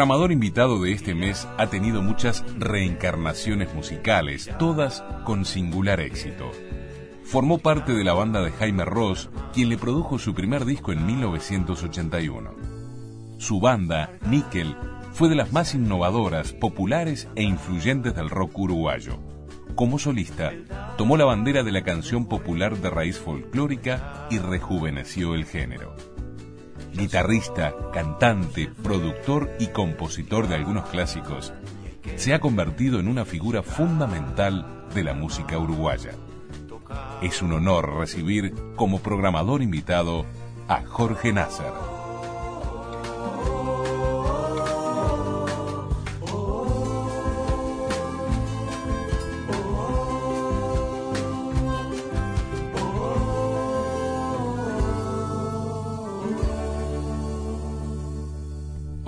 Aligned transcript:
Programador 0.00 0.32
invitado 0.32 0.80
de 0.80 0.92
este 0.92 1.14
mes 1.14 1.46
ha 1.58 1.66
tenido 1.66 2.00
muchas 2.00 2.42
reencarnaciones 2.56 3.74
musicales, 3.74 4.48
todas 4.58 5.04
con 5.26 5.44
singular 5.44 6.00
éxito. 6.00 6.50
Formó 7.22 7.58
parte 7.58 7.92
de 7.92 8.02
la 8.02 8.14
banda 8.14 8.40
de 8.40 8.50
Jaime 8.50 8.86
Ross, 8.86 9.28
quien 9.52 9.68
le 9.68 9.76
produjo 9.76 10.18
su 10.18 10.32
primer 10.32 10.64
disco 10.64 10.92
en 10.92 11.04
1981. 11.04 12.54
Su 13.36 13.60
banda, 13.60 14.14
Nickel, 14.26 14.74
fue 15.12 15.28
de 15.28 15.34
las 15.34 15.52
más 15.52 15.74
innovadoras, 15.74 16.54
populares 16.54 17.28
e 17.34 17.42
influyentes 17.42 18.14
del 18.14 18.30
rock 18.30 18.58
uruguayo. 18.58 19.18
Como 19.74 19.98
solista, 19.98 20.50
tomó 20.96 21.18
la 21.18 21.26
bandera 21.26 21.62
de 21.62 21.72
la 21.72 21.82
canción 21.82 22.24
popular 22.24 22.78
de 22.78 22.88
raíz 22.88 23.18
folclórica 23.18 24.28
y 24.30 24.38
rejuveneció 24.38 25.34
el 25.34 25.44
género 25.44 25.94
guitarrista, 26.92 27.74
cantante, 27.92 28.70
productor 28.82 29.50
y 29.58 29.68
compositor 29.68 30.48
de 30.48 30.56
algunos 30.56 30.88
clásicos, 30.88 31.52
se 32.16 32.34
ha 32.34 32.40
convertido 32.40 33.00
en 33.00 33.08
una 33.08 33.24
figura 33.24 33.62
fundamental 33.62 34.86
de 34.94 35.04
la 35.04 35.14
música 35.14 35.58
uruguaya. 35.58 36.12
Es 37.22 37.42
un 37.42 37.52
honor 37.52 37.94
recibir 37.96 38.54
como 38.76 39.00
programador 39.00 39.62
invitado 39.62 40.24
a 40.68 40.82
Jorge 40.84 41.32
Nasser. 41.32 41.99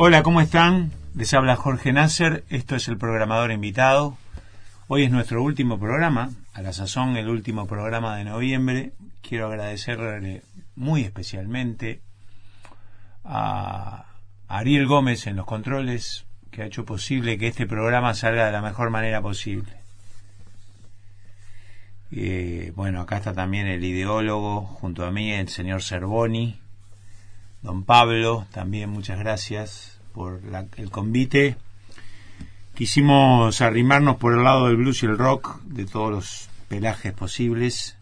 Hola, 0.05 0.25
¿cómo 0.25 0.41
están? 0.41 0.91
Les 1.15 1.33
habla 1.33 1.55
Jorge 1.55 1.93
Nasser, 1.93 2.43
esto 2.51 2.75
es 2.75 2.89
el 2.89 2.99
programador 2.99 3.53
invitado. 3.53 4.19
Hoy 4.89 5.05
es 5.05 5.13
nuestro 5.13 5.41
último 5.45 5.79
programa, 5.79 6.33
a 6.55 6.61
la 6.61 6.73
sazón 6.73 7.17
el 7.17 7.29
último 7.29 7.69
programa 7.69 8.17
de 8.17 8.25
noviembre. 8.25 8.95
Quiero 9.21 9.47
agradecerle 9.47 10.43
muy 10.75 11.03
especialmente 11.03 12.01
a 13.23 14.07
Ariel 14.49 14.89
Gómez 14.89 15.29
en 15.29 15.37
los 15.37 15.47
controles, 15.47 16.25
que 16.51 16.63
ha 16.63 16.67
hecho 16.67 16.85
posible 16.85 17.39
que 17.39 17.47
este 17.47 17.69
programa 17.69 18.13
salga 18.15 18.47
de 18.47 18.51
la 18.51 18.61
mejor 18.61 18.91
manera 18.91 19.23
posible. 19.23 19.73
Eh, 22.11 22.73
bueno, 22.75 23.03
acá 23.03 23.19
está 23.19 23.35
también 23.35 23.69
el 23.69 23.85
ideólogo 23.85 24.63
junto 24.63 25.07
a 25.07 25.13
mí, 25.13 25.31
el 25.31 25.49
señor 25.49 25.81
Cervoni, 25.81 26.59
don 27.63 27.85
Pablo, 27.85 28.49
también 28.51 28.91
muchas 28.91 29.21
gracias 29.21 29.92
por 30.13 30.41
el 30.77 30.91
convite. 30.91 31.57
Quisimos 32.75 33.61
arrimarnos 33.61 34.17
por 34.17 34.35
el 34.35 34.45
lado 34.45 34.67
del 34.67 34.77
blues 34.77 35.03
y 35.03 35.07
el 35.07 35.19
rock, 35.19 35.61
de 35.65 35.85
todos 35.85 36.11
los 36.11 36.49
pelajes 36.69 37.13
posibles. 37.13 37.97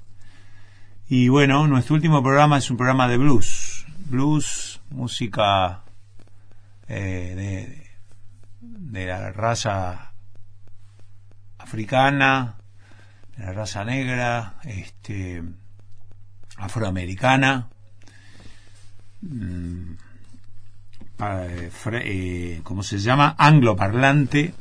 Y 1.09 1.29
bueno, 1.29 1.67
nuestro 1.67 1.97
último 1.97 2.23
programa 2.23 2.59
es 2.59 2.71
un 2.71 2.77
programa 2.77 3.09
de 3.09 3.17
blues. 3.17 3.85
Blues, 4.07 4.81
música 4.91 5.83
eh, 6.89 7.35
de, 7.37 7.91
de 8.61 9.07
la 9.07 9.33
raza 9.33 10.13
africana, 11.59 12.57
de 13.37 13.45
la 13.45 13.53
raza 13.53 13.85
negra, 13.85 14.55
este, 14.65 15.43
afroamericana. 16.57 17.69
Mm, 19.23 19.95
eh, 21.23 21.71
eh, 21.93 22.61
¿cómo 22.63 22.83
se 22.83 22.99
llama? 22.99 23.35
Angloparlante, 23.39 24.55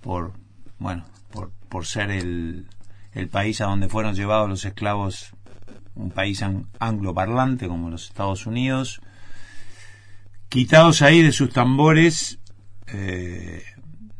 por, 0.00 0.32
bueno, 0.78 1.04
por, 1.30 1.50
por 1.68 1.86
ser 1.86 2.10
el, 2.10 2.66
el 3.12 3.28
país 3.28 3.60
a 3.60 3.66
donde 3.66 3.88
fueron 3.88 4.14
llevados 4.14 4.48
los 4.48 4.64
esclavos, 4.64 5.32
un 5.94 6.10
país 6.10 6.42
angloparlante 6.78 7.68
como 7.68 7.90
los 7.90 8.04
Estados 8.04 8.46
Unidos. 8.46 9.00
Quitados 10.48 11.02
ahí 11.02 11.22
de 11.22 11.32
sus 11.32 11.52
tambores, 11.52 12.38
eh, 12.86 13.64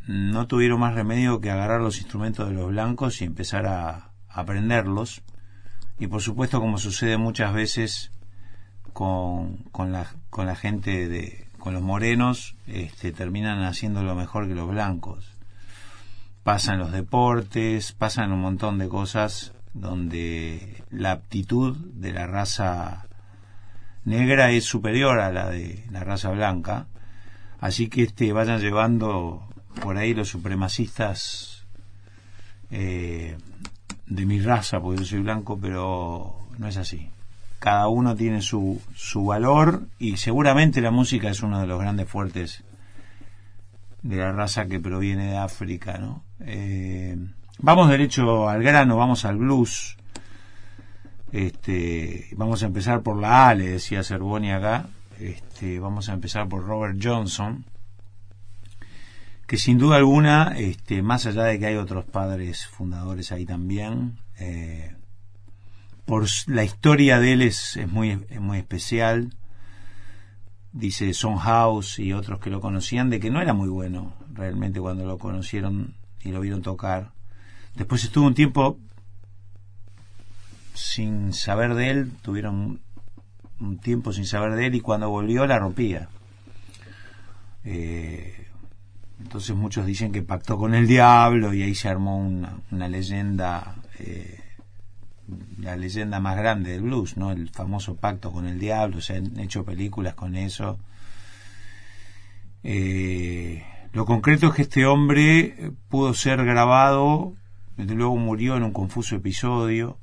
no 0.07 0.47
tuvieron 0.47 0.81
más 0.81 0.95
remedio 0.95 1.41
que 1.41 1.51
agarrar 1.51 1.81
los 1.81 1.99
instrumentos 1.99 2.49
de 2.49 2.55
los 2.55 2.69
blancos 2.69 3.21
y 3.21 3.25
empezar 3.25 3.67
a 3.67 4.11
aprenderlos. 4.29 5.23
Y 5.99 6.07
por 6.07 6.23
supuesto, 6.23 6.61
como 6.61 6.79
sucede 6.79 7.17
muchas 7.17 7.53
veces 7.53 8.13
con, 8.93 9.59
con, 9.71 9.93
la, 9.93 10.07
con 10.31 10.47
la 10.47 10.57
gente 10.57 11.09
de, 11.09 11.50
con 11.61 11.75
los 11.75 11.83
morenos 11.83 12.57
este, 12.67 13.13
terminan 13.13 13.63
haciendo 13.63 14.03
lo 14.03 14.17
mejor 14.17 14.49
que 14.49 14.55
los 14.55 14.69
blancos. 14.69 15.37
Pasan 16.43 16.79
los 16.79 16.91
deportes, 16.91 17.93
pasan 17.93 18.33
un 18.33 18.41
montón 18.41 18.79
de 18.79 18.89
cosas 18.89 19.53
donde 19.73 20.83
la 20.91 21.13
aptitud 21.13 21.77
de 21.77 22.13
la 22.13 22.27
raza 22.27 23.07
negra 24.05 24.51
es 24.51 24.65
superior 24.65 25.21
a 25.21 25.31
la 25.31 25.51
de 25.51 25.85
la 25.93 26.03
raza 26.03 26.31
blanca. 26.31 26.87
Así 27.61 27.89
que 27.89 28.05
este, 28.05 28.33
vayan 28.33 28.61
llevando 28.61 29.47
por 29.83 29.99
ahí 29.99 30.15
los 30.15 30.29
supremacistas 30.29 31.67
eh, 32.71 33.37
de 34.07 34.27
mi 34.27 34.41
raza, 34.41 34.81
porque 34.81 35.01
yo 35.03 35.07
soy 35.07 35.21
blanco, 35.21 35.59
pero 35.61 36.49
no 36.59 36.67
es 36.67 36.79
así 36.79 37.11
cada 37.61 37.89
uno 37.89 38.17
tiene 38.17 38.41
su, 38.41 38.81
su 38.95 39.27
valor 39.27 39.87
y 39.99 40.17
seguramente 40.17 40.81
la 40.81 40.91
música 40.91 41.29
es 41.29 41.43
uno 41.43 41.61
de 41.61 41.67
los 41.67 41.79
grandes 41.79 42.09
fuertes 42.09 42.65
de 44.03 44.17
la 44.17 44.33
raza 44.33 44.67
que 44.67 44.81
proviene 44.81 45.33
de 45.33 45.37
África, 45.37 45.99
¿no? 45.99 46.25
Eh, 46.41 47.19
vamos 47.59 47.91
derecho 47.91 48.49
al 48.49 48.63
grano, 48.63 48.97
vamos 48.97 49.27
al 49.27 49.37
blues. 49.37 49.99
Este, 51.33 52.31
vamos 52.35 52.63
a 52.63 52.67
empezar 52.67 53.03
por 53.03 53.19
la 53.21 53.51
A, 53.51 53.55
le 53.55 53.69
decía 53.69 54.03
Cervoni 54.03 54.51
acá. 54.53 54.87
Este, 55.19 55.79
vamos 55.79 56.09
a 56.09 56.15
empezar 56.15 56.49
por 56.49 56.65
Robert 56.65 56.99
Johnson, 57.01 57.67
que 59.47 59.59
sin 59.59 59.77
duda 59.77 59.97
alguna, 59.97 60.55
este, 60.57 61.03
más 61.03 61.27
allá 61.27 61.45
de 61.45 61.59
que 61.59 61.67
hay 61.67 61.77
otros 61.77 62.07
padres 62.07 62.67
fundadores 62.67 63.31
ahí 63.33 63.45
también, 63.45 64.17
eh, 64.39 64.97
por 66.11 66.27
la 66.49 66.65
historia 66.65 67.21
de 67.21 67.35
él 67.35 67.43
es, 67.43 67.79
muy, 67.87 68.17
muy 68.41 68.59
especial. 68.59 69.33
Dice 70.73 71.15
Son 71.15 71.37
House 71.37 72.01
y 72.01 72.13
otros 72.13 72.41
que 72.41 72.51
lo 72.51 72.61
conocían 72.61 73.11
de 73.11 73.21
que 73.21 73.31
no 73.31 73.41
era 73.41 73.55
muy 73.55 73.69
bueno 73.69 74.15
realmente 74.35 74.81
cuando 74.81 75.05
lo 75.05 75.19
conocieron 75.19 75.95
y 76.21 76.33
lo 76.33 76.41
vieron 76.41 76.63
tocar. 76.63 77.13
Después 77.77 78.03
estuvo 78.03 78.27
un 78.27 78.35
tiempo 78.35 78.77
sin 80.75 81.33
saber 81.33 81.75
de 81.75 81.91
él, 81.91 82.11
tuvieron 82.23 82.81
un 83.61 83.79
tiempo 83.79 84.13
sin 84.13 84.27
saber 84.27 84.57
de 84.57 84.67
él 84.67 84.75
y 84.75 84.81
cuando 84.81 85.09
volvió 85.11 85.47
la 85.47 85.61
rompía. 85.61 86.09
Eh, 87.63 88.49
entonces 89.21 89.55
muchos 89.55 89.87
dicen 89.87 90.11
que 90.11 90.23
pactó 90.23 90.59
con 90.59 90.75
el 90.75 90.89
diablo 90.89 91.55
y 91.55 91.63
ahí 91.63 91.77
se 91.77 91.89
armó 91.89 92.19
una, 92.19 92.59
una 92.73 92.89
leyenda 92.89 93.77
eh, 94.01 94.40
la 95.59 95.77
leyenda 95.77 96.21
más 96.21 96.37
grande 96.37 96.73
del 96.73 96.83
blues, 96.83 97.17
¿no? 97.17 97.33
El 97.33 97.49
famoso 97.51 97.97
pacto 97.97 98.33
con 98.33 98.47
el 98.47 98.59
diablo, 98.59 99.01
se 99.01 99.17
han 99.17 99.39
hecho 99.39 99.65
películas 99.65 100.15
con 100.15 100.37
eso. 100.37 100.79
Eh, 102.63 103.65
lo 103.93 104.05
concreto 104.05 104.49
es 104.49 104.55
que 104.55 104.63
este 104.63 104.87
hombre 104.87 105.73
pudo 105.89 106.15
ser 106.15 106.45
grabado, 106.45 107.35
desde 107.77 107.95
luego 107.95 108.17
murió 108.17 108.57
en 108.57 108.63
un 108.63 108.73
confuso 108.73 109.17
episodio, 109.17 109.99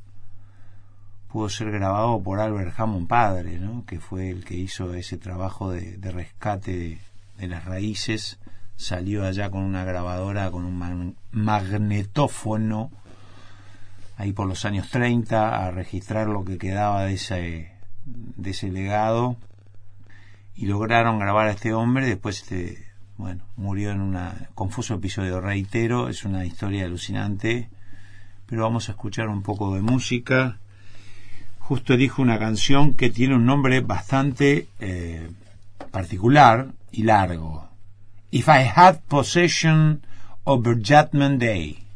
pudo 1.28 1.50
ser 1.50 1.72
grabado 1.72 2.22
por 2.22 2.40
Albert 2.40 2.80
Hammond 2.80 3.08
padre, 3.08 3.60
¿no? 3.60 3.86
que 3.86 4.00
fue 4.00 4.30
el 4.30 4.44
que 4.44 4.56
hizo 4.56 4.94
ese 4.94 5.18
trabajo 5.18 5.72
de, 5.72 5.98
rescate 6.02 7.00
de, 7.38 7.48
las 7.48 7.66
raíces, 7.66 8.40
salió 8.76 9.26
allá 9.26 9.50
con 9.52 9.62
una 9.62 9.84
grabadora, 9.84 10.52
con 10.52 10.66
un 10.66 11.16
magnetófono, 11.32 12.92
ahí 14.18 14.34
por 14.34 14.48
los 14.48 14.66
años 14.66 14.90
30 14.90 15.66
a 15.66 15.72
registrar 15.72 16.28
lo 16.28 16.44
que 16.44 16.58
quedaba 16.58 17.06
de 17.06 17.14
ese, 17.14 17.72
de 18.06 18.50
ese 18.50 18.72
legado 18.72 19.38
y 20.56 20.66
lograron 20.66 21.20
grabar 21.20 21.48
a 21.48 21.52
este 21.52 21.74
hombre. 21.74 22.08
Después, 22.08 22.42
este, 22.42 22.88
bueno, 23.16 23.46
murió 23.56 23.92
en 23.92 24.02
un 24.02 24.18
confuso 24.56 24.96
episodio. 24.96 25.40
Reitero, 25.40 26.10
es 26.10 26.26
una 26.26 26.46
historia 26.46 26.86
alucinante, 26.86 27.70
pero 28.48 28.64
vamos 28.64 28.90
a 28.90 28.94
escuchar 28.94 29.30
un 29.30 29.44
poco 29.44 29.76
de 29.76 29.82
música. 29.82 30.58
Justo 31.60 31.96
dijo 31.96 32.22
una 32.22 32.40
canción 32.40 32.96
que 32.96 33.12
tiene 33.12 33.36
un 33.36 33.46
nombre 33.46 33.82
bastante 33.82 34.68
eh, 34.80 35.30
particular 35.92 36.70
y 36.92 37.04
largo. 37.04 37.70
If 38.32 38.48
I 38.48 38.70
Had 38.76 39.02
Possession 39.08 40.02
over 40.44 40.76
Judgment 40.76 41.40
Day, 41.40 41.87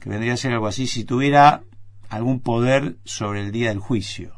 que 0.00 0.08
vendría 0.08 0.34
a 0.34 0.36
ser 0.36 0.52
algo 0.52 0.66
así 0.66 0.86
si 0.86 1.04
tuviera 1.04 1.62
algún 2.08 2.40
poder 2.40 2.96
sobre 3.04 3.40
el 3.40 3.52
día 3.52 3.68
del 3.68 3.78
juicio. 3.78 4.34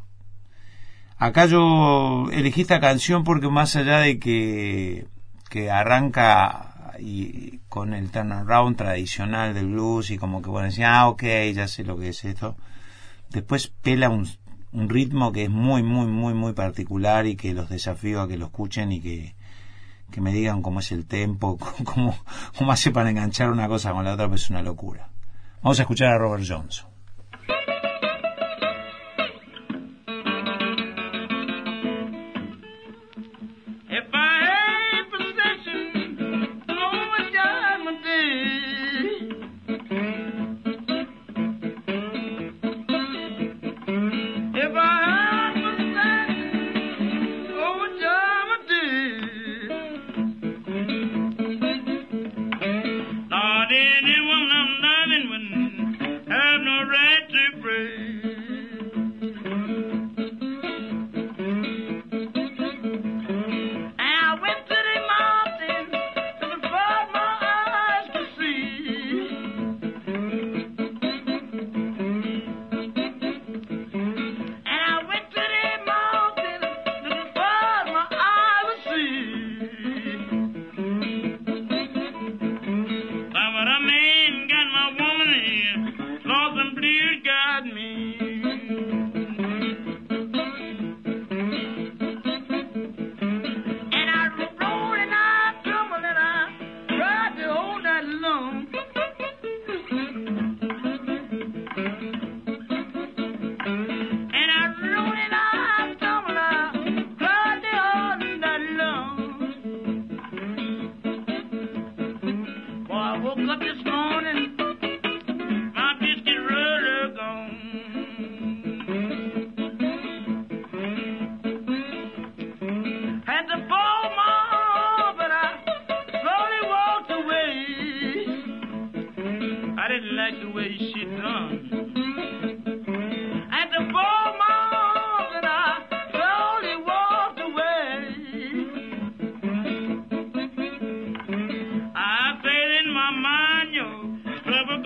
Acá 1.17 1.47
yo 1.47 2.27
elegí 2.33 2.63
esta 2.63 2.81
canción 2.81 3.23
porque 3.25 3.49
más 3.49 3.77
allá 3.77 3.99
de 3.99 4.19
que, 4.19 5.07
que 5.49 5.71
arranca 5.71 6.95
y 6.99 7.61
con 7.69 7.95
el 7.95 8.11
turnaround 8.11 8.77
tradicional 8.77 9.55
del 9.55 9.69
blues 9.69 10.11
y 10.11 10.19
como 10.19 10.43
que 10.43 10.51
bueno 10.51 10.67
decía, 10.67 11.01
ah, 11.01 11.09
ok, 11.09 11.23
ya 11.55 11.69
sé 11.69 11.85
lo 11.85 11.97
que 11.97 12.09
es 12.09 12.25
esto, 12.25 12.57
después 13.31 13.69
pela 13.69 14.09
un, 14.09 14.29
un 14.73 14.89
ritmo 14.89 15.33
que 15.33 15.45
es 15.45 15.51
muy, 15.51 15.83
muy, 15.83 16.07
muy, 16.07 16.35
muy 16.35 16.53
particular 16.55 17.27
y 17.27 17.37
que 17.37 17.55
los 17.55 17.69
desafío 17.69 18.21
a 18.21 18.29
que 18.29 18.37
lo 18.37 18.47
escuchen 18.47 18.93
y 18.93 19.01
que, 19.01 19.35
que 20.11 20.21
me 20.21 20.33
digan 20.33 20.61
cómo 20.61 20.81
es 20.81 20.91
el 20.93 21.07
tempo, 21.07 21.57
cómo, 21.85 22.17
cómo 22.59 22.73
hace 22.73 22.91
para 22.91 23.11
enganchar 23.11 23.51
una 23.51 23.69
cosa 23.69 23.93
con 23.93 24.05
la 24.05 24.15
otra, 24.15 24.29
pues 24.29 24.43
es 24.43 24.51
una 24.51 24.63
locura. 24.63 25.12
Vamos 25.63 25.79
a 25.79 25.83
escuchar 25.83 26.13
a 26.13 26.19
Robert 26.19 26.45
Johnson. 26.45 26.92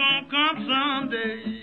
gonna 0.06 0.26
come 0.30 0.66
someday. 0.68 1.55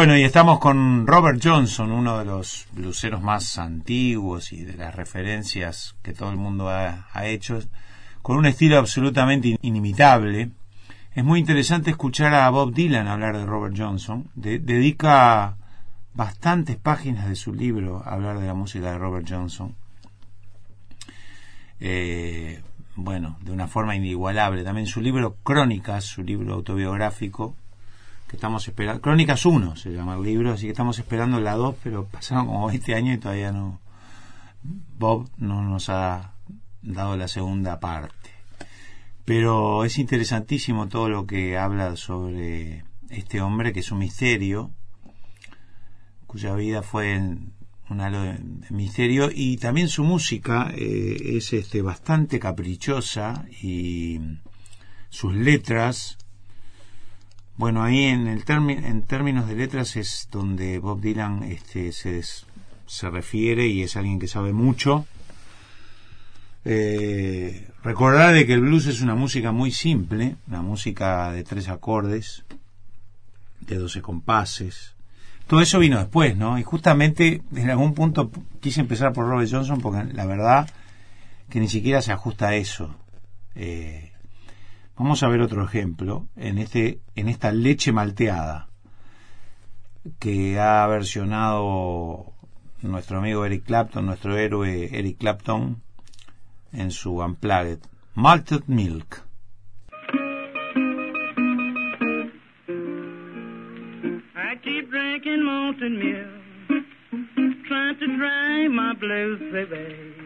Bueno, 0.00 0.16
y 0.16 0.22
estamos 0.22 0.58
con 0.60 1.06
Robert 1.06 1.42
Johnson, 1.44 1.92
uno 1.92 2.18
de 2.18 2.24
los 2.24 2.66
bluseros 2.72 3.20
más 3.20 3.58
antiguos 3.58 4.50
y 4.50 4.64
de 4.64 4.72
las 4.72 4.94
referencias 4.94 5.94
que 6.02 6.14
todo 6.14 6.30
el 6.30 6.38
mundo 6.38 6.70
ha, 6.70 7.26
hecho, 7.26 7.58
con 8.22 8.38
un 8.38 8.46
estilo 8.46 8.78
absolutamente 8.78 9.58
inimitable. 9.60 10.52
Es 11.14 11.22
muy 11.22 11.38
interesante 11.38 11.90
escuchar 11.90 12.32
a 12.32 12.48
Bob 12.48 12.72
Dylan 12.72 13.08
hablar 13.08 13.36
de 13.36 13.44
Robert 13.44 13.74
Johnson. 13.76 14.30
dedica 14.34 15.58
bastantes 16.14 16.78
páginas 16.78 17.28
de 17.28 17.36
su 17.36 17.52
libro 17.52 18.02
a 18.02 18.14
hablar 18.14 18.38
de 18.38 18.46
la 18.46 18.54
música 18.54 18.92
de 18.92 18.96
Robert 18.96 19.26
Johnson. 19.28 19.74
Eh, 21.78 22.62
bueno, 22.96 23.36
de 23.42 23.52
una 23.52 23.68
forma 23.68 23.94
inigualable. 23.96 24.64
También 24.64 24.86
su 24.86 25.02
libro 25.02 25.36
Crónicas, 25.42 26.04
su 26.04 26.22
libro 26.22 26.54
autobiográfico, 26.54 27.54
que 28.30 28.36
estamos 28.36 28.66
esperando. 28.68 29.02
Crónicas 29.02 29.44
1 29.44 29.74
se 29.74 29.90
llama 29.90 30.14
el 30.14 30.22
libro, 30.22 30.52
así 30.52 30.66
que 30.66 30.70
estamos 30.70 30.96
esperando 31.00 31.40
la 31.40 31.56
2, 31.56 31.74
pero 31.82 32.06
pasaron 32.06 32.46
como 32.46 32.68
20 32.68 32.94
años 32.94 33.16
y 33.16 33.18
todavía 33.18 33.50
no. 33.50 33.80
Bob 34.62 35.28
no 35.36 35.62
nos 35.62 35.88
ha 35.88 36.34
dado 36.80 37.16
la 37.16 37.26
segunda 37.26 37.80
parte. 37.80 38.30
Pero 39.24 39.84
es 39.84 39.98
interesantísimo 39.98 40.86
todo 40.86 41.08
lo 41.08 41.26
que 41.26 41.58
habla 41.58 41.96
sobre 41.96 42.84
este 43.08 43.40
hombre, 43.40 43.72
que 43.72 43.80
es 43.80 43.90
un 43.90 43.98
misterio, 43.98 44.70
cuya 46.28 46.54
vida 46.54 46.82
fue 46.82 47.18
un 47.18 48.00
halo 48.00 48.22
de, 48.22 48.38
misterio, 48.70 49.28
y 49.34 49.56
también 49.56 49.88
su 49.88 50.04
música 50.04 50.70
eh, 50.76 51.36
es 51.36 51.52
este, 51.52 51.82
bastante 51.82 52.38
caprichosa 52.38 53.44
y 53.60 54.20
sus 55.08 55.34
letras 55.34 56.19
bueno, 57.60 57.82
ahí 57.82 58.04
en, 58.04 58.26
el 58.26 58.42
en 58.48 59.02
términos 59.02 59.46
de 59.46 59.54
letras 59.54 59.94
es 59.96 60.28
donde 60.32 60.78
Bob 60.78 61.02
Dylan 61.02 61.42
este, 61.42 61.92
se, 61.92 62.22
se 62.86 63.10
refiere 63.10 63.66
y 63.66 63.82
es 63.82 63.96
alguien 63.96 64.18
que 64.18 64.28
sabe 64.28 64.54
mucho. 64.54 65.04
Eh, 66.64 67.68
recordar 67.84 68.32
de 68.32 68.46
que 68.46 68.54
el 68.54 68.62
blues 68.62 68.86
es 68.86 69.02
una 69.02 69.14
música 69.14 69.52
muy 69.52 69.72
simple, 69.72 70.36
una 70.48 70.62
música 70.62 71.32
de 71.32 71.44
tres 71.44 71.68
acordes, 71.68 72.44
de 73.60 73.76
doce 73.76 74.00
compases. 74.00 74.94
Todo 75.46 75.60
eso 75.60 75.80
vino 75.80 75.98
después, 75.98 76.38
¿no? 76.38 76.58
Y 76.58 76.62
justamente 76.62 77.42
en 77.54 77.68
algún 77.68 77.92
punto 77.92 78.30
quise 78.60 78.80
empezar 78.80 79.12
por 79.12 79.26
Robert 79.26 79.50
Johnson 79.52 79.82
porque 79.82 80.14
la 80.14 80.24
verdad 80.24 80.70
que 81.50 81.60
ni 81.60 81.68
siquiera 81.68 82.00
se 82.00 82.12
ajusta 82.12 82.48
a 82.48 82.56
eso. 82.56 82.96
Eh, 83.54 84.09
Vamos 85.02 85.22
a 85.22 85.28
ver 85.28 85.40
otro 85.40 85.64
ejemplo 85.64 86.28
en 86.36 86.58
este 86.58 87.00
en 87.16 87.30
esta 87.30 87.52
leche 87.52 87.90
malteada 87.90 88.68
que 90.18 90.60
ha 90.60 90.86
versionado 90.88 92.34
nuestro 92.82 93.16
amigo 93.16 93.46
Eric 93.46 93.64
Clapton, 93.64 94.04
nuestro 94.04 94.36
héroe 94.36 94.90
Eric 94.92 95.16
Clapton 95.16 95.80
en 96.74 96.90
su 96.90 97.16
Unplugged 97.16 97.78
Malted 98.14 98.64
Milk. 98.66 99.22
I 104.36 104.54
keep 104.62 104.90
drinking 104.90 105.42
malted 105.42 105.92
milk, 105.92 106.84
trying 107.66 107.98
to 108.00 108.06
my. 108.68 110.19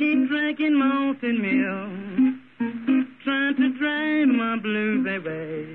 Keep 0.00 0.28
drinking 0.30 0.78
malted 0.78 1.34
milk, 1.34 1.90
trying 3.22 3.54
to 3.54 3.68
dry 3.78 4.24
my 4.24 4.56
blues 4.58 5.06
away. 5.06 5.66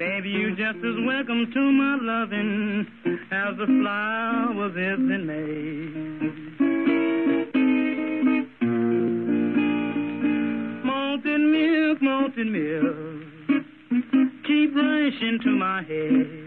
Baby, 0.00 0.30
you're 0.30 0.56
just 0.56 0.78
as 0.84 0.96
welcome 1.06 1.46
to 1.54 1.60
my 1.60 1.96
loving 2.02 2.86
as 3.30 3.56
the 3.56 3.66
flowers 3.66 4.72
is 4.72 4.98
in 5.14 5.26
May. 5.28 5.86
Malted 10.84 11.40
milk, 11.40 12.02
malted 12.02 12.48
milk, 12.48 13.22
keep 14.44 14.74
rushing 14.74 15.38
to 15.44 15.50
my 15.50 15.82
head. 15.84 16.45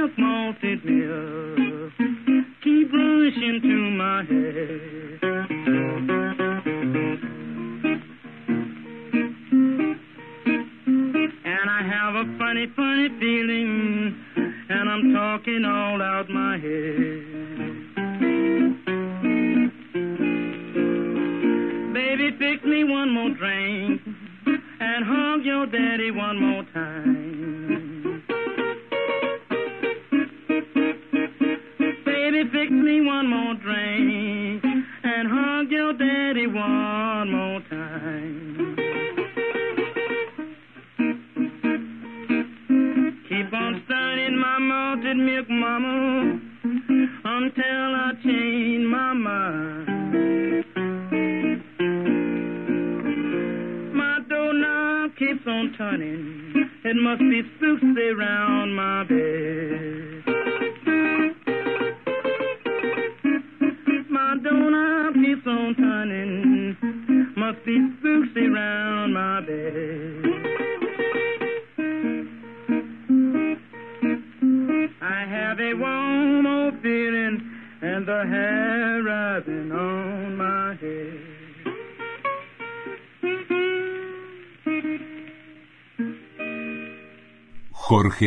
Malted 0.00 0.82
milk, 0.82 1.92
keep 2.64 2.90
rushing 2.90 3.60
to 3.62 3.90
my 3.98 4.24
head. 4.24 4.89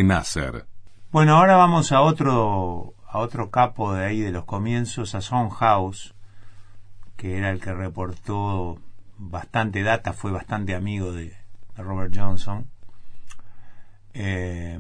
Nasser. 0.07 0.65
Bueno, 1.12 1.36
ahora 1.38 1.55
vamos 1.55 1.91
a 1.91 2.01
otro 2.01 2.93
a 3.13 3.19
otro 3.19 3.51
capo 3.51 3.93
de 3.93 4.05
ahí 4.05 4.22
de 4.22 4.31
los 4.31 4.45
comienzos, 4.45 5.13
a 5.13 5.22
Son 5.22 5.51
House, 5.51 6.15
que 7.15 7.38
era 7.38 7.51
el 7.51 7.62
que 7.62 7.72
reportó 7.72 8.79
bastante 9.19 9.83
data, 9.83 10.13
fue 10.13 10.31
bastante 10.31 10.74
amigo 10.74 11.13
de, 11.13 11.38
Robert 11.77 12.12
Johnson. 12.15 12.65
Eh, 14.15 14.79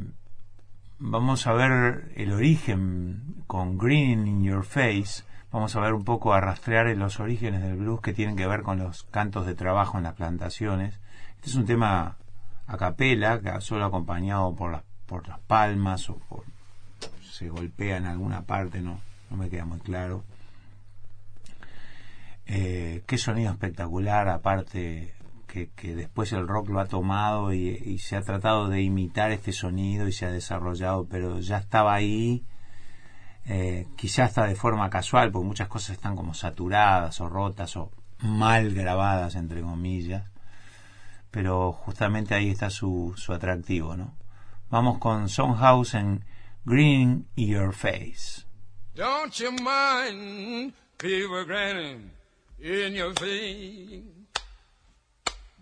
vamos 0.97 1.45
a 1.45 1.53
ver 1.53 2.11
el 2.15 2.33
origen 2.33 3.43
con 3.45 3.77
Green 3.77 4.27
in 4.27 4.43
Your 4.43 4.63
Face. 4.63 5.23
Vamos 5.51 5.75
a 5.75 5.81
ver 5.81 5.93
un 5.93 6.03
poco 6.03 6.33
a 6.33 6.41
rastrear 6.41 6.87
los 6.97 7.19
orígenes 7.19 7.61
del 7.61 7.75
blues 7.75 8.01
que 8.01 8.13
tienen 8.13 8.35
que 8.35 8.47
ver 8.47 8.63
con 8.63 8.79
los 8.79 9.03
cantos 9.03 9.45
de 9.45 9.53
trabajo 9.53 9.99
en 9.99 10.05
las 10.05 10.15
plantaciones. 10.15 10.99
Este 11.35 11.49
es 11.49 11.55
un 11.55 11.65
tema 11.65 12.17
a 12.65 12.77
capela, 12.77 13.39
solo 13.61 13.85
acompañado 13.85 14.55
por 14.55 14.71
las, 14.71 14.83
por 15.05 15.27
las 15.27 15.39
palmas 15.39 16.09
o 16.09 16.15
por, 16.17 16.43
se 17.29 17.49
golpea 17.49 17.97
en 17.97 18.05
alguna 18.05 18.43
parte, 18.43 18.81
no, 18.81 18.99
no 19.29 19.37
me 19.37 19.49
queda 19.49 19.65
muy 19.65 19.79
claro. 19.79 20.23
Eh, 22.45 23.03
qué 23.07 23.17
sonido 23.17 23.51
espectacular, 23.51 24.27
aparte 24.29 25.13
que, 25.75 25.95
después 25.95 26.33
el 26.33 26.47
rock 26.47 26.69
lo 26.69 26.79
ha 26.79 26.85
tomado 26.85 27.53
y, 27.53 27.67
y, 27.69 27.99
se 27.99 28.15
ha 28.15 28.21
tratado 28.21 28.69
de 28.69 28.81
imitar 28.81 29.31
este 29.31 29.51
sonido 29.51 30.07
y 30.07 30.11
se 30.11 30.25
ha 30.25 30.31
desarrollado, 30.31 31.05
pero 31.05 31.39
ya 31.39 31.57
estaba 31.57 31.93
ahí, 31.93 32.43
eh, 33.45 33.87
quizás 33.95 34.29
hasta 34.29 34.47
de 34.47 34.55
forma 34.55 34.89
casual, 34.89 35.31
porque 35.31 35.47
muchas 35.47 35.67
cosas 35.67 35.91
están 35.91 36.15
como 36.15 36.33
saturadas 36.33 37.21
o 37.21 37.29
rotas 37.29 37.77
o 37.77 37.91
mal 38.19 38.73
grabadas, 38.73 39.35
entre 39.35 39.61
comillas, 39.61 40.23
pero 41.29 41.71
justamente 41.71 42.33
ahí 42.33 42.49
está 42.49 42.69
su, 42.69 43.13
su 43.15 43.33
atractivo, 43.33 43.95
¿no? 43.95 44.15
Vamos 44.73 44.97
con 44.97 45.29
Songhouse 45.29 45.93
en 45.93 46.25
Green 46.65 47.27
Your 47.35 47.73
Face. 47.73 48.43
Don't 48.95 49.39
you 49.39 49.51
mind 49.51 50.73
people 50.97 51.45
grinning 51.45 52.09
in 52.59 52.95
your 52.95 53.13
face? 53.13 54.01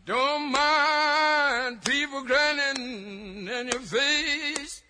Don't 0.06 0.50
mind 0.53 1.84
people 1.84 2.24
grinning 2.24 3.50
in 3.50 3.68
your 3.68 3.82
face. 3.82 4.82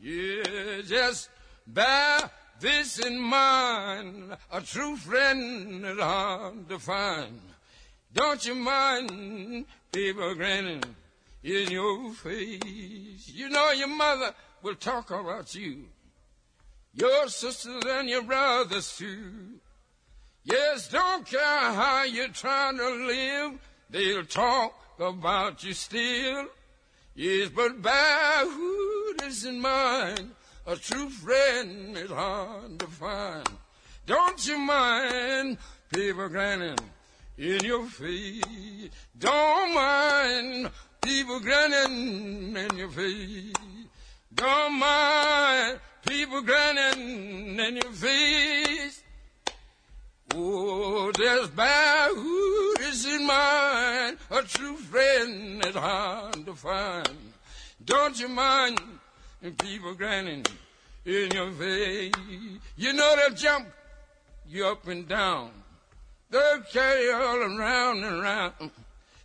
Yeah, 0.00 0.82
just 0.84 1.28
bear 1.68 2.28
this 2.58 2.98
in 2.98 3.16
mind. 3.16 4.36
A 4.50 4.60
true 4.60 4.96
friend 4.96 5.86
is 5.86 6.00
hard 6.00 6.68
to 6.68 6.80
find. 6.80 7.40
Don't 8.12 8.44
you 8.44 8.56
mind 8.56 9.66
people 9.92 10.34
grinning 10.34 10.82
in 11.42 11.70
your 11.70 12.12
face? 12.12 13.28
You 13.28 13.48
know 13.48 13.70
your 13.72 13.88
mother 13.88 14.34
will 14.62 14.74
talk 14.74 15.10
about 15.10 15.54
you. 15.54 15.86
Your 16.94 17.28
sisters 17.28 17.84
and 17.86 18.08
your 18.08 18.22
brothers 18.22 18.96
too. 18.96 19.60
Yes, 20.42 20.88
don't 20.88 21.26
care 21.26 21.72
how 21.72 22.04
you're 22.04 22.28
trying 22.28 22.78
to 22.78 22.90
live. 22.90 23.58
They'll 23.90 24.24
talk 24.24 24.74
about 24.98 25.62
you 25.62 25.72
still. 25.72 26.46
Yes, 27.14 27.50
but 27.54 27.82
bear 27.82 28.46
who 28.46 29.14
is 29.24 29.44
in 29.44 29.60
mind. 29.60 30.30
A 30.66 30.76
true 30.76 31.08
friend 31.08 31.96
is 31.96 32.10
hard 32.10 32.78
to 32.78 32.86
find. 32.86 33.48
Don't 34.06 34.46
you 34.46 34.58
mind 34.58 35.58
people 35.92 36.28
grinning 36.28 36.78
in 37.36 37.64
your 37.64 37.86
face? 37.86 38.90
Don't 39.18 39.74
mind 39.74 40.70
people 41.02 41.40
grinning 41.40 42.56
in 42.56 42.76
your 42.76 42.88
face. 42.90 43.52
Don't 44.34 44.78
mind 44.78 45.78
people 46.06 46.42
grinning 46.42 47.58
in 47.58 47.74
your 47.76 47.92
face. 47.92 49.02
Oh, 50.34 51.10
there's 51.16 51.48
bad 51.48 52.12
who 52.14 52.74
is 52.80 53.04
in 53.04 53.26
mind. 53.26 54.18
A 54.30 54.42
true 54.42 54.76
friend 54.76 55.64
is 55.64 55.74
hard 55.74 56.46
to 56.46 56.54
find. 56.54 57.08
Don't 57.84 58.18
you 58.20 58.28
mind 58.28 58.80
people 59.58 59.94
grinning 59.94 60.44
in 61.04 61.30
your 61.32 61.50
face? 61.52 62.12
You 62.76 62.92
know 62.92 63.16
they'll 63.16 63.34
jump 63.34 63.66
you 64.48 64.66
up 64.66 64.86
and 64.86 65.08
down. 65.08 65.50
They'll 66.30 66.60
carry 66.72 67.04
you 67.04 67.12
all 67.12 67.58
around 67.58 68.04
and 68.04 68.22
around. 68.22 68.70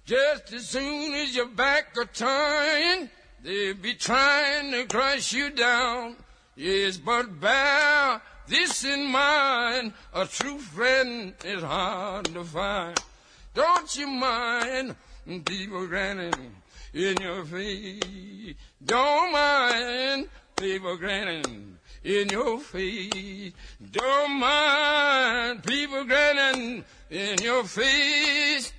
Just 0.06 0.54
as 0.54 0.70
soon 0.70 1.16
as 1.16 1.36
your 1.36 1.48
back 1.48 1.98
are 1.98 2.06
turned, 2.06 3.10
they'll 3.44 3.74
be 3.74 3.96
trying 3.96 4.72
to 4.72 4.86
crush 4.86 5.34
you 5.34 5.50
down. 5.50 6.16
Yes, 6.56 6.98
but 6.98 7.40
bear 7.40 8.22
this 8.48 8.84
in 8.86 9.08
mind, 9.08 9.94
a 10.14 10.28
true 10.28 10.60
friend 10.60 11.34
is 11.44 11.64
hard 11.64 12.26
to 12.26 12.44
find. 12.44 12.96
Don't 13.56 13.96
you 13.96 14.06
mind 14.06 14.96
people 15.44 15.88
grinning 15.88 16.54
in 16.94 17.18
your 17.20 17.44
face? 17.44 18.54
Don't 18.86 19.32
mind 19.32 20.30
people 20.56 20.98
grinning 20.98 21.78
in 22.04 22.30
your 22.30 22.60
face. 22.60 23.54
Don't 23.92 24.40
mind 24.40 25.64
people 25.64 26.04
grinning 26.04 26.84
in 27.10 27.42
your 27.42 27.64
face. 27.64 28.72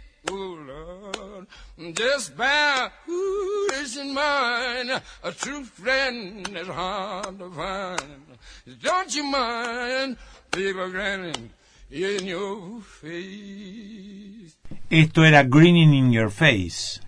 Esto 14.90 15.24
era 15.24 15.42
Grinning 15.44 15.94
in 15.94 16.12
Your 16.12 16.30
Face 16.30 17.00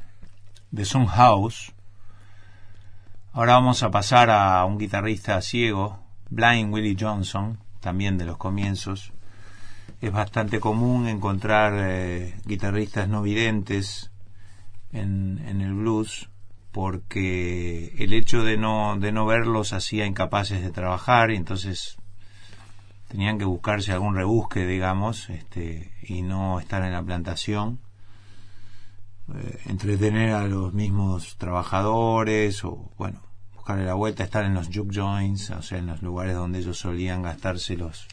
de 0.70 0.84
Son 0.84 1.06
House. 1.06 1.72
Ahora 3.32 3.54
vamos 3.54 3.82
a 3.82 3.90
pasar 3.90 4.30
a 4.30 4.64
un 4.64 4.78
guitarrista 4.78 5.40
ciego, 5.42 5.98
Blind 6.30 6.72
Willie 6.72 6.96
Johnson, 6.98 7.58
también 7.80 8.18
de 8.18 8.24
los 8.24 8.36
comienzos. 8.36 9.12
Es 10.00 10.12
bastante 10.12 10.60
común 10.60 11.08
encontrar 11.08 11.72
eh, 11.76 12.34
guitarristas 12.44 13.08
no 13.08 13.22
videntes 13.22 14.12
en, 14.92 15.42
en, 15.46 15.60
el 15.60 15.74
blues 15.74 16.30
porque 16.70 17.94
el 17.98 18.12
hecho 18.12 18.44
de 18.44 18.56
no, 18.56 18.96
de 18.98 19.10
no 19.10 19.26
verlos 19.26 19.72
hacía 19.72 20.06
incapaces 20.06 20.62
de 20.62 20.70
trabajar 20.70 21.32
y 21.32 21.36
entonces 21.36 21.96
tenían 23.08 23.38
que 23.38 23.44
buscarse 23.44 23.92
algún 23.92 24.14
rebusque, 24.14 24.66
digamos, 24.66 25.30
este, 25.30 25.92
y 26.02 26.22
no 26.22 26.60
estar 26.60 26.84
en 26.84 26.92
la 26.92 27.02
plantación. 27.02 27.80
Eh, 29.34 29.60
entretener 29.66 30.30
a 30.30 30.46
los 30.46 30.72
mismos 30.72 31.36
trabajadores 31.38 32.64
o, 32.64 32.90
bueno, 32.96 33.20
buscarle 33.54 33.84
la 33.84 33.94
vuelta, 33.94 34.24
estar 34.24 34.44
en 34.44 34.54
los 34.54 34.68
juke 34.68 34.94
joints, 34.94 35.50
o 35.50 35.62
sea, 35.62 35.78
en 35.78 35.86
los 35.86 36.02
lugares 36.02 36.34
donde 36.34 36.60
ellos 36.60 36.78
solían 36.78 37.22
gastarse 37.22 37.76
los 37.76 38.06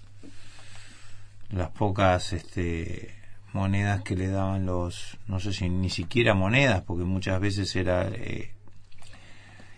las 1.56 1.70
pocas 1.70 2.34
este, 2.34 3.16
monedas 3.54 4.02
que 4.02 4.16
le 4.16 4.28
daban 4.28 4.66
los, 4.66 5.18
no 5.28 5.40
sé 5.40 5.54
si 5.54 5.70
ni 5.70 5.90
siquiera 5.90 6.34
monedas, 6.34 6.82
porque 6.82 7.06
muchas 7.06 7.40
veces 7.40 7.76
era 7.76 8.08
eh, 8.10 8.52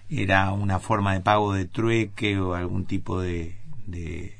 era 0.09 0.51
una 0.51 0.79
forma 0.79 1.13
de 1.13 1.21
pago 1.21 1.53
de 1.53 1.65
trueque 1.65 2.39
o 2.39 2.55
algún 2.55 2.85
tipo 2.85 3.21
de, 3.21 3.55
de 3.85 4.35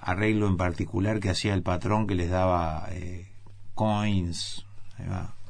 arreglo 0.00 0.48
en 0.48 0.56
particular 0.56 1.20
que 1.20 1.30
hacía 1.30 1.54
el 1.54 1.62
patrón 1.62 2.06
que 2.06 2.14
les 2.14 2.30
daba 2.30 2.88
eh, 2.90 3.26
coins 3.74 4.64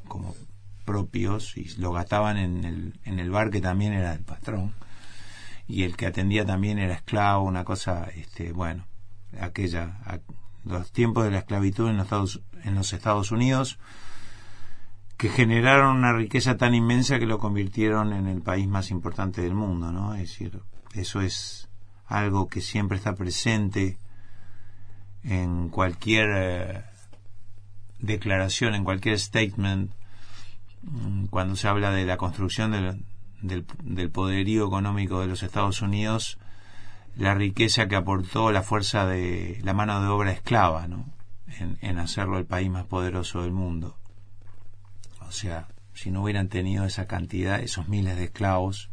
como 0.08 0.34
propios 0.84 1.56
y 1.56 1.68
lo 1.78 1.92
gastaban 1.92 2.36
en 2.36 2.64
el, 2.64 2.94
en 3.04 3.20
el 3.20 3.30
bar 3.30 3.50
que 3.50 3.60
también 3.60 3.92
era 3.92 4.12
el 4.12 4.20
patrón 4.20 4.74
y 5.66 5.84
el 5.84 5.96
que 5.96 6.06
atendía 6.06 6.44
también 6.44 6.78
era 6.78 6.94
esclavo 6.94 7.44
una 7.44 7.64
cosa 7.64 8.08
este 8.14 8.52
bueno 8.52 8.84
aquella 9.40 9.98
los 10.68 10.92
tiempos 10.92 11.24
de 11.24 11.30
la 11.30 11.38
esclavitud 11.38 11.88
en 11.88 11.96
los 12.74 12.92
Estados, 12.92 13.32
Unidos 13.32 13.78
que 15.16 15.28
generaron 15.28 15.96
una 15.96 16.12
riqueza 16.12 16.56
tan 16.56 16.76
inmensa 16.76 17.18
que 17.18 17.26
lo 17.26 17.38
convirtieron 17.38 18.12
en 18.12 18.28
el 18.28 18.40
país 18.40 18.68
más 18.68 18.92
importante 18.92 19.42
del 19.42 19.54
mundo, 19.54 19.90
¿no? 19.90 20.14
Es 20.14 20.20
decir, 20.20 20.60
eso 20.94 21.20
es 21.20 21.68
algo 22.06 22.48
que 22.48 22.60
siempre 22.60 22.96
está 22.96 23.16
presente 23.16 23.98
en 25.24 25.70
cualquier 25.70 26.28
eh, 26.36 26.84
declaración, 27.98 28.76
en 28.76 28.84
cualquier 28.84 29.18
statement, 29.18 29.92
mm, 30.82 31.26
cuando 31.26 31.56
se 31.56 31.66
habla 31.66 31.90
de 31.90 32.06
la 32.06 32.16
construcción 32.16 32.70
del, 32.70 33.04
del, 33.42 34.10
poderío 34.10 34.66
económico 34.66 35.20
de 35.20 35.26
los 35.26 35.42
Estados 35.42 35.82
Unidos, 35.82 36.38
la 37.18 37.34
riqueza 37.34 37.88
que 37.88 37.96
aportó 37.96 38.52
la 38.52 38.62
fuerza 38.62 39.04
de 39.04 39.58
la 39.64 39.74
mano 39.74 40.00
de 40.00 40.06
obra 40.06 40.30
esclava, 40.30 40.86
¿no? 40.86 41.04
En, 41.80 41.98
hacerlo 41.98 42.38
el 42.38 42.46
país 42.46 42.70
más 42.70 42.86
poderoso 42.86 43.42
del 43.42 43.50
mundo. 43.50 43.96
O 45.26 45.32
sea, 45.32 45.66
si 45.94 46.12
no 46.12 46.22
hubieran 46.22 46.48
tenido 46.48 46.84
esa 46.84 47.08
cantidad, 47.08 47.60
esos 47.60 47.88
miles 47.88 48.16
de 48.16 48.24
esclavos 48.24 48.88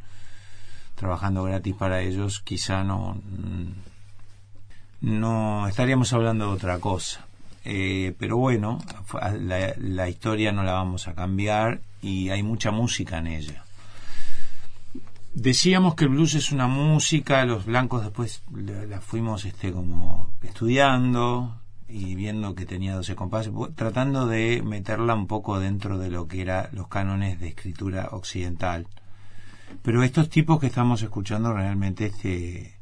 trabajando 0.95 1.43
gratis 1.43 1.75
para 1.75 2.01
ellos, 2.01 2.41
quizá 2.41 2.83
no, 2.83 3.21
no 5.01 5.67
estaríamos 5.67 6.11
hablando 6.13 6.47
de 6.47 6.53
otra 6.53 6.79
cosa. 6.79 7.27
Eh, 7.63 8.15
pero 8.17 8.37
bueno, 8.37 8.79
la 9.37 10.09
historia 10.09 10.51
no 10.51 10.63
la 10.63 10.73
vamos 10.73 11.07
a 11.07 11.13
cambiar 11.13 11.81
y 12.01 12.29
hay 12.29 12.41
mucha 12.41 12.71
música 12.71 13.19
en 13.19 13.27
ella. 13.27 13.64
Decíamos 15.35 15.95
que 15.95 16.05
el 16.05 16.11
blues 16.11 16.33
es 16.35 16.53
una 16.53 16.67
música, 16.67 17.43
los 17.43 17.65
blancos 17.65 18.03
después 18.03 18.41
la, 18.53 19.01
fuimos 19.01 19.43
este 19.43 19.73
como 19.73 20.29
estudiando 20.41 21.59
y 21.89 22.15
viendo 22.15 22.55
que 22.55 22.65
tenía 22.65 22.95
12 22.95 23.15
compases, 23.17 23.51
tratando 23.75 24.27
de 24.27 24.61
meterla 24.63 25.13
un 25.13 25.27
poco 25.27 25.59
dentro 25.59 25.97
de 25.97 26.09
lo 26.09 26.29
que 26.29 26.39
eran 26.39 26.69
los 26.71 26.87
cánones 26.87 27.41
de 27.41 27.49
escritura 27.49 28.07
occidental. 28.13 28.87
Pero 29.81 30.03
estos 30.03 30.29
tipos 30.29 30.57
que 30.57 30.67
estamos 30.67 31.01
escuchando 31.01 31.51
realmente 31.51 32.05
este, 32.05 32.73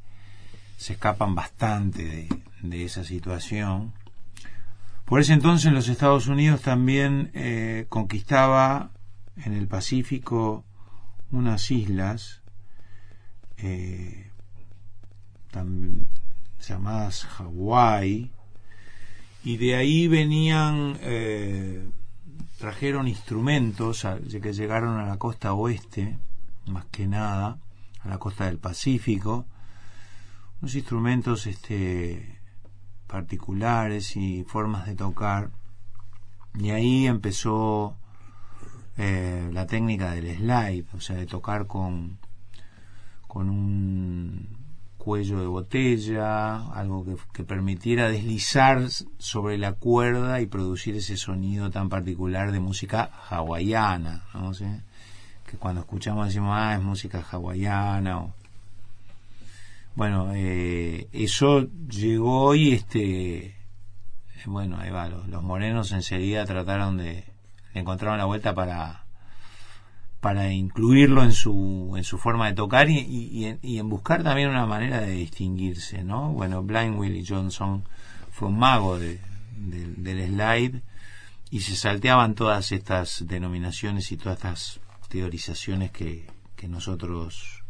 se 0.77 0.93
escapan 0.93 1.33
bastante 1.33 2.05
de, 2.05 2.29
de 2.61 2.85
esa 2.85 3.03
situación. 3.03 3.93
Por 5.05 5.19
ese 5.19 5.33
entonces 5.33 5.73
los 5.73 5.87
Estados 5.87 6.27
Unidos 6.27 6.61
también 6.61 7.31
eh, 7.33 7.87
conquistaba 7.89 8.91
en 9.43 9.53
el 9.53 9.67
Pacífico 9.67 10.63
unas 11.31 11.71
islas 11.71 12.42
eh, 13.63 14.29
llamadas 16.59 17.25
Hawái 17.25 18.31
y 19.43 19.57
de 19.57 19.75
ahí 19.75 20.07
venían 20.07 20.97
eh, 21.01 21.87
trajeron 22.57 23.07
instrumentos 23.07 24.01
ya 24.01 24.39
que 24.39 24.53
llegaron 24.53 24.97
a 24.99 25.05
la 25.05 25.17
costa 25.17 25.53
oeste 25.53 26.17
más 26.67 26.85
que 26.85 27.07
nada 27.07 27.57
a 28.01 28.09
la 28.09 28.17
costa 28.17 28.45
del 28.45 28.57
Pacífico 28.57 29.45
unos 30.61 30.75
instrumentos 30.75 31.45
este 31.45 32.39
particulares 33.13 34.15
y 34.15 34.43
formas 34.43 34.87
de 34.87 34.95
tocar. 34.95 35.51
Y 36.57 36.71
ahí 36.71 37.05
empezó 37.05 37.95
eh, 38.97 39.49
la 39.53 39.67
técnica 39.67 40.11
del 40.11 40.35
slide 40.35 40.85
o 40.93 40.99
sea 40.99 41.17
de 41.17 41.27
tocar 41.27 41.67
con 41.67 42.17
con 43.33 43.49
un 43.49 44.47
cuello 44.99 45.39
de 45.39 45.47
botella, 45.47 46.69
algo 46.71 47.03
que, 47.33 47.43
permitiera 47.43 48.07
deslizar 48.07 48.87
sobre 49.17 49.57
la 49.57 49.73
cuerda 49.73 50.39
y 50.39 50.45
producir 50.45 50.95
ese 50.95 51.17
sonido 51.17 51.71
tan 51.71 51.89
particular 51.89 52.51
de 52.51 52.59
música 52.59 53.09
hawaiana, 53.27 54.23
¿no? 54.35 54.53
¿Sí? 54.53 54.65
que 55.49 55.57
cuando 55.57 55.81
escuchamos 55.81 56.27
decimos, 56.27 56.51
ah, 56.53 56.75
es 56.75 56.83
música 56.83 57.25
hawaiana. 57.31 58.19
O... 58.19 58.33
Bueno, 59.95 60.31
eh, 60.35 61.07
eso 61.11 61.67
llegó 61.89 62.53
y 62.53 62.73
este, 62.73 63.55
bueno, 64.45 64.77
ahí 64.77 64.91
va, 64.91 65.09
los, 65.09 65.27
los 65.27 65.41
morenos 65.41 65.91
enseguida 65.91 66.45
trataron 66.45 66.97
de, 66.97 67.23
encontraron 67.73 68.19
la 68.19 68.25
vuelta 68.25 68.53
para 68.53 69.02
para 70.23 70.53
incluirlo 70.53 71.21
en 71.21 71.33
su, 71.33 71.95
en 71.97 72.05
su 72.05 72.17
forma 72.17 72.47
de 72.47 72.53
tocar 72.53 72.89
y, 72.89 72.99
y, 72.99 73.43
en, 73.43 73.59
y, 73.61 73.77
en, 73.77 73.89
buscar 73.89 74.23
también 74.23 74.49
una 74.49 74.65
manera 74.65 75.01
de 75.01 75.11
distinguirse, 75.11 76.01
¿no? 76.01 76.31
Bueno, 76.31 76.63
Blind 76.63 76.97
Willie 76.97 77.25
Johnson 77.27 77.83
fue 78.31 78.47
un 78.47 78.57
mago 78.57 78.97
de, 78.97 79.19
de, 79.57 79.85
del 79.97 80.29
slide 80.29 80.81
y 81.51 81.59
se 81.59 81.75
salteaban 81.75 82.35
todas 82.35 82.71
estas 82.71 83.27
denominaciones 83.27 84.13
y 84.13 84.17
todas 84.17 84.37
estas 84.37 84.79
teorizaciones 85.09 85.91
que, 85.91 86.25
que 86.55 86.69
nosotros, 86.69 87.61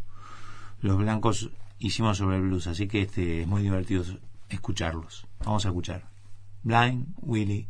los 0.80 1.00
blancos, 1.00 1.50
hicimos 1.80 2.20
sobre 2.20 2.36
el 2.36 2.44
blues. 2.44 2.68
Así 2.68 2.88
que 2.88 3.02
este 3.02 3.42
es 3.42 3.48
muy 3.48 3.64
divertido 3.64 4.04
escucharlos. 4.50 5.26
Vamos 5.44 5.66
a 5.66 5.70
escuchar. 5.70 6.08
Blind 6.62 7.16
Willie 7.24 7.68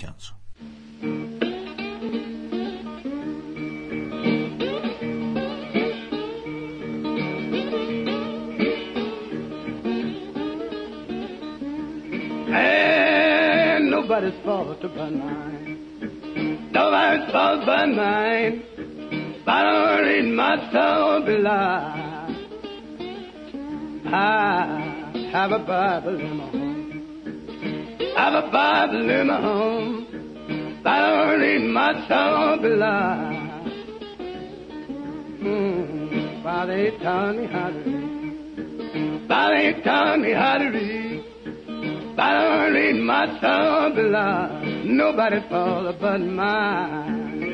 Johnson. 0.00 0.38
Nobody's 14.12 14.44
fault 14.44 14.78
but 14.82 15.12
mine. 15.12 16.70
Nobody's 16.70 17.32
fault 17.32 17.62
but 17.64 17.86
mine. 17.86 18.62
But 19.44 19.52
I 19.52 20.00
read 20.00 20.34
my 20.34 20.56
soul 20.70 21.24
below. 21.24 22.02
I 24.14 25.28
have 25.32 25.52
a 25.52 25.58
Bible 25.60 26.20
in 26.20 26.36
my 26.36 26.46
home. 26.50 26.92
I 28.16 28.24
have 28.24 28.44
a 28.44 28.50
Bible 28.50 29.10
in 29.10 29.26
my 29.26 29.40
home. 29.40 30.80
But 30.82 30.90
I 30.90 31.34
read 31.34 31.70
my 31.70 32.08
soul 32.08 32.58
below. 32.60 33.41
Mm, 35.42 36.42
Father, 36.42 36.76
he 36.76 36.90
taught 36.98 37.36
me 37.36 37.46
how 37.46 37.70
to 37.70 37.78
read. 37.78 39.26
He 39.74 39.82
taught 39.82 40.20
me 40.20 40.32
how 40.32 40.58
to 40.58 40.68
read. 40.70 40.92
Soul 43.40 43.90
below. 43.94 44.62
Nobody's 44.84 45.42
fault 45.50 45.96
but 46.00 46.20
mine. 46.20 47.50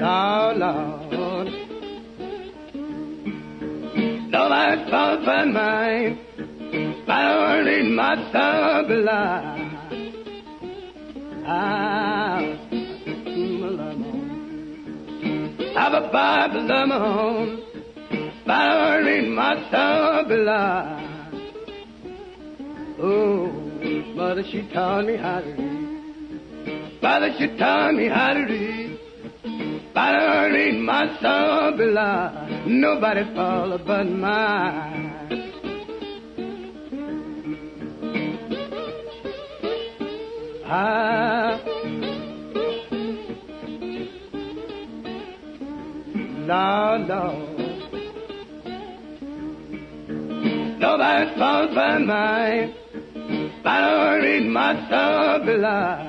Lord, 0.00 0.56
Lord. 0.56 1.48
Nobody's 4.30 4.90
fault 4.90 5.20
but 5.26 5.46
mine. 5.48 6.29
But 7.10 7.16
I 7.16 7.58
read 7.58 7.86
my 7.86 8.14
soul 8.30 8.86
below. 8.86 9.10
I'll 11.44 12.54
have 15.74 15.92
a 15.92 16.08
Bible 16.12 16.70
of 16.70 16.88
my 16.88 16.96
own, 16.96 17.48
but 18.46 18.52
I 18.52 18.98
read 18.98 19.28
my 19.28 19.54
soul 19.72 20.24
below. 20.28 20.82
Oh, 23.02 23.50
mother, 24.14 24.44
she 24.44 24.68
taught 24.72 25.04
me 25.04 25.16
how 25.16 25.40
to 25.40 25.50
read. 25.50 27.00
Father, 27.00 27.34
she 27.40 27.48
taught 27.58 27.94
me 27.94 28.06
how 28.06 28.34
to 28.34 28.44
read. 28.44 29.00
But 29.92 30.14
I 30.14 30.46
read 30.46 30.78
my 30.78 31.18
soul 31.20 31.72
below. 31.76 32.46
Nobody 32.68 33.24
follow 33.34 33.78
but 33.84 34.04
mine. 34.04 35.49
Ah, 40.72 41.60
Lord, 46.46 47.08
Lord. 47.08 47.60
Nobody's 50.78 51.36
fault 51.36 51.70
but 51.74 51.98
mine. 52.02 52.74
But 53.64 53.68
I 53.68 54.16
read 54.18 54.46
my 54.46 54.74
below. 55.44 56.06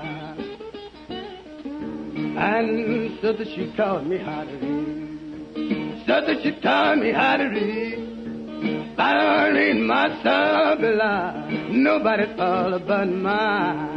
And 2.38 3.18
so 3.20 3.34
that 3.34 3.48
she 3.56 3.74
taught 3.76 4.06
me 4.06 4.20
how 4.20 4.44
to 4.44 4.58
read. 4.58 6.04
So 6.06 6.22
that 6.22 6.38
she 6.44 6.52
taught 6.62 7.00
me 7.00 7.12
how 7.12 7.38
to 7.38 7.46
read. 7.46 8.96
But 8.96 9.04
I 9.04 9.48
read 9.50 9.78
my 9.78 10.08
soul 10.22 10.76
below. 10.76 11.50
Nobody's 11.72 12.38
fault 12.38 12.84
but 12.88 13.06
mine. 13.08 13.91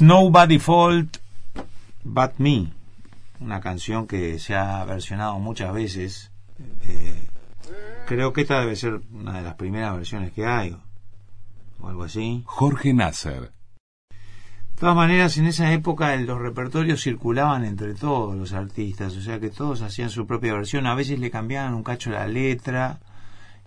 It's 0.00 0.06
Nobody 0.06 0.58
Fault 0.58 1.18
But 2.04 2.38
Me, 2.38 2.72
una 3.38 3.60
canción 3.60 4.06
que 4.06 4.38
se 4.38 4.54
ha 4.54 4.82
versionado 4.86 5.38
muchas 5.38 5.74
veces. 5.74 6.30
Eh, 6.88 7.28
creo 8.06 8.32
que 8.32 8.40
esta 8.40 8.60
debe 8.60 8.76
ser 8.76 9.02
una 9.12 9.36
de 9.36 9.42
las 9.42 9.56
primeras 9.56 9.94
versiones 9.94 10.32
que 10.32 10.46
hay, 10.46 10.74
o 11.80 11.88
algo 11.88 12.04
así. 12.04 12.42
Jorge 12.46 12.94
Nasser. 12.94 13.52
De 14.10 14.80
todas 14.80 14.96
maneras, 14.96 15.36
en 15.36 15.44
esa 15.44 15.70
época 15.70 16.16
los 16.16 16.38
repertorios 16.38 17.02
circulaban 17.02 17.66
entre 17.66 17.92
todos 17.92 18.34
los 18.34 18.54
artistas, 18.54 19.14
o 19.18 19.20
sea 19.20 19.38
que 19.38 19.50
todos 19.50 19.82
hacían 19.82 20.08
su 20.08 20.26
propia 20.26 20.54
versión, 20.54 20.86
a 20.86 20.94
veces 20.94 21.18
le 21.18 21.30
cambiaban 21.30 21.74
un 21.74 21.82
cacho 21.82 22.08
la 22.08 22.26
letra 22.26 23.00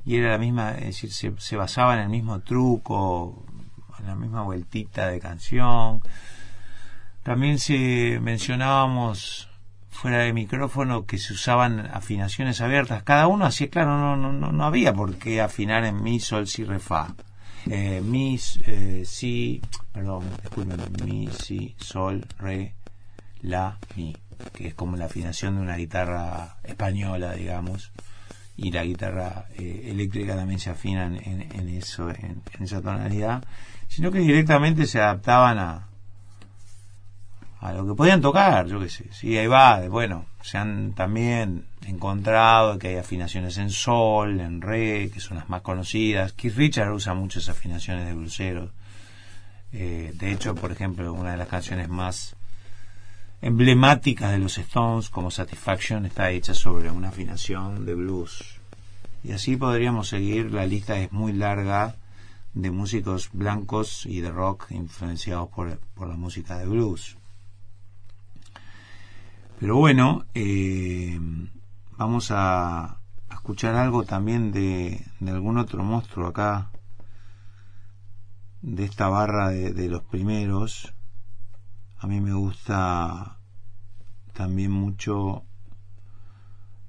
y 0.04 0.16
era 0.16 0.32
la 0.32 0.40
misma, 0.40 0.72
es 0.72 0.86
decir, 0.86 1.14
se, 1.14 1.32
se 1.38 1.58
basaba 1.58 1.94
en 1.94 2.00
el 2.00 2.10
mismo 2.10 2.40
truco, 2.40 3.43
la 4.06 4.16
misma 4.16 4.44
vueltita 4.44 5.08
de 5.08 5.20
canción. 5.20 6.02
También 7.24 7.58
se 7.60 8.20
mencionábamos 8.22 9.50
fuera 9.94 10.20
de 10.20 10.34
micrófono 10.34 11.06
que 11.06 11.18
se 11.18 11.34
usaban 11.34 11.90
afinaciones 11.94 12.60
abiertas. 12.60 13.04
Cada 13.04 13.28
uno 13.28 13.46
hacía, 13.46 13.70
claro, 13.70 13.98
no, 13.98 14.18
no, 14.18 14.34
no, 14.34 14.52
no 14.52 14.66
había 14.66 14.94
por 14.94 15.16
qué 15.16 15.40
afinar 15.40 15.86
en 15.86 16.04
mi, 16.04 16.20
sol, 16.20 16.48
si, 16.48 16.66
re, 16.66 16.80
fa. 16.80 17.16
Eh, 17.70 18.02
mi, 18.04 18.38
eh, 18.66 19.04
si, 19.06 19.62
perdón, 19.94 20.26
mi, 21.06 21.30
si, 21.30 21.76
sol, 21.78 22.26
re, 22.40 22.74
la, 23.42 23.78
mi, 23.96 24.18
que 24.54 24.68
es 24.68 24.74
como 24.74 24.98
la 24.98 25.06
afinación 25.06 25.56
de 25.56 25.62
una 25.62 25.78
guitarra 25.78 26.58
española, 26.64 27.34
digamos, 27.34 27.94
y 28.58 28.72
la 28.72 28.84
guitarra 28.84 29.46
eh, 29.56 29.88
eléctrica 29.90 30.36
también 30.36 30.60
se 30.60 30.72
afina 30.72 31.06
en, 31.06 31.18
en, 31.50 31.70
eso, 31.70 32.10
en 32.10 32.42
esa 32.60 32.82
tonalidad, 32.82 33.44
sino 33.94 34.10
que 34.10 34.18
directamente 34.18 34.88
se 34.88 35.00
adaptaban 35.00 35.60
a, 35.60 35.88
a 37.60 37.74
lo 37.74 37.86
que 37.86 37.94
podían 37.94 38.22
tocar, 38.22 38.66
yo 38.66 38.80
qué 38.80 38.90
sé. 38.90 39.06
Sí, 39.12 39.38
ahí 39.38 39.46
va, 39.46 39.88
bueno, 39.88 40.26
se 40.42 40.58
han 40.58 40.94
también 40.94 41.68
encontrado 41.86 42.80
que 42.80 42.88
hay 42.88 42.96
afinaciones 42.96 43.60
en 43.60 43.70
sol, 43.70 44.40
en 44.40 44.62
re, 44.62 45.12
que 45.14 45.20
son 45.20 45.38
las 45.38 45.48
más 45.48 45.62
conocidas. 45.62 46.34
Keith 46.34 46.56
Richard 46.56 46.92
usa 46.92 47.14
muchas 47.14 47.50
afinaciones 47.50 48.08
de 48.08 48.14
bluseros. 48.16 48.72
Eh, 49.72 50.12
de 50.16 50.32
hecho, 50.32 50.56
por 50.56 50.72
ejemplo, 50.72 51.14
una 51.14 51.34
de 51.34 51.38
las 51.38 51.48
canciones 51.48 51.88
más 51.88 52.36
emblemáticas 53.44 54.32
de 54.32 54.40
los 54.40 54.58
Stones, 54.58 55.12
como 55.12 55.30
Satisfaction, 55.30 56.08
está 56.08 56.32
hecha 56.32 56.56
sobre 56.56 56.90
una 56.90 57.10
afinación 57.10 57.86
de 57.86 57.94
blues. 57.94 58.60
Y 59.24 59.34
así 59.34 59.56
podríamos 59.56 60.08
seguir, 60.08 60.52
la 60.52 60.66
lista 60.66 60.98
es 60.98 61.12
muy 61.12 61.32
larga 61.32 61.96
de 62.54 62.72
músicos 62.72 63.30
blancos 63.34 64.06
y 64.06 64.22
de 64.22 64.32
rock 64.32 64.72
influenciados 64.72 65.50
por, 65.50 65.80
por 65.96 66.08
la 66.08 66.16
música 66.16 66.58
de 66.58 66.68
blues. 66.68 67.18
Pero 69.60 69.78
bueno, 69.78 70.26
eh, 70.34 71.20
vamos 71.98 72.32
a, 72.32 73.00
escuchar 73.32 73.76
algo 73.76 74.04
también 74.04 74.52
de, 74.52 75.06
de, 75.20 75.32
algún 75.32 75.58
otro 75.58 75.84
monstruo 75.84 76.28
acá, 76.28 76.70
de 78.62 78.86
esta 78.86 79.10
barra 79.10 79.50
de, 79.50 79.72
de, 79.74 79.90
los 79.90 80.04
primeros. 80.04 80.94
A 81.98 82.08
mí 82.08 82.22
me 82.22 82.34
gusta 82.34 83.38
también 84.34 84.72
mucho 84.72 85.44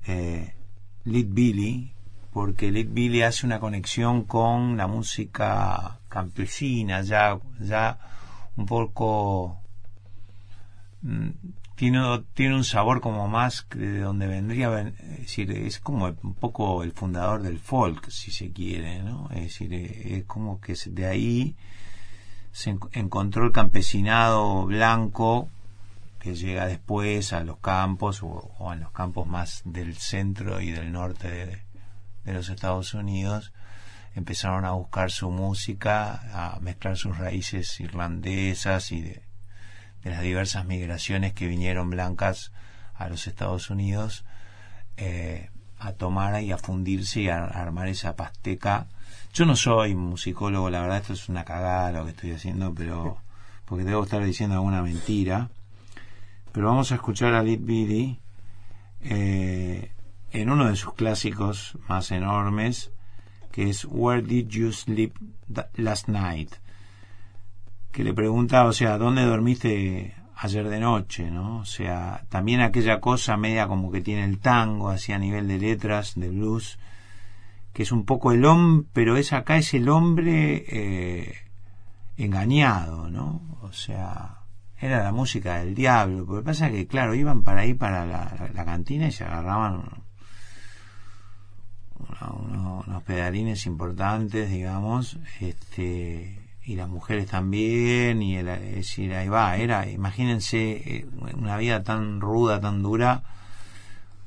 eh, 0.07 0.55
Lead 1.05 1.27
Billy, 1.29 1.94
porque 2.35 2.73
Lead 2.73 2.89
Billy 2.91 3.23
hace 3.23 3.47
una 3.47 3.61
conexión 3.61 4.25
con 4.25 4.77
la 4.77 4.89
música 4.89 6.01
campesina, 6.09 7.01
ya, 7.03 7.39
ya 7.61 7.97
un 8.57 8.67
poco 8.67 9.61
tiene, 11.77 12.25
tiene 12.35 12.57
un 12.57 12.65
sabor 12.65 13.01
como 13.01 13.29
más 13.29 13.69
de 13.71 14.01
donde 14.01 14.27
vendría, 14.27 14.81
es 14.81 15.19
decir, 15.21 15.53
es 15.53 15.79
como 15.79 16.07
un 16.07 16.35
poco 16.35 16.83
el 16.83 16.91
fundador 16.91 17.41
del 17.41 17.61
folk, 17.61 18.11
si 18.11 18.33
se 18.33 18.51
quiere, 18.51 19.05
¿no? 19.05 19.29
Es 19.31 19.43
decir, 19.43 19.73
es 19.73 20.25
como 20.25 20.61
que 20.61 20.75
de 20.87 21.07
ahí 21.07 21.55
se 22.51 22.77
encontró 22.95 23.47
el 23.47 23.53
campesinado 23.53 24.67
blanco 24.67 25.49
que 26.19 26.35
llega 26.35 26.67
después 26.67 27.33
a 27.33 27.45
los 27.45 27.59
campos 27.59 28.25
o, 28.25 28.51
o 28.59 28.71
a 28.71 28.75
los 28.75 28.91
campos 28.91 29.29
más 29.29 29.63
del 29.65 29.95
centro 29.95 30.61
y 30.61 30.73
del 30.73 30.91
norte 30.91 31.31
de, 31.31 31.74
de 32.25 32.33
los 32.33 32.49
Estados 32.49 32.95
Unidos 32.95 33.53
empezaron 34.15 34.65
a 34.65 34.73
buscar 34.73 35.11
su 35.11 35.31
música, 35.31 36.21
a 36.33 36.61
mezclar 36.61 36.97
sus 36.97 37.19
raíces 37.19 37.81
irlandesas 37.81 38.93
y 38.93 39.03
de, 39.03 39.23
las 40.05 40.21
diversas 40.21 40.67
migraciones 40.67 41.33
que 41.33 41.47
vinieron 41.47 41.91
blancas 41.91 42.53
a 42.95 43.09
los 43.09 43.27
Estados 43.27 43.71
Unidos, 43.71 44.25
eh, 44.97 45.51
a 45.79 45.93
tomar 45.93 46.43
y 46.43 46.53
a 46.53 46.59
fundirse 46.59 47.23
y 47.23 47.29
a, 47.29 47.45
armar 47.45 47.89
esa 47.89 48.15
pasteca. 48.15 48.87
Yo 49.33 49.47
no 49.47 49.57
soy 49.57 49.95
musicólogo, 49.95 50.71
la 50.71 50.83
verdad 50.83 50.99
esto 50.99 51.15
es 51.15 51.29
una 51.29 51.45
cagada 51.45 51.91
lo 51.91 52.05
que 52.05 52.11
estoy 52.11 52.33
haciendo, 52.33 52.73
pero 52.75 53.19
porque 53.65 53.85
debo 53.85 54.05
estar 54.05 54.23
diciendo 54.23 54.57
alguna 54.57 54.83
mentira. 54.83 55.49
Pero 56.53 56.69
vamos 56.69 56.93
a 56.93 56.97
escuchar 56.97 57.35
a 57.35 57.43
Lit 57.43 57.65
Bitty 57.65 58.21
eh, 59.01 59.91
en 60.35 60.51
uno 60.51 60.67
de 60.69 60.75
sus 60.75 60.93
clásicos 60.95 61.79
más 61.89 62.11
enormes, 62.11 62.91
que 63.53 63.71
es 63.71 63.87
Where 63.89 64.21
Did 64.21 64.49
You 64.49 64.73
Sleep 64.73 65.15
Last 65.77 66.09
Night? 66.09 66.57
Que 67.93 68.03
le 68.03 68.13
pregunta, 68.13 68.65
o 68.65 68.73
sea, 68.73 68.99
¿dónde 68.99 69.23
dormiste 69.23 70.17
ayer 70.35 70.69
de 70.69 70.81
noche? 70.81 71.31
¿no? 71.31 71.59
O 71.59 71.65
sea, 71.65 72.25
también 72.31 72.61
aquella 72.61 72.99
cosa 72.99 73.37
media 73.37 73.69
como 73.69 73.93
que 73.93 74.01
tiene 74.01 74.25
el 74.25 74.41
tango, 74.41 74.91
así 74.91 75.13
a 75.13 75.21
nivel 75.21 75.47
de 75.47 75.59
letras, 75.59 76.15
de 76.17 76.29
blues, 76.31 76.81
que 77.73 77.85
es 77.85 77.93
un 77.93 78.05
poco 78.05 78.33
el 78.33 78.45
hombre, 78.45 78.89
pero 78.93 79.17
es 79.17 79.33
acá 79.33 79.57
es 79.57 79.73
el 79.73 79.89
hombre 79.89 80.65
eh, 80.67 81.35
engañado, 82.17 83.09
¿no? 83.09 83.41
O 83.63 83.73
sea, 83.73 84.41
era 84.81 85.01
la 85.05 85.13
música 85.13 85.59
del 85.59 85.77
diablo. 85.77 86.27
Porque 86.27 86.45
pasa 86.45 86.71
que, 86.71 86.89
claro, 86.89 87.15
iban 87.15 87.45
para 87.45 87.61
ahí, 87.61 87.75
para 87.75 88.05
la, 88.05 88.51
la 88.53 88.65
cantina 88.65 89.07
y 89.07 89.13
se 89.13 89.23
agarraban 89.23 90.04
unos 92.87 93.03
pedalines 93.03 93.67
importantes, 93.67 94.51
digamos, 94.51 95.19
este, 95.41 96.39
y 96.65 96.77
las 96.77 96.89
mujeres 96.89 97.27
también, 97.27 98.23
y 98.23 98.37
el, 98.37 98.47
decir, 98.47 99.15
ahí 99.15 99.29
va, 99.29 99.57
era, 99.57 99.89
imagínense 99.89 100.73
eh, 100.73 101.07
una 101.37 101.57
vida 101.57 101.83
tan 101.83 102.21
ruda, 102.21 102.61
tan 102.61 102.83
dura, 102.83 103.23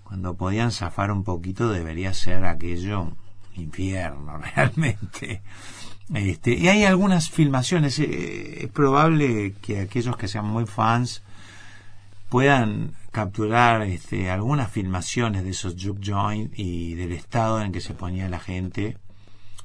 cuando 0.04 0.36
podían 0.36 0.72
zafar 0.72 1.12
un 1.12 1.24
poquito 1.24 1.70
debería 1.70 2.13
ser 2.13 2.46
aquello 2.46 3.12
infierno 3.56 4.38
realmente. 4.56 5.42
Este, 6.13 6.54
y 6.54 6.70
hay 6.70 6.86
algunas 6.86 7.30
filmaciones, 7.30 8.00
eh, 8.00 8.63
es 8.63 8.70
probable 8.70 9.54
que 9.62 9.82
aquellos 9.82 10.16
que 10.16 10.28
sean 10.28 10.46
muy 10.46 10.66
fans 10.66 11.24
puedan 12.30 12.94
capturar 13.18 13.82
este, 13.82 14.30
algunas 14.30 14.70
filmaciones 14.70 15.44
de 15.44 15.50
esos 15.50 15.74
juke 15.74 16.06
joint 16.06 16.54
y 16.56 16.94
del 16.94 17.14
estado 17.14 17.64
en 17.64 17.72
que 17.72 17.82
se 17.82 17.96
ponía 17.96 18.30
la 18.30 18.40
gente. 18.40 18.96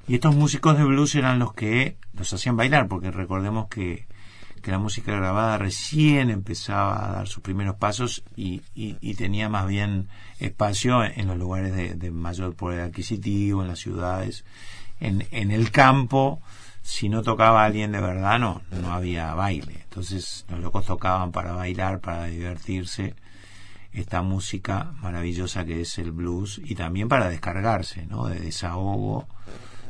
Y 0.08 0.14
estos 0.14 0.34
músicos 0.34 0.78
de 0.78 0.84
blues 0.84 1.14
eran 1.16 1.38
los 1.38 1.52
que 1.52 1.98
los 2.14 2.32
hacían 2.32 2.56
bailar, 2.56 2.88
porque 2.88 3.10
recordemos 3.10 3.66
que, 3.68 4.06
que 4.62 4.70
la 4.70 4.78
música 4.78 5.14
grabada 5.14 5.58
recién 5.58 6.30
empezaba 6.30 7.04
a 7.04 7.12
dar 7.12 7.28
sus 7.28 7.42
primeros 7.42 7.76
pasos 7.76 8.24
y, 8.36 8.62
y, 8.74 9.14
tenía 9.16 9.50
más 9.50 9.66
bien 9.66 10.08
espacio 10.40 11.04
en 11.04 11.26
los 11.26 11.36
lugares 11.36 11.98
de, 12.00 12.10
mayor 12.10 12.54
poder 12.54 12.80
adquisitivo, 12.80 13.60
en 13.60 13.68
las 13.68 13.80
ciudades. 13.80 14.46
En, 14.98 15.26
en 15.30 15.50
el 15.50 15.70
campo, 15.70 16.40
si 16.80 17.10
no 17.10 17.22
tocaba 17.22 17.66
alguien 17.66 17.92
de 17.92 18.00
verdad, 18.00 18.38
no, 18.38 18.62
no 18.70 18.94
había 18.94 19.34
baile. 19.34 19.80
Entonces 19.84 20.46
los 20.48 20.60
locos 20.60 20.86
tocaban 20.86 21.32
para 21.32 21.52
bailar, 21.52 22.00
para 22.00 22.24
divertirse 22.24 23.14
esta 23.92 24.22
música 24.22 24.92
maravillosa 25.00 25.64
que 25.64 25.82
es 25.82 25.98
el 25.98 26.12
blues 26.12 26.60
y 26.64 26.74
también 26.74 27.08
para 27.08 27.28
descargarse, 27.28 28.06
¿no? 28.06 28.26
De 28.26 28.40
desahogo, 28.40 29.26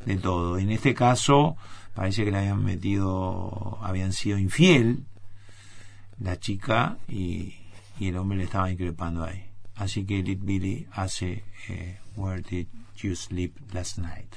de 0.04 0.16
todo. 0.16 0.58
En 0.58 0.70
este 0.70 0.94
caso 0.94 1.56
parece 1.94 2.24
que 2.24 2.30
le 2.30 2.38
habían 2.38 2.64
metido, 2.64 3.78
habían 3.82 4.12
sido 4.12 4.38
infiel 4.38 5.04
la 6.18 6.38
chica 6.38 6.98
y, 7.08 7.54
y 7.98 8.08
el 8.08 8.16
hombre 8.16 8.38
le 8.38 8.44
estaba 8.44 8.70
increpando 8.70 9.24
ahí. 9.24 9.44
Así 9.76 10.04
que 10.04 10.22
Lit 10.22 10.44
Billy 10.44 10.86
hace 10.92 11.44
eh, 11.68 11.98
Where 12.16 12.42
Did 12.42 12.68
You 12.96 13.16
Sleep 13.16 13.54
Last 13.72 13.98
Night? 13.98 14.34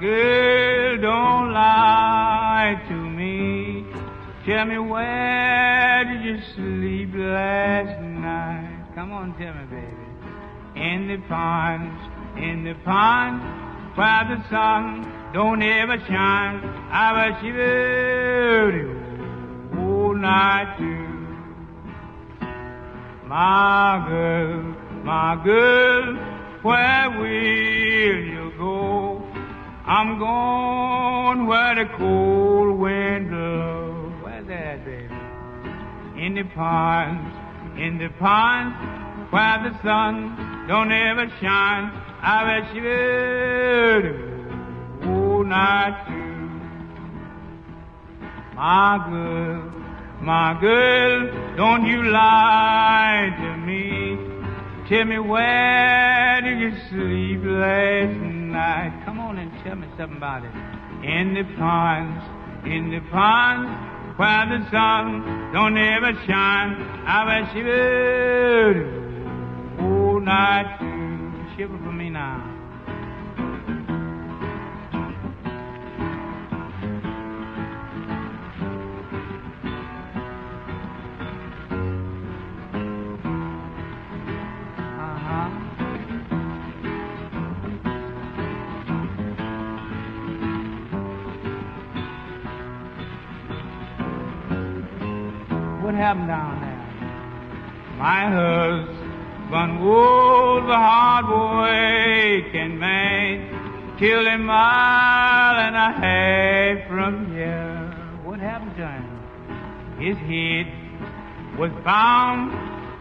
Girl, 0.00 0.96
don't 1.00 1.52
lie 1.52 2.80
to 2.88 2.94
me. 2.94 3.84
Tell 4.46 4.64
me 4.64 4.78
where 4.78 6.04
did 6.04 6.24
you 6.24 6.40
sleep 6.54 7.10
last 7.14 8.00
night? 8.00 8.86
Come 8.94 9.12
on, 9.12 9.34
tell 9.38 9.54
me, 9.54 9.64
baby. 9.70 9.94
In 10.80 11.08
the 11.08 11.18
ponds, 11.28 12.00
in 12.36 12.64
the 12.64 12.74
ponds, 12.84 13.44
where 13.96 14.24
the 14.30 14.48
sun 14.48 15.32
don't 15.32 15.62
ever 15.62 15.98
shine. 16.06 16.64
I 16.90 17.12
was 17.12 17.40
shivering 17.42 18.98
all 19.78 20.14
night 20.14 20.76
too. 20.78 21.08
My 23.26 24.04
girl, 24.08 24.62
my 25.04 25.42
girl, 25.44 26.16
where 26.62 27.10
will 27.10 28.24
you? 28.32 28.37
I'm 29.88 30.18
going 30.18 31.46
where 31.46 31.74
the 31.74 31.86
cold 31.96 32.78
wind 32.78 33.30
blows. 33.30 34.12
Where's 34.22 34.46
that, 34.46 34.84
baby? 34.84 35.08
In 36.22 36.34
the 36.34 36.44
ponds, 36.54 37.34
in 37.78 37.96
the 37.96 38.10
ponds, 38.18 38.76
where 39.32 39.58
the 39.64 39.72
sun 39.82 40.66
don't 40.68 40.92
ever 40.92 41.30
shine. 41.40 41.90
I 42.20 42.60
bet 42.60 42.74
you 42.74 42.82
will 42.82 44.08
all 45.08 45.44
night 45.44 46.04
too. 46.06 46.50
My 48.56 49.06
girl, 49.08 49.72
my 50.20 50.60
girl, 50.60 51.56
don't 51.56 51.86
you 51.86 52.02
lie 52.10 53.34
to 53.40 53.56
me. 53.56 54.18
Tell 54.90 55.06
me 55.06 55.18
where 55.18 56.42
did 56.42 56.60
you 56.60 56.72
sleep 56.90 57.40
last 57.42 58.18
night? 58.18 58.37
Come 59.04 59.20
on 59.20 59.38
and 59.38 59.52
tell 59.62 59.76
me 59.76 59.86
something 59.96 60.16
about 60.16 60.42
it. 60.44 60.50
In 61.06 61.34
the 61.34 61.44
ponds, 61.56 62.24
in 62.66 62.90
the 62.90 63.00
ponds, 63.08 63.70
where 64.18 64.46
the 64.50 64.68
sun 64.70 65.52
don't 65.52 65.78
ever 65.78 66.12
shine, 66.26 66.74
I 67.06 67.48
she 67.52 67.62
would 67.62 68.76
all 69.80 70.20
night. 70.20 70.74
Shiver 71.56 71.78
for 71.78 71.92
happened 95.98 96.28
down 96.28 96.60
there? 96.60 96.78
My 97.98 98.30
husband 98.30 99.80
was 99.84 100.62
a 100.68 100.80
hard 100.88 101.26
working 101.28 102.78
man, 102.78 103.96
killed 103.98 104.26
a 104.26 104.38
mile 104.38 105.56
and 105.66 105.74
a 105.74 105.90
half 106.02 106.88
from 106.88 107.34
here. 107.34 107.92
What 108.24 108.38
happened 108.38 108.76
to 108.76 108.86
him? 108.86 109.06
His 109.98 110.16
head 110.30 110.66
was 111.58 111.72
found 111.82 112.52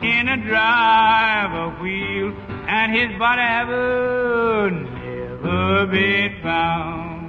in 0.04 0.28
a 0.28 0.38
driver 0.38 1.70
wheel, 1.82 2.34
and 2.68 2.92
his 2.96 3.18
body 3.20 3.42
ever 3.42 4.72
never 4.72 5.88
been 5.88 6.42
found. 6.42 7.24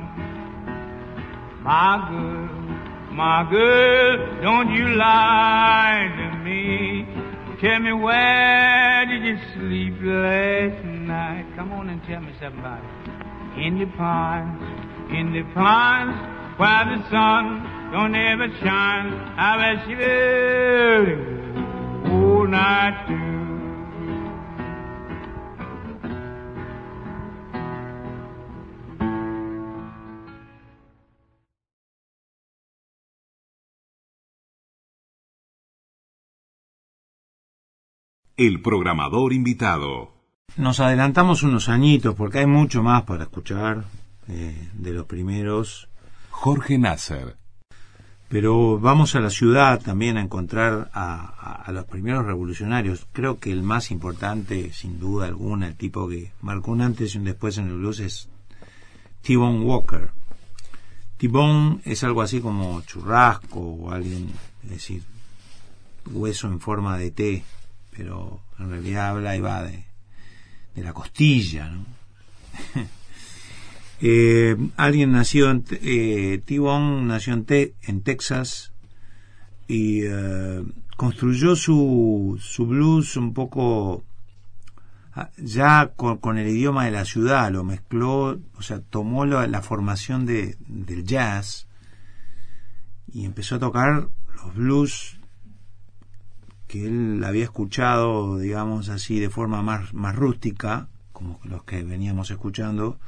My 1.62 2.09
girl, 2.09 2.38
my 3.18 3.42
girl, 3.50 4.42
don't 4.42 4.72
you 4.72 4.94
lie 4.94 6.07
to 6.18 6.38
me. 6.44 7.04
Tell 7.61 7.81
me 7.81 7.92
where 7.92 9.07
did 9.07 9.24
you 9.24 9.37
sleep 9.54 9.94
last 10.00 10.85
night? 10.85 11.44
Come 11.57 11.72
on 11.72 11.88
and 11.88 12.00
tell 12.04 12.20
me 12.20 12.33
something 12.40 12.61
about 12.61 12.78
it. 12.78 13.66
In 13.66 13.81
the 13.81 13.87
pines, 13.96 14.62
in 15.11 15.33
the 15.33 15.42
pines, 15.52 16.14
where 16.61 16.85
the 16.94 17.11
sun 17.11 17.90
don't 17.90 18.14
ever 18.14 18.46
shine. 18.62 19.12
I 19.37 19.74
bet 19.74 19.88
you 19.90 19.98
oh, 22.07 22.38
all 22.38 22.46
night 22.46 23.04
too. 23.09 23.28
El 38.38 38.62
programador 38.62 39.33
invitado. 39.33 40.12
Nos 40.57 40.79
adelantamos 40.79 41.42
unos 41.42 41.68
añitos 41.68 42.14
porque 42.14 42.38
hay 42.38 42.46
mucho 42.46 42.85
más 42.85 43.03
para 43.03 43.24
escuchar 43.24 43.83
eh, 44.29 44.70
de 44.74 44.92
los 44.92 45.07
primeros. 45.07 45.88
Jorge 46.31 46.79
Nasser. 46.79 47.37
Pero 48.29 48.79
vamos 48.79 49.16
a 49.16 49.20
la 49.20 49.31
ciudad 49.31 49.83
también 49.83 50.16
a 50.16 50.20
encontrar 50.20 50.88
a, 50.94 51.64
a, 51.64 51.72
los 51.72 51.87
primeros 51.87 52.27
revolucionarios. 52.27 53.09
Creo 53.12 53.40
que 53.40 53.51
el 53.51 53.64
más 53.64 53.90
importante, 53.90 54.72
sin 54.72 55.01
duda 55.01 55.27
alguna, 55.27 55.66
el 55.66 55.74
tipo 55.74 56.09
que 56.09 56.31
marcó 56.40 56.70
un 56.70 56.83
antes 56.83 57.16
y 57.16 57.18
un 57.18 57.24
después 57.24 57.59
en 57.59 57.66
el 57.66 57.79
blues 57.79 57.98
es 57.98 58.29
T-Bone 59.22 59.64
Walker. 59.64 60.12
T-Bone 61.16 61.81
es 61.85 62.05
algo 62.05 62.22
así 62.22 62.40
como 62.40 62.83
churrasco 62.83 63.59
o 63.59 63.90
alguien, 63.90 64.31
es 64.62 64.70
decir, 64.70 65.03
hueso 66.12 66.46
en 66.46 66.61
forma 66.61 66.96
de 66.98 67.11
T 67.11 67.44
pero 67.99 68.41
en 68.61 68.71
realidad 68.71 69.09
habla 69.09 69.37
y 69.37 69.41
va 69.41 69.65
de, 69.65 69.85
de 70.77 70.83
la 70.85 70.93
costilla, 70.93 71.69
¿no? 71.69 71.85
eh, 74.01 74.57
alguien 74.77 75.11
nació 75.11 75.51
en, 75.51 75.65
eh, 75.83 76.41
T-Bone 76.47 77.03
nació 77.03 77.35
en, 77.35 77.45
te, 77.45 77.75
en, 77.83 78.03
Texas 78.03 78.73
y 79.67 80.03
eh, 80.05 80.63
construyó 80.97 81.57
su, 81.57 82.39
su 82.41 82.67
blues 82.67 83.17
un 83.17 83.35
poco 83.35 84.05
ah, 85.15 85.31
ya 85.37 85.93
con, 85.97 86.19
con, 86.19 86.39
el 86.39 86.47
idioma 86.47 86.85
de 86.85 86.93
la 86.93 87.05
ciudad, 87.05 87.51
lo 87.51 87.65
mezcló, 87.65 88.39
o 88.55 88.63
sea, 88.63 88.79
tomó 88.79 89.27
la, 89.27 89.49
la 89.49 89.61
formación 89.61 90.25
de, 90.25 90.57
del 90.69 91.03
jazz 91.03 91.67
y 93.13 93.25
empezó 93.25 93.57
a 93.57 93.59
tocar 93.59 94.09
los 94.37 94.55
blues 94.55 95.17
que 96.68 96.87
él 96.87 97.24
había 97.24 97.44
escuchado, 97.44 98.38
digamos 98.38 98.90
así, 98.90 99.18
de 99.18 99.31
forma 99.31 99.62
más, 99.62 99.94
más 99.94 100.14
rústica, 100.14 100.88
como 101.12 101.40
los 101.44 101.64
que 101.64 101.83
veníamos 101.83 102.31
escuchando, 102.31 102.98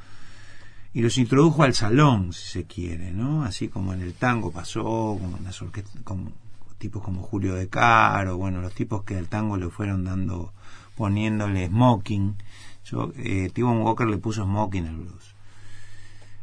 y 0.93 1.01
los 1.01 1.17
introdujo 1.17 1.63
al 1.63 1.73
salón, 1.73 2.33
si 2.33 2.47
se 2.49 2.63
quiere, 2.65 3.11
¿no? 3.11 3.43
Así 3.43 3.69
como 3.69 3.93
en 3.93 4.01
el 4.01 4.13
tango 4.13 4.51
pasó, 4.51 5.17
con 5.21 5.43
las 5.45 5.63
como 6.03 6.31
tipos 6.77 7.03
como 7.03 7.21
Julio 7.21 7.53
de 7.53 7.69
Caro, 7.69 8.37
bueno, 8.37 8.59
los 8.59 8.73
tipos 8.73 9.03
que 9.03 9.15
al 9.15 9.29
tango 9.29 9.55
le 9.55 9.69
fueron 9.69 10.03
dando, 10.03 10.51
poniéndole 10.95 11.67
smoking. 11.67 12.35
Yo, 12.83 13.13
eh, 13.15 13.51
Walker 13.55 14.07
le 14.07 14.17
puso 14.17 14.43
smoking 14.43 14.87
al 14.87 14.97
blues. 14.97 15.35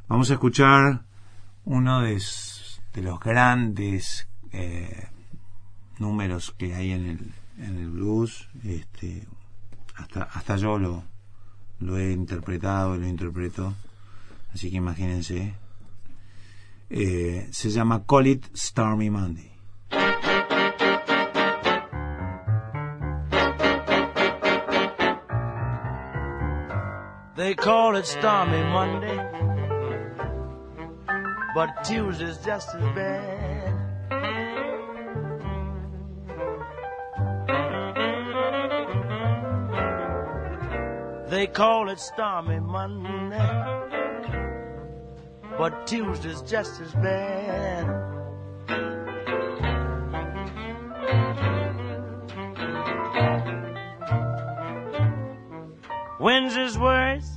Vamos 0.06 0.30
a 0.30 0.34
escuchar 0.34 1.02
uno 1.64 2.00
de, 2.00 2.22
de 2.94 3.02
los 3.02 3.20
grandes 3.20 4.28
eh, 4.52 5.08
números 6.00 6.54
que 6.56 6.74
hay 6.74 6.92
en 6.92 7.06
el, 7.06 7.32
en 7.58 7.78
el 7.78 7.90
blues, 7.90 8.48
este, 8.64 9.26
hasta, 9.96 10.22
hasta 10.22 10.56
yo 10.56 10.78
lo, 10.78 11.04
lo 11.80 11.98
he 11.98 12.12
interpretado 12.12 12.96
y 12.96 13.00
lo 13.00 13.06
interpreto, 13.06 13.74
así 14.54 14.70
que 14.70 14.76
imagínense. 14.76 15.54
Eh, 16.90 17.48
se 17.50 17.70
llama 17.70 18.04
Call 18.06 18.28
It 18.28 18.46
Stormy 18.54 19.10
Monday. 19.10 19.52
They 27.36 27.54
call 27.54 27.96
it 27.96 28.04
Stormy 28.04 28.62
Monday, 28.64 29.16
but 31.54 31.84
Tuesday's 31.84 32.38
just 32.38 32.74
as 32.74 32.94
bad. 32.94 33.57
They 41.28 41.46
call 41.46 41.90
it 41.90 42.00
stormy 42.00 42.58
Monday, 42.58 43.38
but 45.58 45.86
Tuesday's 45.86 46.40
just 46.40 46.80
as 46.80 46.92
bad. 46.94 47.84
Wednesday's 56.18 56.78
worse, 56.78 57.30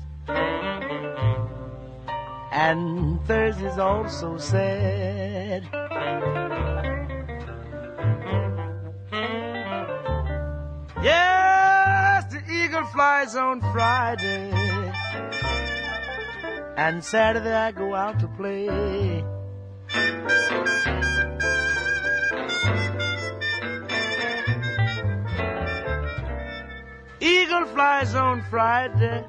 and 2.53 3.21
Thursday's 3.27 3.77
also 3.77 4.37
sad. 4.37 5.80
Flies 13.01 13.35
on 13.35 13.59
Friday. 13.73 14.51
And 16.77 17.03
Saturday 17.03 17.51
I 17.51 17.71
go 17.71 17.95
out 17.95 18.19
to 18.19 18.27
play. 18.27 19.23
Eagle 27.19 27.65
flies 27.73 28.13
on 28.13 28.43
Friday. 28.51 29.25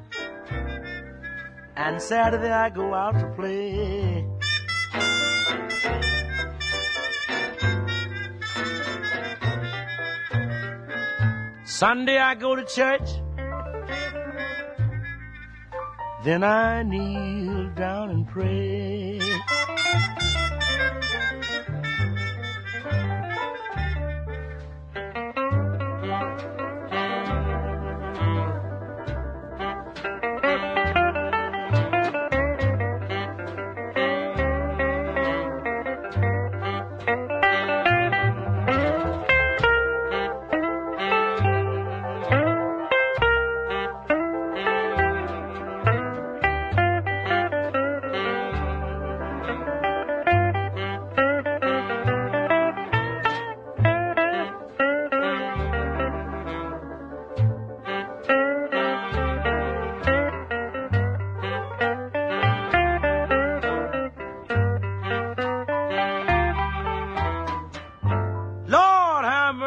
And 1.75 2.03
Saturday 2.03 2.53
I 2.53 2.69
go 2.69 2.93
out 2.93 3.19
to 3.21 3.27
play. 3.39 4.27
Sunday 11.65 12.19
I 12.19 12.35
go 12.35 12.55
to 12.55 12.67
church. 12.67 13.22
Then 16.25 16.45
I 16.45 16.85
kneel 16.85 17.71
down 17.71 18.11
and 18.11 18.29
pray. 18.29 19.19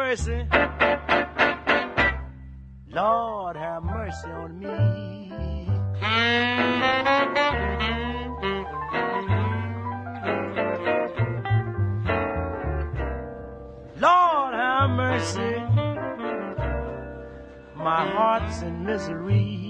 mercy. 0.06 0.46
Lord, 2.88 3.56
have 3.56 3.82
mercy 3.82 4.28
on 4.28 4.56
me. 4.56 5.66
Lord, 13.98 14.54
have 14.54 14.90
mercy. 14.90 15.56
My 17.74 18.08
heart's 18.14 18.62
in 18.62 18.84
misery. 18.84 19.65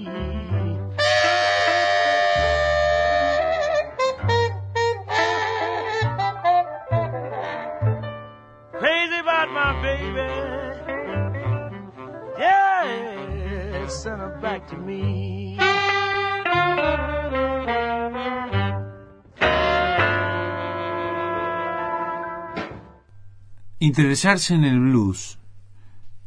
Interesarse 23.87 24.53
en 24.53 24.65
el 24.65 24.81
blues 24.81 25.39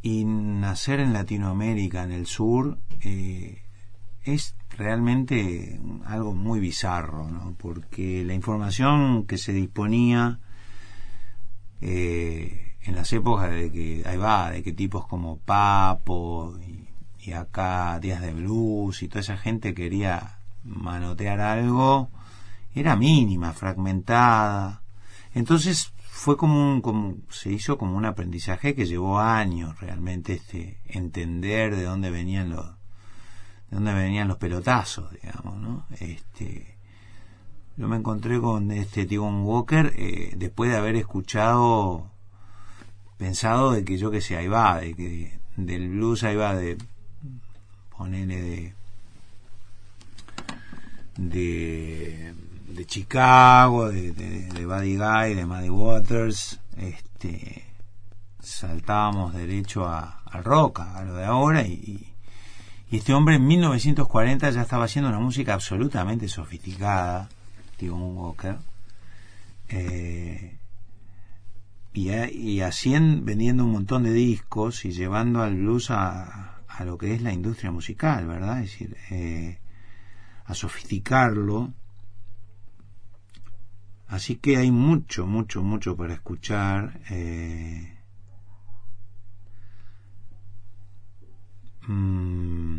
y 0.01 0.25
nacer 0.25 0.99
en 0.99 1.13
Latinoamérica, 1.13 2.05
en 2.05 2.11
el 2.11 2.25
sur, 2.25 2.79
eh, 3.03 3.61
es 4.25 4.55
realmente 4.79 5.79
algo 6.07 6.33
muy 6.33 6.59
bizarro, 6.59 7.31
¿no? 7.31 7.55
porque 7.59 8.25
la 8.25 8.33
información 8.33 9.27
que 9.27 9.37
se 9.37 9.53
disponía 9.53 10.39
eh, 11.83 12.77
en 12.81 12.95
las 12.95 13.13
épocas 13.13 13.51
de 13.51 13.71
que, 13.71 14.05
ahí 14.07 14.17
va, 14.17 14.53
de 14.53 14.63
que 14.63 14.73
tipos 14.73 15.07
como 15.07 15.37
Papo 15.37 16.59
y, 16.67 16.89
y 17.29 17.33
acá 17.33 18.01
Días 18.01 18.23
de 18.23 18.33
Blues 18.33 19.03
y 19.03 19.09
toda 19.09 19.21
esa 19.21 19.37
gente 19.37 19.75
quería 19.75 20.39
manotear 20.65 21.41
algo, 21.41 22.09
era 22.75 22.97
mínima, 22.97 23.53
fragmentada. 23.53 24.81
Entonces 25.35 25.93
fue 26.21 26.37
como 26.37 26.71
un, 26.71 26.83
como, 26.83 27.17
se 27.31 27.51
hizo 27.51 27.79
como 27.79 27.97
un 27.97 28.05
aprendizaje 28.05 28.75
que 28.75 28.85
llevó 28.85 29.21
años 29.21 29.81
realmente 29.81 30.35
este, 30.35 30.79
entender 30.85 31.75
de 31.75 31.85
dónde 31.85 32.11
venían 32.11 32.51
los, 32.51 32.67
de 32.67 33.77
dónde 33.77 33.95
venían 33.95 34.29
los 34.29 34.37
pelotazos, 34.37 35.11
digamos, 35.13 35.57
¿no? 35.57 35.87
Este, 35.99 36.77
yo 37.79 37.89
me 37.89 37.97
encontré 37.97 38.39
con 38.39 38.71
este 38.71 39.07
Tivon 39.07 39.45
Walker 39.47 39.95
eh, 39.97 40.35
después 40.37 40.71
de 40.71 40.77
haber 40.77 40.97
escuchado, 40.97 42.11
pensado 43.17 43.73
de 43.73 43.83
que 43.83 43.97
yo 43.97 44.11
que 44.11 44.21
sé, 44.21 44.37
ahí 44.37 44.47
va, 44.47 44.79
de 44.79 44.93
que 44.93 45.39
del 45.57 45.89
blues 45.89 46.23
ahí 46.25 46.37
va 46.37 46.55
de, 46.55 46.77
ponerle 47.97 48.43
de, 48.43 48.75
de 51.17 52.35
de 52.75 52.87
Chicago, 52.87 53.91
de, 53.91 54.67
Buddy 54.67 54.97
Guy, 54.97 55.35
de 55.35 55.47
Muddy 55.47 55.71
Waters, 55.71 56.61
este, 56.77 57.65
saltábamos 58.41 59.35
derecho 59.35 59.87
a, 59.87 60.23
al 60.25 60.45
rock, 60.45 60.81
a 60.81 61.03
lo 61.05 61.15
de 61.15 61.25
ahora, 61.25 61.63
y, 61.63 62.07
este 62.91 63.15
hombre 63.15 63.37
en 63.37 63.47
1940 63.47 64.51
ya 64.51 64.63
estaba 64.63 64.87
haciendo 64.87 65.11
una 65.11 65.21
música 65.21 65.55
absolutamente 65.55 66.27
sofisticada, 66.27 67.29
Tivon 67.77 68.17
Walker, 68.17 68.57
eh, 69.69 70.59
y, 71.93 72.11
y 72.11 72.61
así 72.63 72.93
vendiendo 72.99 73.65
un 73.65 73.73
montón 73.73 74.03
de 74.03 74.13
discos 74.13 74.85
y 74.85 74.91
llevando 74.91 75.41
al 75.43 75.55
blues 75.55 75.93
a, 75.93 76.61
a 76.81 76.85
lo 76.85 76.99
que 76.99 77.15
es 77.15 77.23
la 77.23 77.33
industria 77.33 77.71
musical, 77.71 78.27
¿verdad? 78.27 78.63
Es 78.63 78.73
decir, 78.73 78.97
eh, 79.11 79.59
a 80.47 80.55
sofisticarlo, 80.55 81.73
Así 84.11 84.37
que 84.37 84.57
hay 84.57 84.73
mucho, 84.73 85.25
mucho, 85.25 85.63
mucho 85.63 85.97
para 85.97 86.15
escuchar. 86.15 87.01
Eh, 87.11 87.97
mm, 91.87 92.79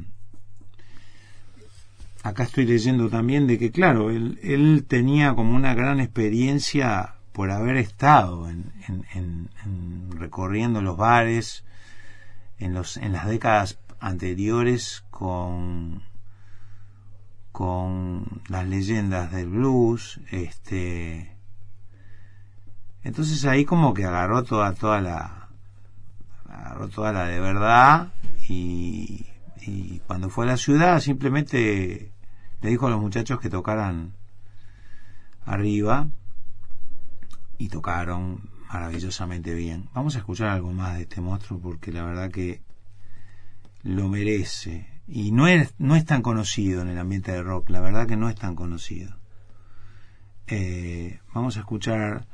acá 2.24 2.44
estoy 2.44 2.66
leyendo 2.66 3.10
también 3.10 3.48
de 3.48 3.58
que, 3.58 3.72
claro, 3.72 4.10
él, 4.12 4.86
tenía 4.90 5.34
como 5.34 5.56
una 5.56 5.74
gran 5.74 6.02
experiencia 6.02 7.16
por 7.32 7.50
haber 7.50 7.78
estado 7.78 8.50
en, 8.50 8.74
en, 8.90 9.06
en, 9.14 9.50
en 9.64 10.12
recorriendo 10.20 10.82
los 10.82 10.98
bares 10.98 11.64
en 12.60 12.74
las 12.74 13.26
décadas 13.26 13.80
anteriores 14.02 15.06
con 15.10 16.04
con 17.52 18.42
las 18.48 18.68
leyendas 18.68 19.32
del 19.32 19.50
blues, 19.50 20.20
este 20.32 21.36
entonces 23.04 23.46
ahí 23.46 23.66
como 23.66 23.94
que 23.94 24.06
agarró 24.06 24.44
toda 24.44 24.74
toda 24.74 25.02
la 25.02 25.50
agarró 26.48 26.88
toda 26.90 27.12
la 27.12 27.26
de 27.26 27.40
verdad 27.40 28.14
y, 28.48 29.26
y 29.62 30.00
cuando 30.08 30.30
fue 30.30 30.46
a 30.46 30.50
la 30.50 30.58
ciudad 30.58 31.00
simplemente 31.00 32.12
le 32.62 32.70
dijo 32.70 32.88
a 32.88 32.92
los 32.92 33.02
muchachos 33.02 33.40
que 33.40 33.50
tocaran 33.50 34.14
arriba 35.46 36.08
y 37.58 37.70
tocaron 37.70 38.50
maravillosamente 38.72 39.54
bien. 39.54 39.90
Vamos 39.94 40.16
a 40.16 40.20
escuchar 40.20 40.50
algo 40.50 40.72
más 40.72 40.96
de 40.96 41.04
este 41.04 41.22
monstruo 41.22 41.60
porque 41.60 41.92
la 41.92 42.04
verdad 42.04 42.32
que 42.32 42.62
lo 43.84 44.08
merece 44.08 44.88
y 45.14 45.32
no 45.32 45.48
es, 45.48 45.74
no 45.78 45.98
es 45.98 46.06
tan 46.06 46.22
conocido 46.22 46.82
en 46.82 46.88
el 46.88 46.98
ambiente 46.98 47.34
de 47.34 47.44
rock, 47.44 47.70
la 47.70 47.82
verdad 47.82 48.08
que 48.08 48.16
no 48.16 48.30
es 48.30 48.36
tan 48.36 48.56
conocido. 48.56 49.18
Eh, 50.48 51.20
vamos 51.34 51.58
a 51.58 51.60
escuchar 51.60 52.26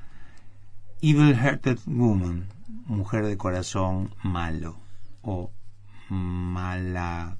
Evil 1.01 1.35
Hearted 1.35 1.79
Woman, 1.87 2.47
mujer 2.85 3.25
de 3.25 3.35
corazón 3.35 4.13
malo, 4.21 4.77
o 5.23 5.51
mala 6.09 7.37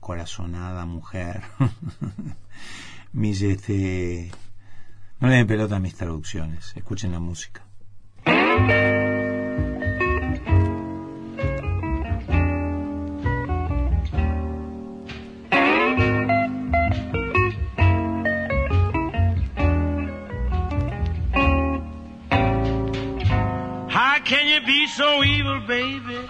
corazonada 0.00 0.84
mujer. 0.86 1.42
mis 3.12 3.42
este 3.42 4.30
no 5.20 5.28
le 5.28 5.36
den 5.36 5.46
pelota 5.46 5.76
a 5.76 5.80
mis 5.80 5.94
traducciones, 5.94 6.72
escuchen 6.74 7.12
la 7.12 7.20
música. 7.20 7.62
Evil, 25.22 25.60
baby, 25.66 26.20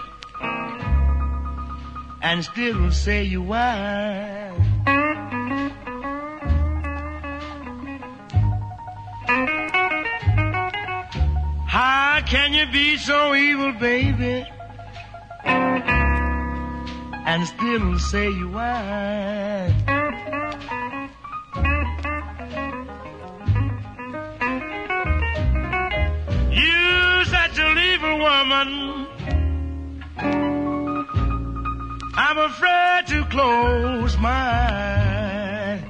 and 2.21 2.43
still 2.43 2.91
say 2.91 3.23
you 3.23 3.41
wise. 3.41 4.59
How 11.67 12.21
can 12.25 12.53
you 12.53 12.65
be 12.71 12.97
so 12.97 13.33
evil, 13.33 13.71
baby, 13.73 14.45
and 17.25 17.47
still 17.47 17.99
say 17.99 18.29
you 18.29 18.49
wise? 18.49 19.90
Woman. 28.21 29.07
I'm 32.13 32.37
afraid 32.37 33.07
to 33.07 33.25
close 33.25 34.17
my 34.17 34.29
eyes. 34.29 35.81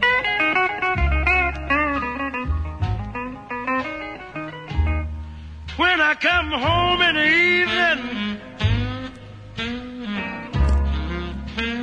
When 5.78 6.00
I 6.00 6.14
come 6.16 6.52
home 6.52 7.02
in 7.02 7.16
the 7.16 7.28
evening 7.52 8.42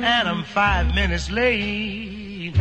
and 0.03 0.27
I'm 0.27 0.43
five 0.45 0.95
minutes 0.95 1.29
late. 1.29 2.55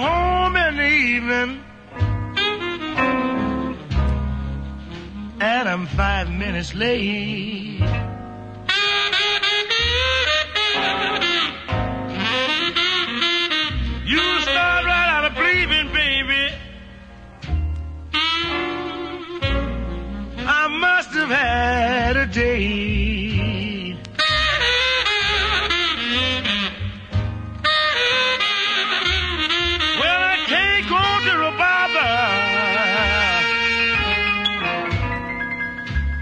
Home 0.00 0.56
in 0.56 0.76
the 0.76 0.86
evening. 0.86 1.64
And 5.40 5.68
I'm 5.68 5.86
five 5.86 6.30
minutes 6.30 6.74
late. 6.74 8.05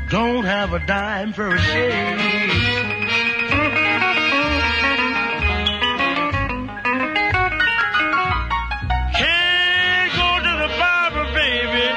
Don't 0.08 0.44
have 0.44 0.72
a 0.72 0.78
dime 0.86 1.32
for 1.32 1.48
a 1.48 1.58
shave. 1.58 1.92
Can't 9.14 10.12
go 10.12 10.28
to 10.46 10.52
the 10.62 10.68
barber, 10.78 11.26
baby. 11.34 11.88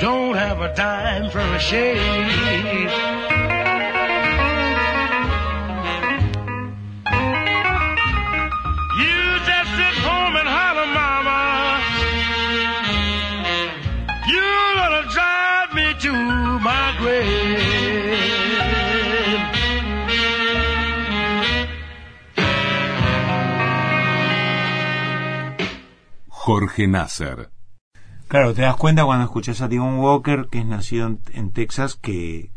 Don't 0.00 0.34
have 0.34 0.60
a 0.60 0.74
dime 0.74 1.30
for 1.30 1.40
a 1.40 1.58
shave. 1.58 3.09
Jorge. 26.70 27.48
Claro, 28.28 28.54
te 28.54 28.62
das 28.62 28.76
cuenta 28.76 29.04
cuando 29.04 29.24
escuchas 29.24 29.60
a 29.60 29.68
Timon 29.68 29.98
Walker, 29.98 30.46
que 30.50 30.60
es 30.60 30.66
nacido 30.66 31.06
en, 31.06 31.20
en 31.32 31.50
Texas, 31.50 31.96
que 31.96 32.50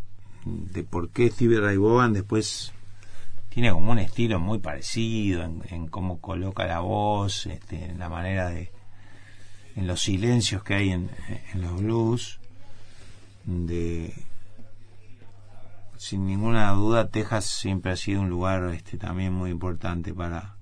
de 0.45 0.83
por 0.83 1.09
qué 1.09 1.29
Stevie 1.29 1.59
Ray 1.59 1.77
Vaughan 1.77 2.13
después 2.13 2.73
tiene 3.49 3.71
como 3.71 3.91
un 3.91 3.99
estilo 3.99 4.39
muy 4.39 4.59
parecido 4.59 5.43
en, 5.43 5.63
en 5.69 5.87
cómo 5.87 6.19
coloca 6.19 6.65
la 6.65 6.79
voz, 6.79 7.45
este, 7.47 7.85
en 7.85 7.99
la 7.99 8.09
manera 8.09 8.49
de, 8.49 8.71
en 9.75 9.87
los 9.87 10.01
silencios 10.01 10.63
que 10.63 10.75
hay 10.75 10.89
en, 10.91 11.09
en 11.53 11.61
los 11.61 11.81
blues, 11.81 12.39
de 13.45 14.13
sin 15.97 16.25
ninguna 16.25 16.71
duda 16.71 17.09
Texas 17.09 17.45
siempre 17.45 17.91
ha 17.91 17.95
sido 17.95 18.21
un 18.21 18.29
lugar 18.29 18.63
este 18.73 18.97
también 18.97 19.33
muy 19.33 19.51
importante 19.51 20.13
para 20.13 20.55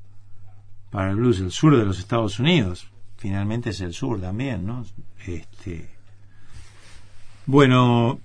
para 0.89 1.11
el 1.11 1.15
blues, 1.15 1.39
el 1.39 1.51
sur 1.51 1.77
de 1.77 1.85
los 1.85 1.99
Estados 1.99 2.39
Unidos, 2.39 2.91
finalmente 3.21 3.69
es 3.69 3.81
el 3.81 3.93
sur 3.93 4.19
también, 4.19 4.65
¿no? 4.65 4.83
Este 5.27 5.87
bueno, 7.45 8.19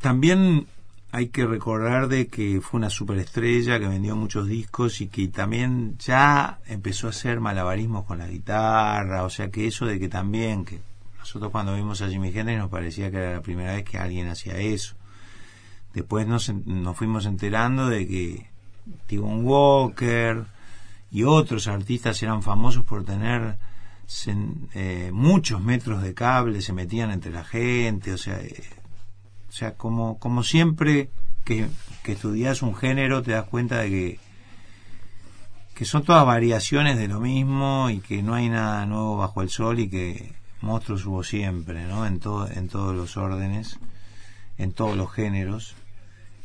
también 0.00 0.66
hay 1.10 1.28
que 1.28 1.44
recordar 1.44 2.08
de 2.08 2.28
que 2.28 2.62
fue 2.62 2.78
una 2.78 2.88
superestrella 2.88 3.78
que 3.78 3.88
vendió 3.88 4.16
muchos 4.16 4.48
discos 4.48 5.02
y 5.02 5.08
que 5.08 5.28
también 5.28 5.98
ya 5.98 6.60
empezó 6.66 7.08
a 7.08 7.10
hacer 7.10 7.40
malabarismos 7.40 8.06
con 8.06 8.18
la 8.18 8.26
guitarra, 8.26 9.24
o 9.24 9.28
sea 9.28 9.50
que 9.50 9.66
eso 9.66 9.84
de 9.84 10.00
que 10.00 10.08
también 10.08 10.64
que 10.64 10.80
nosotros 11.18 11.52
cuando 11.52 11.74
vimos 11.74 12.00
a 12.00 12.08
Jimi 12.08 12.28
Hendrix 12.28 12.58
nos 12.58 12.70
parecía 12.70 13.10
que 13.10 13.18
era 13.18 13.34
la 13.34 13.42
primera 13.42 13.74
vez 13.74 13.84
que 13.84 13.98
alguien 13.98 14.28
hacía 14.28 14.56
eso. 14.56 14.94
Después 15.92 16.26
nos, 16.26 16.48
nos 16.64 16.96
fuimos 16.96 17.26
enterando 17.26 17.86
de 17.88 18.08
que 18.08 18.46
Tivon 19.06 19.44
Walker 19.44 20.46
y 21.10 21.24
otros 21.24 21.68
artistas 21.68 22.22
eran 22.22 22.42
famosos 22.42 22.84
por 22.84 23.04
tener 23.04 23.58
eh, 24.74 25.10
muchos 25.12 25.60
metros 25.62 26.02
de 26.02 26.14
cable, 26.14 26.62
se 26.62 26.72
metían 26.72 27.10
entre 27.10 27.32
la 27.32 27.44
gente, 27.44 28.12
o 28.12 28.18
sea, 28.18 28.40
eh, 28.40 28.62
o 29.48 29.52
sea, 29.52 29.74
como, 29.74 30.18
como 30.18 30.42
siempre 30.42 31.10
que, 31.44 31.68
que 32.02 32.12
estudias 32.12 32.62
un 32.62 32.74
género 32.74 33.22
te 33.22 33.32
das 33.32 33.44
cuenta 33.44 33.78
de 33.78 33.90
que, 33.90 34.20
que 35.74 35.84
son 35.84 36.04
todas 36.04 36.24
variaciones 36.26 36.96
de 36.98 37.08
lo 37.08 37.20
mismo 37.20 37.90
y 37.90 38.00
que 38.00 38.22
no 38.22 38.34
hay 38.34 38.48
nada 38.48 38.86
nuevo 38.86 39.16
bajo 39.16 39.42
el 39.42 39.50
sol 39.50 39.80
y 39.80 39.88
que 39.88 40.32
monstruos 40.60 41.04
hubo 41.06 41.22
siempre, 41.24 41.86
¿no? 41.86 42.06
En, 42.06 42.20
todo, 42.20 42.48
en 42.50 42.68
todos 42.68 42.94
los 42.94 43.16
órdenes, 43.16 43.78
en 44.58 44.72
todos 44.72 44.96
los 44.96 45.12
géneros. 45.12 45.74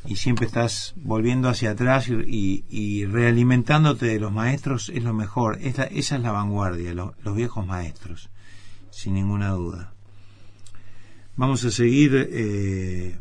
Y 0.06 0.16
siempre 0.16 0.46
estás 0.46 0.94
volviendo 0.96 1.50
hacia 1.50 1.72
atrás 1.72 2.08
y, 2.08 3.06
realimentándote 3.06 4.06
de 4.06 4.20
los 4.20 4.32
maestros 4.32 4.90
es 4.90 5.04
lo 5.04 5.14
mejor. 5.14 5.60
Esa 5.62 5.84
es 5.86 6.12
la 6.12 6.32
vanguardia, 6.32 6.94
lo- 6.94 7.14
los 7.24 7.36
viejos 7.36 7.66
maestros, 7.68 8.30
sin 8.90 9.16
ninguna 9.16 9.50
duda. 9.50 9.92
Vamos 11.36 11.64
a 11.66 11.72
seguir 11.72 12.30
eh, 12.32 13.18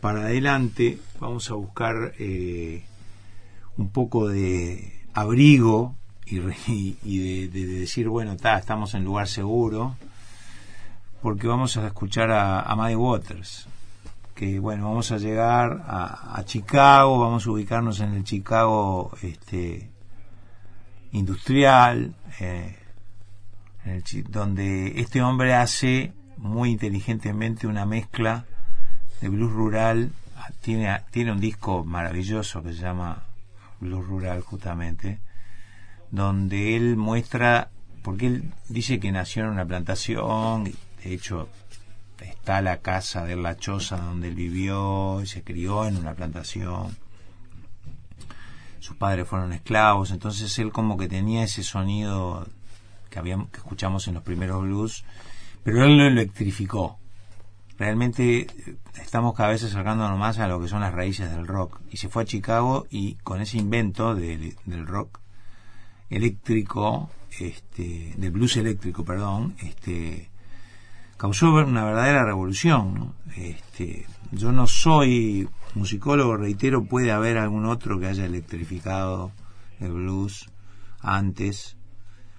para 0.00 0.22
adelante, 0.22 0.98
vamos 1.20 1.50
a 1.50 1.54
buscar 1.54 2.12
eh, 2.18 2.84
un 3.76 3.88
poco 3.90 4.28
de 4.28 5.00
abrigo 5.14 5.94
y, 6.26 6.40
y- 7.04 7.18
de, 7.18 7.48
de- 7.48 7.66
de 7.66 7.78
decir, 7.80 8.08
bueno, 8.08 8.36
ta, 8.36 8.58
estamos 8.58 8.94
en 8.94 9.04
lugar 9.04 9.28
seguro, 9.28 9.96
porque 11.22 11.46
vamos 11.46 11.76
a 11.76 11.86
escuchar 11.86 12.30
a, 12.32 12.60
a 12.60 12.96
Waters, 12.96 13.68
que 14.36 14.60
bueno, 14.60 14.90
vamos 14.90 15.10
a 15.12 15.16
llegar 15.16 15.82
a, 15.88 16.36
a 16.38 16.44
Chicago, 16.44 17.18
vamos 17.18 17.46
a 17.46 17.50
ubicarnos 17.50 18.00
en 18.00 18.12
el 18.12 18.22
Chicago 18.22 19.10
este, 19.22 19.90
industrial, 21.12 22.14
eh, 22.38 22.76
donde 24.28 25.00
este 25.00 25.22
hombre 25.22 25.54
hace 25.54 26.12
muy 26.36 26.70
inteligentemente 26.70 27.66
una 27.66 27.86
mezcla 27.86 28.44
de 29.22 29.30
blues 29.30 29.52
rural. 29.52 30.12
Tiene, 30.60 31.00
tiene 31.10 31.32
un 31.32 31.40
disco 31.40 31.82
maravilloso 31.84 32.62
que 32.62 32.74
se 32.74 32.82
llama 32.82 33.22
Blues 33.80 34.06
Rural 34.06 34.42
justamente, 34.42 35.18
donde 36.10 36.76
él 36.76 36.96
muestra, 36.96 37.70
porque 38.02 38.26
él 38.26 38.52
dice 38.68 39.00
que 39.00 39.10
nació 39.10 39.44
en 39.44 39.50
una 39.50 39.64
plantación, 39.64 40.64
de 40.64 40.74
hecho 41.14 41.48
está 42.24 42.60
la 42.62 42.78
casa 42.78 43.24
de 43.24 43.36
la 43.36 43.56
choza 43.56 43.96
donde 43.98 44.28
él 44.28 44.34
vivió 44.34 45.20
y 45.22 45.26
se 45.26 45.42
crió 45.42 45.86
en 45.86 45.96
una 45.96 46.14
plantación. 46.14 46.96
Sus 48.80 48.96
padres 48.96 49.26
fueron 49.28 49.52
esclavos, 49.52 50.10
entonces 50.10 50.58
él 50.58 50.70
como 50.72 50.96
que 50.96 51.08
tenía 51.08 51.42
ese 51.44 51.62
sonido 51.62 52.46
que, 53.10 53.18
habíamos, 53.18 53.48
que 53.50 53.56
escuchamos 53.58 54.06
en 54.08 54.14
los 54.14 54.22
primeros 54.22 54.62
blues, 54.62 55.04
pero 55.64 55.84
él 55.84 55.96
lo 55.98 56.04
electrificó. 56.06 56.98
Realmente 57.78 58.40
eh, 58.40 58.76
estamos 59.02 59.34
cada 59.34 59.50
vez 59.50 59.62
acercándonos 59.64 60.18
más 60.18 60.38
a 60.38 60.46
lo 60.48 60.60
que 60.60 60.68
son 60.68 60.80
las 60.80 60.94
raíces 60.94 61.30
del 61.30 61.46
rock. 61.46 61.80
Y 61.90 61.96
se 61.98 62.08
fue 62.08 62.22
a 62.22 62.26
Chicago 62.26 62.86
y 62.90 63.14
con 63.16 63.40
ese 63.42 63.58
invento 63.58 64.14
de- 64.14 64.56
del 64.64 64.86
rock 64.86 65.18
eléctrico, 66.08 67.10
este, 67.40 68.14
del 68.16 68.30
blues 68.30 68.56
eléctrico, 68.56 69.04
perdón, 69.04 69.56
este, 69.62 70.30
causó 71.16 71.52
una 71.52 71.84
verdadera 71.84 72.24
revolución. 72.24 73.14
Este, 73.36 74.06
yo 74.32 74.52
no 74.52 74.66
soy 74.66 75.48
musicólogo, 75.74 76.36
reitero, 76.36 76.84
puede 76.84 77.12
haber 77.12 77.38
algún 77.38 77.66
otro 77.66 77.98
que 77.98 78.06
haya 78.06 78.24
electrificado 78.24 79.32
el 79.80 79.92
blues 79.92 80.50
antes. 81.00 81.76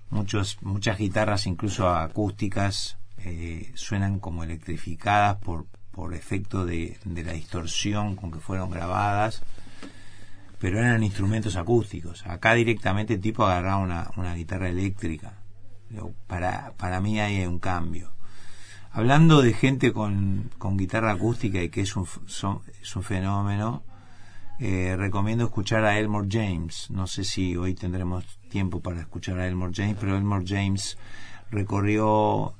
Muchos, 0.09 0.57
muchas 0.61 0.97
guitarras, 0.97 1.47
incluso 1.47 1.89
acústicas, 1.89 2.97
eh, 3.17 3.71
suenan 3.75 4.19
como 4.19 4.43
electrificadas 4.43 5.37
por, 5.37 5.65
por 5.91 6.13
efecto 6.13 6.65
de, 6.65 6.97
la 7.05 7.33
distorsión 7.33 8.15
con 8.15 8.31
que 8.31 8.39
fueron 8.39 8.69
grabadas, 8.69 9.41
pero 10.59 10.79
eran 10.79 11.03
instrumentos 11.03 11.55
acústicos. 11.55 12.25
Acá 12.25 12.53
directamente 12.53 13.15
el 13.15 13.21
tipo 13.21 13.45
agarraba 13.45 14.09
una, 14.15 14.33
guitarra 14.35 14.69
eléctrica. 14.69 15.33
Para, 16.27 16.73
para 16.77 16.99
mí 17.01 17.19
hay 17.19 17.45
un 17.45 17.59
cambio. 17.59 18.11
Hablando 18.91 19.41
de 19.41 19.53
gente 19.53 19.93
con, 19.93 20.49
con 20.57 20.77
guitarra 20.77 21.11
acústica 21.11 21.61
y 21.61 21.69
que 21.69 21.81
es 21.81 21.95
un, 21.95 22.07
son- 22.25 22.61
es 22.81 22.95
un 22.95 23.03
fenómeno, 23.03 23.83
eh, 24.59 24.95
recomiendo 24.97 25.45
escuchar 25.45 25.85
a 25.85 25.99
Elmore 25.99 26.27
James. 26.31 26.89
No 26.89 27.05
sé 27.05 27.23
si 27.23 27.55
hoy 27.55 27.75
tendremos 27.75 28.25
tiempo 28.49 28.79
para 28.79 29.01
escuchar 29.01 29.39
a 29.39 29.47
Elmore 29.47 29.71
James, 29.75 29.97
pero 29.99 30.17
Elmore 30.17 30.45
James 30.47 30.97
recorrió 31.51 32.53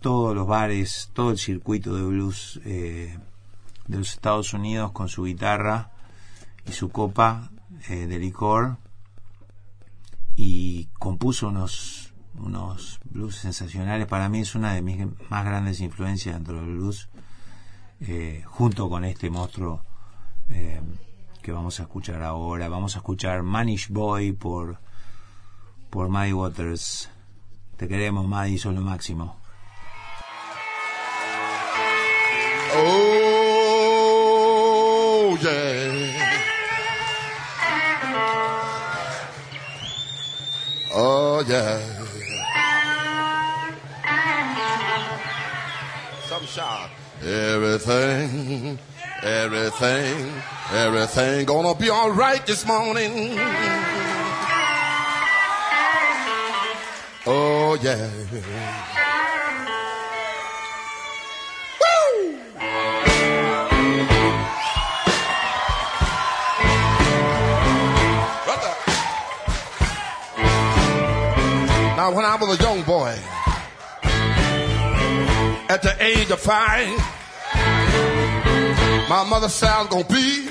todos 0.00 0.34
los 0.34 0.46
bares, 0.46 1.10
todo 1.14 1.30
el 1.30 1.38
circuito 1.38 1.94
de 1.96 2.02
blues 2.02 2.60
eh, 2.64 3.16
de 3.86 3.98
los 3.98 4.10
Estados 4.10 4.52
Unidos 4.52 4.92
con 4.92 5.08
su 5.08 5.24
guitarra 5.24 5.92
y 6.68 6.72
su 6.72 6.90
copa 6.90 7.50
eh, 7.88 8.06
de 8.06 8.18
licor 8.18 8.76
y 10.36 10.86
compuso 10.98 11.48
unos 11.48 12.01
unos 12.34 13.00
blues 13.04 13.36
sensacionales. 13.36 14.06
Para 14.06 14.28
mí 14.28 14.40
es 14.40 14.54
una 14.54 14.74
de 14.74 14.82
mis 14.82 15.06
más 15.28 15.44
grandes 15.44 15.80
influencias 15.80 16.34
dentro 16.34 16.56
del 16.56 16.76
blues, 16.76 17.08
eh, 18.00 18.42
junto 18.46 18.88
con 18.88 19.04
este 19.04 19.30
monstruo 19.30 19.84
eh, 20.50 20.80
que 21.42 21.52
vamos 21.52 21.80
a 21.80 21.84
escuchar 21.84 22.22
ahora. 22.22 22.68
Vamos 22.68 22.96
a 22.96 22.98
escuchar 22.98 23.42
Manish 23.42 23.88
Boy 23.88 24.32
por, 24.32 24.78
por 25.90 26.08
Muddy 26.08 26.32
Waters. 26.32 27.10
Te 27.76 27.88
queremos, 27.88 28.26
Muddy, 28.26 28.58
sos 28.58 28.74
lo 28.74 28.80
máximo. 28.80 29.40
Oh, 32.74 33.28
yeah. 35.40 35.82
Oh, 40.94 41.42
yeah. 41.46 41.91
Some 46.46 46.64
I'm. 46.64 46.90
Everything, 47.24 48.78
everything, 49.22 50.42
everything 50.72 51.46
gonna 51.46 51.74
be 51.74 51.88
all 51.88 52.10
right 52.10 52.44
this 52.46 52.66
morning. 52.66 53.38
Oh 57.26 57.78
yeah. 57.80 58.10
Now, 71.96 72.12
when 72.12 72.24
I 72.24 72.36
was 72.40 72.58
a 72.58 72.62
young 72.62 72.82
boy, 72.82 73.16
at 75.72 75.80
the 75.80 75.96
age 76.04 76.30
of 76.30 76.38
five, 76.38 76.86
my 79.08 79.24
mother 79.24 79.48
said 79.48 79.70
I 79.70 79.86
gonna 79.88 80.04
be 80.04 80.44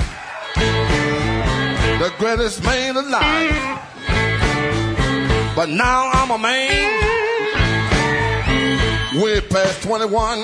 the 1.99 2.11
greatest 2.17 2.63
man 2.63 2.97
alive. 2.97 3.79
But 5.55 5.69
now 5.69 6.09
I'm 6.11 6.31
a 6.31 6.39
man, 6.39 6.89
way 9.21 9.41
past 9.41 9.83
21. 9.83 10.39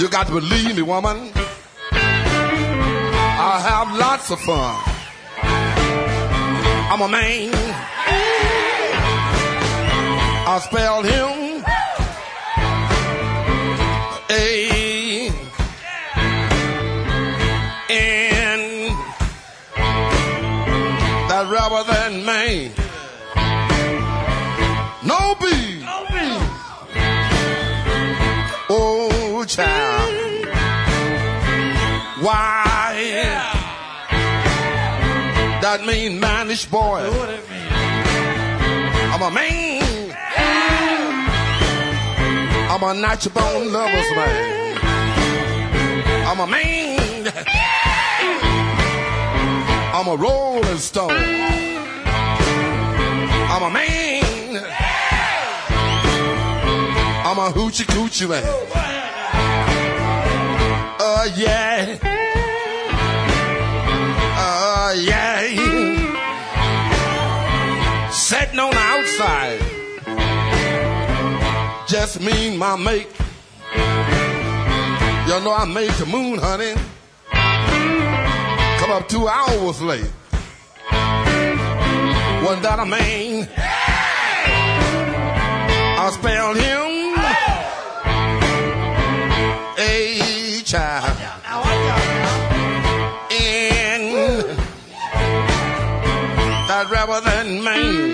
You 0.00 0.08
got 0.08 0.28
to 0.28 0.32
believe 0.34 0.76
me, 0.76 0.82
woman. 0.82 1.32
I 3.50 3.58
have 3.70 3.98
lots 3.98 4.30
of 4.30 4.38
fun. 4.38 4.76
I'm 6.92 7.00
a 7.00 7.08
man. 7.08 7.50
I 10.46 10.60
spelled 10.60 11.06
him 11.06 11.41
that 21.84 21.92
rather 21.92 22.10
than 22.10 22.24
man. 22.24 22.70
No 25.04 25.34
B. 25.40 25.46
Oh 28.70 29.44
child. 29.46 30.12
Why? 32.22 32.94
That 35.60 35.84
mean 35.86 36.20
manish 36.20 36.70
boy. 36.70 37.00
I'm 39.12 39.22
a 39.22 39.30
man. 39.30 39.82
I'm 42.70 42.82
a 42.82 42.94
natural 43.00 43.34
bone 43.34 43.72
lover's 43.72 44.10
man. 44.16 44.78
I'm 46.26 46.40
a 46.40 46.46
man. 46.46 46.92
I'm 49.94 50.08
a 50.08 50.16
rolling 50.16 50.78
stone. 50.78 51.71
I'm 53.62 53.70
a 53.70 53.74
man. 53.74 54.56
I'm 57.24 57.38
a 57.38 57.52
hoochie 57.52 57.86
coochie 57.86 58.28
man. 58.28 58.42
Uh, 60.98 61.28
yeah. 61.36 61.96
Uh, 64.36 64.94
yeah. 64.98 65.42
Sitting 68.10 68.58
on 68.58 68.72
the 68.72 68.78
outside. 68.78 69.60
Just 71.86 72.20
mean 72.20 72.58
my 72.58 72.74
mate. 72.76 73.06
You 75.28 75.40
know 75.44 75.54
I 75.54 75.64
made 75.72 75.92
the 75.92 76.06
moon, 76.06 76.40
honey. 76.40 76.74
Come 78.80 78.90
up 78.90 79.08
two 79.08 79.28
hours 79.28 79.80
late. 79.80 80.10
Wasn't 82.42 82.62
that 82.64 82.80
a 82.80 82.84
man? 82.84 83.48
I 85.98 86.10
spelled 86.10 86.56
him 86.56 86.92
a 89.78 90.62
child. 90.64 91.18
In 93.30 94.02
that 96.66 96.90
rather 96.90 97.20
than 97.20 97.62
man. 97.62 98.11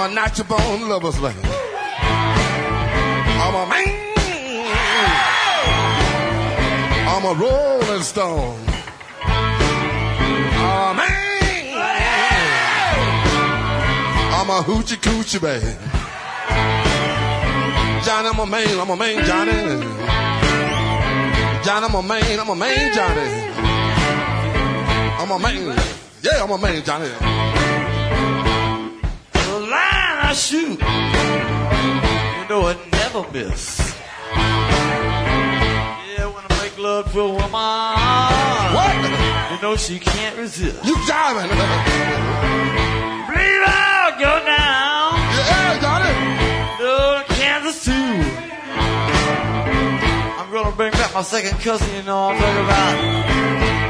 A 0.00 0.08
natural 0.08 0.48
born 0.48 0.88
lover's 0.88 1.20
man. 1.20 1.34
I'm 3.44 3.54
a 3.54 3.66
man. 3.68 4.00
I'm 7.12 7.24
a 7.26 7.34
rolling 7.38 8.02
stone. 8.02 8.58
I'm 10.56 10.90
a 10.90 10.94
man. 10.94 11.20
I'm 14.38 14.48
a 14.48 14.62
hoochie 14.62 14.96
coochie 14.96 15.42
man. 15.42 15.60
Johnny, 18.02 18.28
I'm 18.28 18.38
a 18.38 18.46
man, 18.46 18.80
I'm 18.80 18.90
a 18.90 18.96
man, 18.96 19.24
Johnny. 19.26 19.52
Johnny, 21.62 21.86
I'm 21.86 21.94
a 21.94 22.02
man, 22.02 22.40
I'm 22.40 22.48
a 22.48 22.56
man, 22.56 22.94
Johnny. 22.94 23.28
I'm 25.20 25.30
a 25.30 25.38
man. 25.38 25.78
Yeah, 26.22 26.42
I'm 26.42 26.50
a 26.50 26.58
man, 26.58 26.82
Johnny. 26.82 27.69
I 30.30 30.32
shoot, 30.32 30.78
you 30.78 32.46
know 32.48 32.68
it 32.68 32.78
never 32.92 33.24
miss. 33.32 33.80
Yeah, 36.06 36.26
when 36.26 36.44
I 36.48 36.50
make 36.62 36.78
love 36.78 37.10
to 37.12 37.20
a 37.20 37.26
woman, 37.26 37.50
What? 37.50 38.94
you 39.50 39.58
know 39.60 39.74
she 39.74 39.98
can't 39.98 40.36
resist. 40.38 40.84
You 40.84 40.94
driving? 41.06 41.48
Believe 41.50 41.60
I'll 43.66 44.12
go 44.20 44.38
down 44.46 45.18
Yeah, 45.34 45.78
Johnny. 45.82 46.14
to 46.78 47.24
Kansas 47.34 47.84
too. 47.84 47.92
I'm 50.38 50.48
gonna 50.52 50.70
bring 50.76 50.92
back 50.92 51.12
my 51.12 51.22
second 51.22 51.58
cousin, 51.58 51.92
you 51.96 52.02
know, 52.04 52.28
I'm 52.28 52.38
talking 52.38 52.64
about 52.64 52.94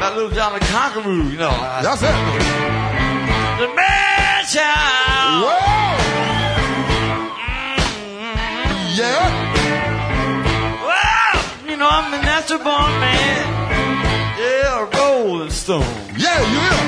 that 0.01 0.15
little 0.15 0.31
Johnny 0.31 0.57
Conqueroo, 0.73 1.29
you 1.31 1.37
know. 1.37 1.51
That's 1.83 2.01
it. 2.01 2.15
The 3.61 3.67
man 3.75 4.43
child. 4.45 5.43
Whoa. 5.45 5.80
Yeah. 8.93 9.23
Well, 10.83 11.69
you 11.69 11.77
know, 11.77 11.87
I'm 11.87 12.13
a 12.13 12.21
natural 12.21 12.59
born 12.59 12.91
man. 12.99 13.47
Yeah, 14.37 14.83
a 14.83 14.85
rolling 14.97 15.49
stone. 15.49 15.95
Yeah, 16.17 16.39
you 16.51 16.59
will. 16.59 16.87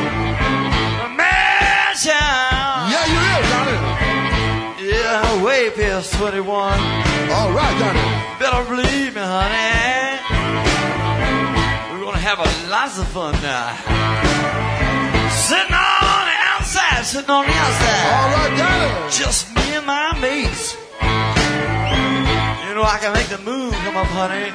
A 1.05 1.09
man 1.15 1.95
child. 1.95 2.91
Yeah, 2.91 3.05
you 3.07 3.19
will, 3.23 3.43
Johnny. 3.51 3.77
Yeah, 4.91 5.43
way 5.45 5.69
past 5.69 6.13
21. 6.15 6.43
All 7.31 7.51
right, 7.53 7.75
Johnny. 7.79 8.03
Better 8.37 8.63
believe 8.67 9.15
me, 9.15 9.21
honey. 9.23 10.19
We're 11.93 12.03
gonna 12.03 12.17
have 12.17 12.39
a 12.39 12.69
lots 12.69 12.99
of 12.99 13.07
fun 13.07 13.31
now. 13.41 13.79
Sitting 15.47 15.71
on 15.71 16.23
the 16.27 16.37
outside, 16.51 17.05
sitting 17.05 17.29
on 17.29 17.45
the 17.45 17.53
outside. 17.53 18.05
All 18.11 18.29
right, 18.35 18.57
Johnny. 18.57 19.09
Just 19.09 19.55
me 19.55 19.75
and 19.75 19.85
my 19.85 20.19
mates. 20.19 20.75
You 22.73 22.79
know, 22.79 22.85
I 22.85 22.97
can 22.97 23.13
make 23.13 23.27
the 23.27 23.37
moon 23.37 23.71
come 23.71 23.97
up, 23.97 24.07
honey. 24.07 24.49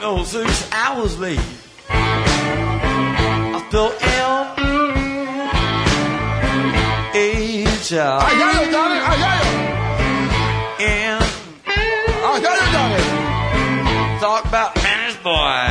No, 0.00 0.24
six 0.24 0.68
hours 0.72 1.16
late. 1.16 1.38
I 1.88 3.64
still 3.68 3.92
am 4.02 4.58
a 7.14 7.66
child. 7.84 8.24
I 8.24 8.32
you, 8.64 8.72
Johnny. 8.72 8.98
I 8.98 9.14
hear 9.22 9.38
you. 9.46 9.62
And 10.88 11.22
I 12.18 12.34
you, 12.34 12.66
Johnny. 12.74 14.18
talk 14.18 14.42
about 14.44 14.76
Spanish 14.76 15.18
boy. 15.22 15.69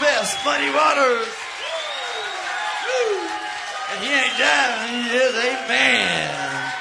Muddy 0.00 0.70
Waters. 0.72 1.28
And 3.92 4.00
he 4.02 4.10
ain't 4.10 4.38
down, 4.38 4.88
he 4.88 5.10
is 5.14 5.34
a 5.34 5.68
man. 5.68 6.72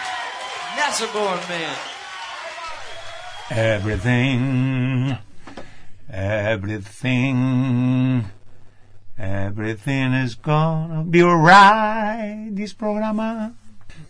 That's 0.78 1.02
born 1.12 1.40
man. 1.50 1.76
Everything, 3.52 5.18
everything, 6.10 7.36
everything 9.18 10.14
is 10.14 10.36
gonna 10.36 11.04
be 11.04 11.22
alright. 11.22 12.56
This 12.56 12.74
programa. 12.74 13.54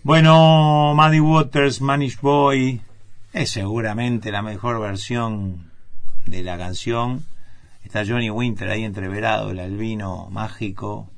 Bueno, 0.04 0.94
Muddy 0.94 1.20
Waters, 1.20 1.82
Manish 1.82 2.22
Boy, 2.22 2.82
es 3.34 3.50
seguramente 3.50 4.32
la 4.32 4.44
mejor 4.44 4.80
versión 4.80 5.72
de 6.28 6.44
la 6.44 6.58
canción. 6.60 7.26
Está 7.84 8.04
Johnny 8.06 8.30
Winter 8.30 8.70
ahí 8.70 8.84
entreverado, 8.84 9.52
el 9.52 9.60
albino 9.60 10.28
mágico. 10.30 11.10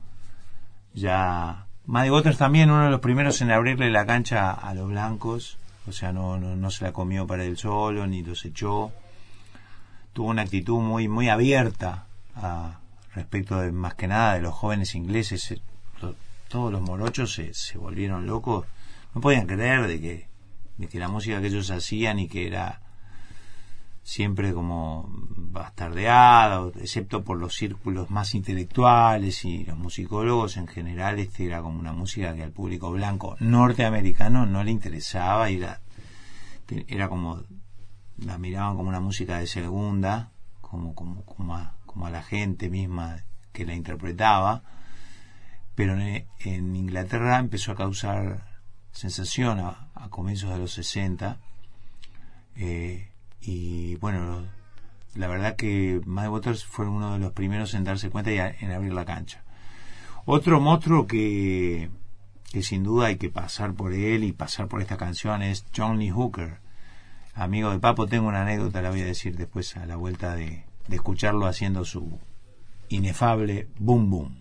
Ya. 0.93 1.65
Muddy 1.85 2.09
Waters 2.09 2.37
también 2.37 2.69
uno 2.69 2.85
de 2.85 2.91
los 2.91 2.99
primeros 2.99 3.41
en 3.41 3.51
abrirle 3.51 3.89
la 3.89 4.05
cancha 4.05 4.51
a 4.51 4.73
los 4.73 4.87
blancos 4.87 5.57
o 5.87 5.91
sea, 5.91 6.11
no, 6.13 6.37
no, 6.37 6.55
no 6.55 6.69
se 6.69 6.85
la 6.85 6.93
comió 6.93 7.25
para 7.25 7.43
él 7.43 7.57
solo, 7.57 8.05
ni 8.05 8.23
los 8.23 8.45
echó. 8.45 8.91
Tuvo 10.13 10.29
una 10.29 10.43
actitud 10.43 10.79
muy, 10.79 11.07
muy 11.07 11.29
abierta 11.29 12.05
a, 12.35 12.79
respecto 13.15 13.59
de, 13.59 13.71
más 13.71 13.95
que 13.95 14.07
nada, 14.07 14.35
de 14.35 14.41
los 14.41 14.53
jóvenes 14.53 14.95
ingleses. 14.95 15.61
todos 16.49 16.71
los 16.71 16.81
morochos 16.81 17.33
se, 17.33 17.53
se 17.53 17.77
volvieron 17.77 18.27
locos. 18.27 18.65
No 19.15 19.21
podían 19.21 19.47
creer 19.47 19.87
de 19.87 19.99
que, 19.99 20.27
de 20.77 20.87
que 20.87 20.99
la 20.99 21.07
música 21.07 21.41
que 21.41 21.47
ellos 21.47 21.71
hacían 21.71 22.19
y 22.19 22.27
que 22.27 22.47
era 22.47 22.81
siempre 24.03 24.53
como 24.53 25.09
bastardeada, 25.09 26.69
excepto 26.79 27.23
por 27.23 27.39
los 27.39 27.55
círculos 27.55 28.09
más 28.09 28.33
intelectuales 28.35 29.45
y 29.45 29.63
los 29.63 29.77
musicólogos 29.77 30.57
en 30.57 30.67
general, 30.67 31.19
este 31.19 31.45
era 31.45 31.61
como 31.61 31.79
una 31.79 31.93
música 31.93 32.33
que 32.35 32.43
al 32.43 32.51
público 32.51 32.91
blanco 32.91 33.35
norteamericano 33.39 34.45
no 34.45 34.63
le 34.63 34.71
interesaba 34.71 35.49
y 35.49 35.57
era, 35.57 35.81
era 36.87 37.09
como 37.09 37.43
la 38.17 38.37
miraban 38.37 38.75
como 38.75 38.89
una 38.89 38.99
música 38.99 39.39
de 39.39 39.47
segunda, 39.47 40.31
como, 40.61 40.95
como, 40.95 41.23
como, 41.25 41.55
a, 41.55 41.75
como 41.85 42.07
a 42.07 42.11
la 42.11 42.23
gente 42.23 42.69
misma 42.69 43.23
que 43.51 43.65
la 43.65 43.75
interpretaba, 43.75 44.63
pero 45.75 45.97
en, 45.99 46.75
Inglaterra 46.75 47.39
empezó 47.39 47.71
a 47.71 47.75
causar 47.75 48.61
sensación 48.91 49.59
a, 49.59 49.89
comienzos 50.09 50.51
de 50.51 50.57
los 50.57 50.73
60. 50.73 51.37
Eh, 52.55 53.10
y 53.41 53.95
bueno, 53.95 54.43
la 55.15 55.27
verdad 55.27 55.55
que 55.55 56.01
Muddy 56.05 56.27
Waters 56.27 56.65
fue 56.65 56.87
uno 56.87 57.13
de 57.13 57.19
los 57.19 57.33
primeros 57.33 57.73
en 57.73 57.83
darse 57.83 58.09
cuenta 58.09 58.31
y 58.31 58.37
en 58.37 58.71
abrir 58.71 58.93
la 58.93 59.05
cancha. 59.05 59.43
Otro 60.25 60.59
monstruo 60.59 61.07
que, 61.07 61.89
que 62.51 62.63
sin 62.63 62.83
duda 62.83 63.07
hay 63.07 63.17
que 63.17 63.29
pasar 63.29 63.73
por 63.73 63.93
él 63.93 64.23
y 64.23 64.31
pasar 64.31 64.67
por 64.67 64.81
esta 64.81 64.97
canción 64.97 65.41
es 65.41 65.65
Johnny 65.75 66.09
Hooker. 66.09 66.59
Amigo 67.33 67.71
de 67.71 67.79
Papo, 67.79 68.07
tengo 68.07 68.27
una 68.27 68.43
anécdota, 68.43 68.81
la 68.81 68.91
voy 68.91 69.01
a 69.01 69.05
decir 69.05 69.35
después 69.35 69.75
a 69.77 69.85
la 69.85 69.95
vuelta 69.95 70.35
de, 70.35 70.65
de 70.87 70.95
escucharlo 70.95 71.47
haciendo 71.47 71.85
su 71.85 72.19
inefable 72.89 73.67
boom 73.79 74.09
boom. 74.09 74.40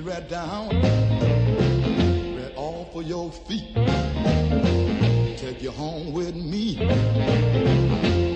Down, 0.00 0.68
right 0.68 2.52
off 2.54 2.94
of 2.94 3.02
your 3.02 3.32
feet. 3.32 3.74
Take 5.36 5.60
you 5.62 5.72
home 5.72 6.12
with 6.12 6.36
me, 6.36 6.76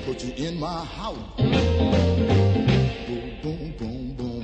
put 0.04 0.24
you 0.24 0.32
in 0.36 0.58
my 0.58 0.84
house. 0.84 1.18
Boom, 1.36 3.30
boom, 3.42 3.74
boom, 3.78 4.14
boom. 4.16 4.42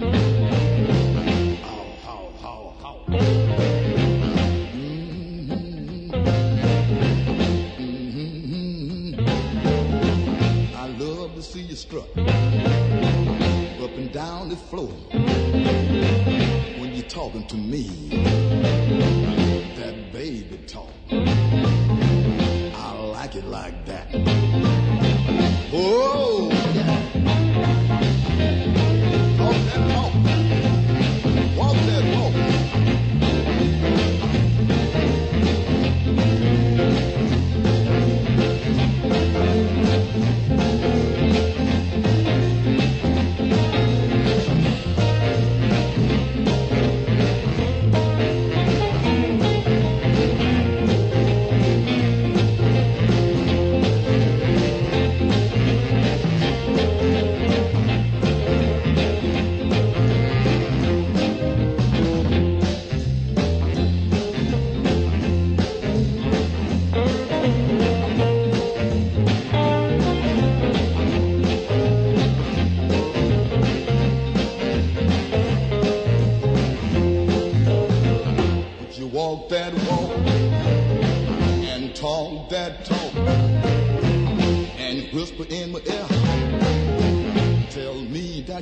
How, 1.62 1.86
how, 2.04 2.32
how, 2.40 2.74
how. 2.80 2.96
Mm-hmm. 3.08 4.78
Mm-hmm. 9.14 10.76
I 10.76 10.86
love 10.86 11.34
to 11.34 11.42
see 11.42 11.62
you 11.62 11.74
strut 11.74 12.08
up 12.16 13.90
and 13.96 14.12
down 14.12 14.50
the 14.50 14.56
floor 14.56 14.92
talking 17.28 17.46
to 17.46 17.56
me. 17.56 18.08
That 19.76 20.12
baby 20.12 20.58
talk. 20.66 20.88
I 21.10 22.92
like 23.12 23.34
it 23.34 23.44
like 23.44 23.84
that. 23.84 24.37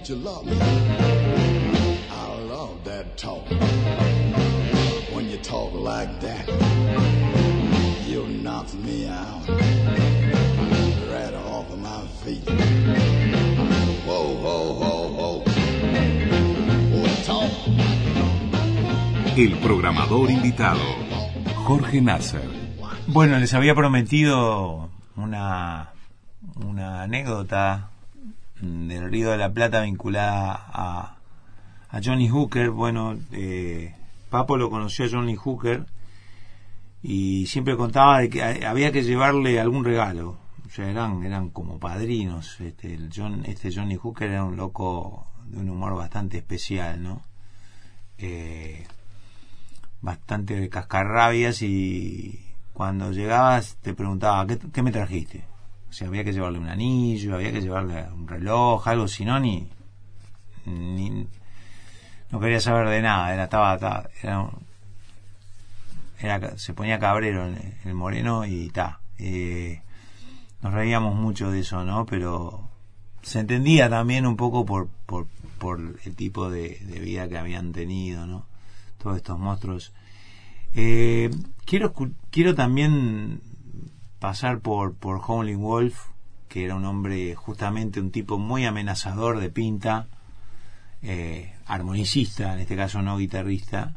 You 0.09 0.15
love 0.17 0.47
me. 0.47 0.57
I 2.11 2.39
love 2.49 2.85
that 2.85 3.17
talk. 3.17 3.43
When 5.13 5.29
you 5.29 5.39
talk 5.39 5.73
like 5.73 6.21
that, 6.21 6.47
you 8.07 8.27
knock 8.29 8.73
me 8.75 9.09
out. 9.09 9.49
Right 11.11 11.35
off 11.35 11.73
of 11.73 11.79
my 11.81 12.07
feet. 12.23 12.49
Whoa, 14.07 14.35
whoa, 14.43 14.75
whoa, 14.79 15.09
whoa. 15.09 15.45
Talk. 17.25 17.51
El 19.37 19.59
programador 19.59 20.31
invitado, 20.31 20.85
Jorge 21.65 22.01
Nasser. 22.01 22.49
Bueno, 23.09 23.39
les 23.41 23.53
había 23.55 23.75
prometido 23.75 24.89
una, 25.17 25.91
una 26.65 27.03
anécdota 27.03 27.91
del 29.01 29.11
Río 29.11 29.30
de 29.30 29.36
la 29.36 29.53
Plata 29.53 29.82
vinculada 29.82 30.53
a, 30.53 31.16
a 31.88 32.01
Johnny 32.03 32.28
Hooker. 32.28 32.70
Bueno, 32.70 33.16
eh, 33.32 33.94
Papo 34.30 34.57
lo 34.57 34.70
conoció 34.70 35.05
a 35.05 35.09
Johnny 35.11 35.36
Hooker 35.36 35.86
y 37.03 37.47
siempre 37.47 37.76
contaba 37.76 38.20
de 38.20 38.30
que 38.30 38.42
había 38.42 38.92
que 38.92 39.03
llevarle 39.03 39.61
algún 39.61 39.84
regalo. 39.84 40.38
O 40.66 40.70
sea, 40.70 40.88
eran, 40.88 41.24
eran 41.24 41.51
como 41.51 41.78
padrinos. 41.78 42.61
Este, 42.61 42.94
el 42.94 43.11
John, 43.14 43.44
este 43.47 43.70
Johnny 43.72 43.97
Hooker 43.97 44.30
era 44.30 44.44
un 44.44 44.57
loco 44.57 45.26
de 45.44 45.59
un 45.59 45.70
humor 45.70 45.94
bastante 45.94 46.38
especial, 46.38 47.03
¿no? 47.03 47.22
Eh, 48.18 48.86
bastante 50.01 50.59
de 50.59 50.68
cascarrabias 50.68 51.62
y 51.62 52.40
cuando 52.72 53.12
llegabas 53.12 53.76
te 53.82 53.94
preguntaba, 53.94 54.47
qué 54.47 54.82
me 54.82 54.92
trajiste? 54.92 55.44
Sea, 55.97 56.09
había 56.09 56.24
que 56.24 56.32
llevarle 56.34 56.59
un 56.59 56.68
anillo, 56.68 57.36
había 57.36 57.51
que 57.51 57.62
llevarle 57.62 58.05
un 58.12 58.28
reloj, 58.28 58.86
algo, 58.86 59.09
si 59.09 59.24
no, 59.24 59.40
ni, 59.40 59.66
no 60.66 62.38
quería 62.38 62.61
saber 62.61 62.90
de 62.90 63.01
nada, 63.01 63.32
era, 63.32 63.44
estaba, 63.44 63.78
era, 64.22 64.51
era, 66.20 66.59
se 66.59 66.74
ponía 66.74 66.99
cabrero 66.99 67.47
el, 67.47 67.57
el 67.82 67.94
moreno 67.94 68.44
y 68.44 68.68
ta, 68.68 69.01
nos 70.61 70.74
reíamos 70.74 71.14
mucho 71.14 71.51
de 71.51 71.61
eso, 71.61 71.82
¿no? 71.82 72.05
Pero 72.05 72.68
se 73.22 73.40
entendía 73.40 73.88
también 73.88 74.26
un 74.26 74.36
poco 74.36 74.66
por, 74.66 74.88
por, 75.07 75.26
por 75.59 75.80
el 76.05 76.14
tipo 76.14 76.51
de, 76.51 76.78
de 76.78 77.01
vida 77.01 77.26
que 77.26 77.38
habían 77.38 77.72
tenido, 77.72 78.26
¿no? 78.26 78.44
Todos 79.03 79.16
estos 79.16 79.38
monstruos. 79.38 79.94
Eh, 80.74 81.30
quiero, 81.64 81.94
quiero 82.30 82.55
también 82.55 83.40
pasar 84.19 84.61
por, 84.61 84.95
por 84.95 85.21
Howlin' 85.27 85.61
Wolf, 85.61 86.09
que 86.49 86.64
era 86.64 86.75
un 86.75 86.85
hombre, 86.85 87.35
justamente 87.35 88.01
un 88.01 88.11
tipo 88.11 88.39
muy 88.39 88.64
amenazador 88.64 89.39
de 89.41 89.51
pinta, 89.51 90.07
eh, 91.03 91.55
armonicista, 91.67 92.55
en 92.55 92.61
este 92.61 92.77
caso 92.77 93.03
no 93.03 93.19
guitarrista, 93.19 93.97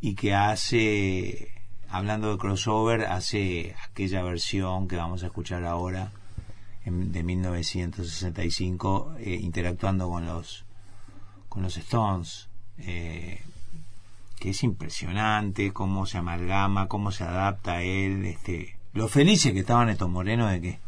y 0.00 0.14
que 0.14 0.34
hace, 0.34 1.50
hablando 1.88 2.30
de 2.30 2.38
crossover, 2.38 3.06
hace 3.06 3.74
aquella 3.88 4.22
versión 4.22 4.86
que 4.88 4.96
vamos 4.96 5.22
a 5.22 5.26
escuchar 5.26 5.64
ahora, 5.64 6.10
en- 6.84 7.12
de 7.12 7.22
1965, 7.22 9.14
eh, 9.18 9.38
interactuando 9.40 10.08
con 10.08 10.26
los, 10.26 10.64
con 11.48 11.62
los 11.62 11.76
Stones. 11.76 12.48
eh, 12.78 13.40
que 14.40 14.50
es 14.50 14.62
impresionante 14.64 15.72
cómo 15.72 16.06
se 16.06 16.18
amalgama, 16.18 16.88
cómo 16.88 17.12
se 17.12 17.22
adapta 17.24 17.74
a 17.74 17.82
él, 17.82 18.26
este, 18.26 18.76
lo 18.94 19.08
felices 19.08 19.52
que 19.52 19.60
estaban 19.60 19.90
estos 19.90 20.08
morenos 20.08 20.50
de 20.50 20.60
que, 20.60 20.80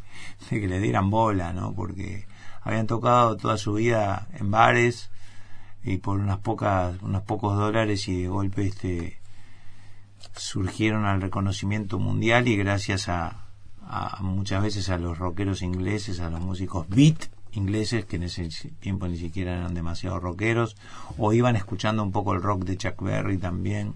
de 0.51 0.61
que 0.61 0.69
le 0.69 0.81
dieran 0.81 1.11
bola, 1.11 1.53
¿no? 1.53 1.75
Porque 1.75 2.27
habían 2.63 2.87
tocado 2.87 3.37
toda 3.37 3.59
su 3.59 3.75
vida 3.75 4.29
en 4.35 4.51
bares 4.51 5.11
y 5.85 5.99
por 5.99 6.19
unas 6.19 6.39
pocas, 6.39 7.01
unos 7.03 7.23
pocos 7.23 7.57
dólares 7.57 8.09
y 8.09 8.23
de 8.23 8.29
golpe 8.29 8.67
este 8.67 9.19
surgieron 10.35 11.05
al 11.05 11.21
reconocimiento 11.21 11.99
mundial 11.99 12.49
y 12.49 12.57
gracias 12.57 13.09
a, 13.09 13.47
a 13.87 14.19
muchas 14.23 14.63
veces 14.63 14.89
a 14.89 14.99
los 14.99 15.19
rockeros 15.19 15.63
ingleses, 15.63 16.21
a 16.21 16.31
los 16.31 16.41
músicos 16.41 16.89
beat 16.89 17.29
ingleses 17.53 18.05
que 18.05 18.17
en 18.17 18.25
ese 18.25 18.49
tiempo 18.81 19.09
ni 19.09 19.17
siquiera 19.17 19.55
eran 19.57 19.75
demasiado 19.75 20.21
rockeros 20.21 20.77
o 21.19 21.33
iban 21.33 21.57
escuchando 21.57 22.03
un 22.03 22.13
poco 22.13 22.35
el 22.35 22.43
rock 22.43 22.65
de 22.65 22.77
Chuck 22.77 23.03
Berry 23.03 23.39
también 23.39 23.95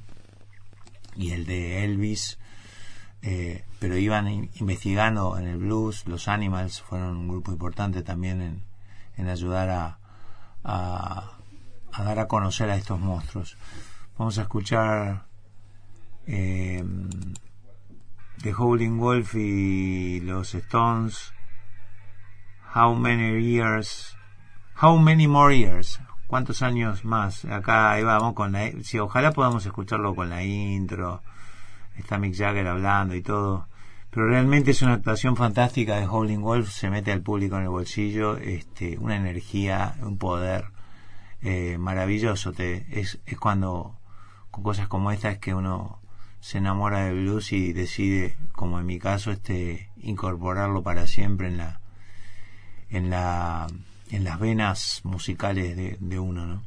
y 1.16 1.32
el 1.32 1.46
de 1.46 1.84
Elvis 1.84 2.38
eh, 3.22 3.64
pero 3.78 3.96
iban 3.96 4.28
in- 4.28 4.50
investigando 4.56 5.38
en 5.38 5.46
el 5.46 5.58
blues. 5.58 6.06
Los 6.06 6.28
Animals 6.28 6.80
fueron 6.82 7.16
un 7.16 7.28
grupo 7.28 7.52
importante 7.52 8.02
también 8.02 8.40
en, 8.42 8.62
en 9.16 9.28
ayudar 9.28 9.70
a, 9.70 9.98
a, 10.64 11.32
a 11.92 12.02
dar 12.02 12.18
a 12.18 12.28
conocer 12.28 12.70
a 12.70 12.76
estos 12.76 12.98
monstruos. 12.98 13.56
Vamos 14.18 14.38
a 14.38 14.42
escuchar 14.42 15.24
eh, 16.26 16.84
The 18.42 18.54
Howling 18.54 18.98
Wolf 18.98 19.34
y 19.34 20.20
los 20.20 20.54
Stones. 20.54 21.32
How 22.74 22.94
many 22.94 23.42
years 23.42 24.16
How 24.80 24.96
many 24.98 25.26
more 25.26 25.56
years 25.56 26.00
¿Cuántos 26.26 26.62
años 26.62 27.04
más? 27.04 27.44
Acá 27.44 27.90
ahí 27.90 28.04
con 28.34 28.52
la 28.52 28.70
sí, 28.84 29.00
ojalá 29.00 29.32
podamos 29.32 29.66
escucharlo 29.66 30.14
con 30.14 30.30
la 30.30 30.44
intro 30.44 31.22
está 32.00 32.18
Mick 32.18 32.34
Jagger 32.34 32.66
hablando 32.66 33.14
y 33.14 33.22
todo. 33.22 33.68
Pero 34.10 34.26
realmente 34.26 34.72
es 34.72 34.82
una 34.82 34.94
actuación 34.94 35.36
fantástica 35.36 35.96
de 35.96 36.06
Howling 36.06 36.40
Wolf 36.42 36.70
se 36.70 36.90
mete 36.90 37.12
al 37.12 37.22
público 37.22 37.56
en 37.56 37.62
el 37.62 37.68
bolsillo 37.68 38.36
este 38.38 38.98
una 38.98 39.16
energía 39.16 39.94
un 40.02 40.18
poder 40.18 40.64
eh, 41.42 41.78
maravilloso. 41.78 42.52
Te, 42.52 42.86
es, 42.90 43.20
es 43.24 43.38
cuando 43.38 43.98
con 44.50 44.64
cosas 44.64 44.88
como 44.88 45.12
esta 45.12 45.30
es 45.30 45.38
que 45.38 45.54
uno 45.54 46.00
se 46.40 46.58
enamora 46.58 47.04
del 47.04 47.20
blues 47.20 47.52
y 47.52 47.72
decide 47.72 48.36
como 48.52 48.80
en 48.80 48.86
mi 48.86 48.98
caso 48.98 49.30
este 49.30 49.90
incorporarlo 49.98 50.82
para 50.82 51.06
siempre 51.06 51.48
en 51.48 51.58
la 51.58 51.80
en 52.88 53.10
la 53.10 53.66
en 54.10 54.24
las 54.24 54.40
venas 54.40 55.02
musicales 55.04 55.76
de, 55.76 55.98
de 56.00 56.18
uno 56.18 56.46
no 56.46 56.62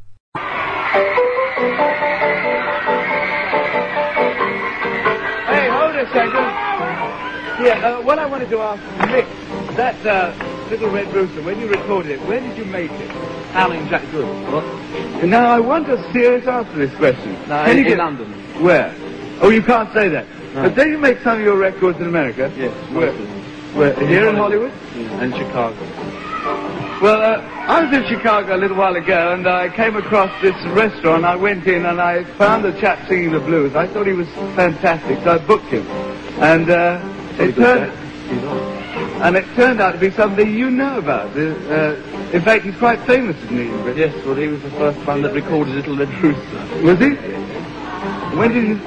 Hey, 6.13 6.29
hold 6.29 6.45
a 6.45 6.53
second. 6.77 7.65
Yeah, 7.65 7.97
uh, 7.97 8.01
what 8.03 8.19
I 8.19 8.27
wanted 8.27 8.49
to 8.51 8.59
ask 8.59 8.81
Mick, 9.09 9.75
that 9.75 10.05
uh, 10.05 10.69
Little 10.69 10.91
Red 10.91 11.11
Rooster, 11.11 11.41
when 11.41 11.59
you 11.59 11.67
recorded 11.67 12.11
it, 12.11 12.21
where 12.27 12.39
did 12.39 12.55
you 12.55 12.65
make 12.65 12.91
it? 12.91 13.09
Howling 13.51 13.87
Jack 13.89 14.09
Good. 14.11 14.25
What? 14.51 14.63
Now, 15.25 15.49
I 15.49 15.59
want 15.59 15.89
a 15.89 15.97
serious 16.13 16.45
answer 16.47 16.71
to 16.71 16.77
this 16.77 16.95
question. 16.97 17.33
No, 17.47 17.63
in, 17.65 17.77
you 17.79 17.93
in 17.93 17.97
London. 17.97 18.31
Where? 18.63 18.95
Oh, 19.41 19.49
you 19.49 19.63
can't 19.63 19.91
say 19.93 20.07
that. 20.09 20.27
No. 20.53 20.63
But 20.63 20.75
don't 20.75 20.91
you 20.91 20.99
make 20.99 21.19
some 21.21 21.39
of 21.39 21.43
your 21.43 21.57
records 21.57 21.99
in 21.99 22.05
America? 22.05 22.53
Yes, 22.55 22.73
Where? 22.91 23.11
most 23.11 23.19
of 23.19 23.27
them. 23.27 23.75
Where? 23.75 24.07
Here 24.07 24.29
in 24.29 24.35
Hollywood? 24.35 24.71
Yeah, 24.95 25.21
and 25.21 25.33
Chicago. 25.35 25.81
Well, 27.03 27.21
uh, 27.21 27.41
I 27.67 27.83
was 27.83 27.93
in 27.93 28.07
Chicago 28.07 28.55
a 28.55 28.59
little 28.63 28.77
while 28.77 28.95
ago, 28.95 29.33
and 29.33 29.45
I 29.45 29.67
came 29.67 29.97
across 29.97 30.31
this 30.41 30.55
restaurant. 30.67 31.25
I 31.25 31.35
went 31.35 31.67
in 31.67 31.85
and 31.85 31.99
I 31.99 32.23
found 32.37 32.63
the 32.63 32.71
chap 32.79 33.09
singing 33.09 33.33
the 33.33 33.41
blues. 33.41 33.75
I 33.75 33.87
thought 33.87 34.07
he 34.07 34.13
was 34.13 34.29
fantastic, 34.55 35.21
so 35.21 35.31
I 35.31 35.37
booked 35.39 35.65
him. 35.65 35.85
And 36.39 36.69
uh, 36.69 37.01
it 37.39 37.55
turned 37.55 37.91
and 39.21 39.35
it 39.35 39.43
turned 39.53 39.81
out 39.81 39.91
to 39.91 39.97
be 39.97 40.11
something 40.11 40.49
you 40.49 40.71
know 40.71 40.97
about. 40.97 41.35
Uh, 41.35 41.95
in 42.31 42.41
fact, 42.41 42.63
he's 42.63 42.77
quite 42.77 43.01
famous, 43.01 43.35
isn't 43.35 43.49
he? 43.57 43.63
in 43.63 43.83
Britain? 43.83 43.97
Yes, 43.97 44.25
well, 44.25 44.35
he 44.35 44.47
was 44.47 44.61
the 44.61 44.71
first 44.71 45.05
one 45.05 45.23
that 45.23 45.33
recorded 45.33 45.75
Little 45.75 45.97
Red 45.97 46.23
Rooster. 46.23 46.83
Was 46.83 46.99
he? 46.99 47.15
When 48.37 48.53
did 48.53 48.65
you 48.65 48.77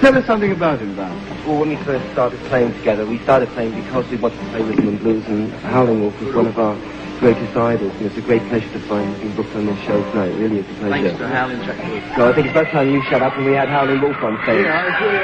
tell 0.00 0.18
us 0.18 0.26
something 0.26 0.50
about 0.50 0.80
him, 0.80 0.96
Val? 0.96 1.14
Well, 1.46 1.60
when 1.60 1.68
we 1.68 1.76
first 1.84 2.10
started 2.10 2.40
playing 2.46 2.74
together, 2.74 3.06
we 3.06 3.20
started 3.20 3.48
playing 3.50 3.80
because 3.80 4.10
we 4.10 4.16
wanted 4.16 4.40
to 4.40 4.46
play 4.46 4.62
rhythm 4.62 4.88
and 4.88 4.98
blues, 4.98 5.24
and 5.28 5.52
Howling 5.52 6.00
Wolf 6.00 6.20
was 6.20 6.34
one 6.34 6.46
of 6.48 6.58
our 6.58 7.03
greatest 7.24 7.56
idols. 7.56 7.96
And 7.96 8.04
it's 8.04 8.18
a 8.18 8.20
great 8.20 8.42
pleasure 8.52 8.70
to 8.70 8.78
find 8.80 9.16
him 9.16 9.34
booked 9.34 9.56
on 9.56 9.64
this 9.64 9.80
show 9.86 9.98
tonight. 10.10 10.28
It 10.28 10.36
really 10.36 10.58
it's 10.58 10.68
a 10.68 10.74
pleasure. 10.74 11.08
Thanks 11.08 11.18
to 11.18 11.26
Howling 11.28 11.62
Jack. 11.64 11.78
No, 12.18 12.28
I 12.28 12.34
think 12.34 12.48
it's 12.48 12.52
about 12.52 12.70
time 12.70 12.90
you 12.92 13.02
shut 13.08 13.22
up 13.22 13.34
and 13.38 13.46
we 13.46 13.54
had 13.54 13.70
Howling 13.70 14.02
Wolf 14.02 14.22
on 14.22 14.36
stage. 14.44 14.66
Yeah, 14.66 14.76
I 14.76 14.82
agree. 14.92 15.16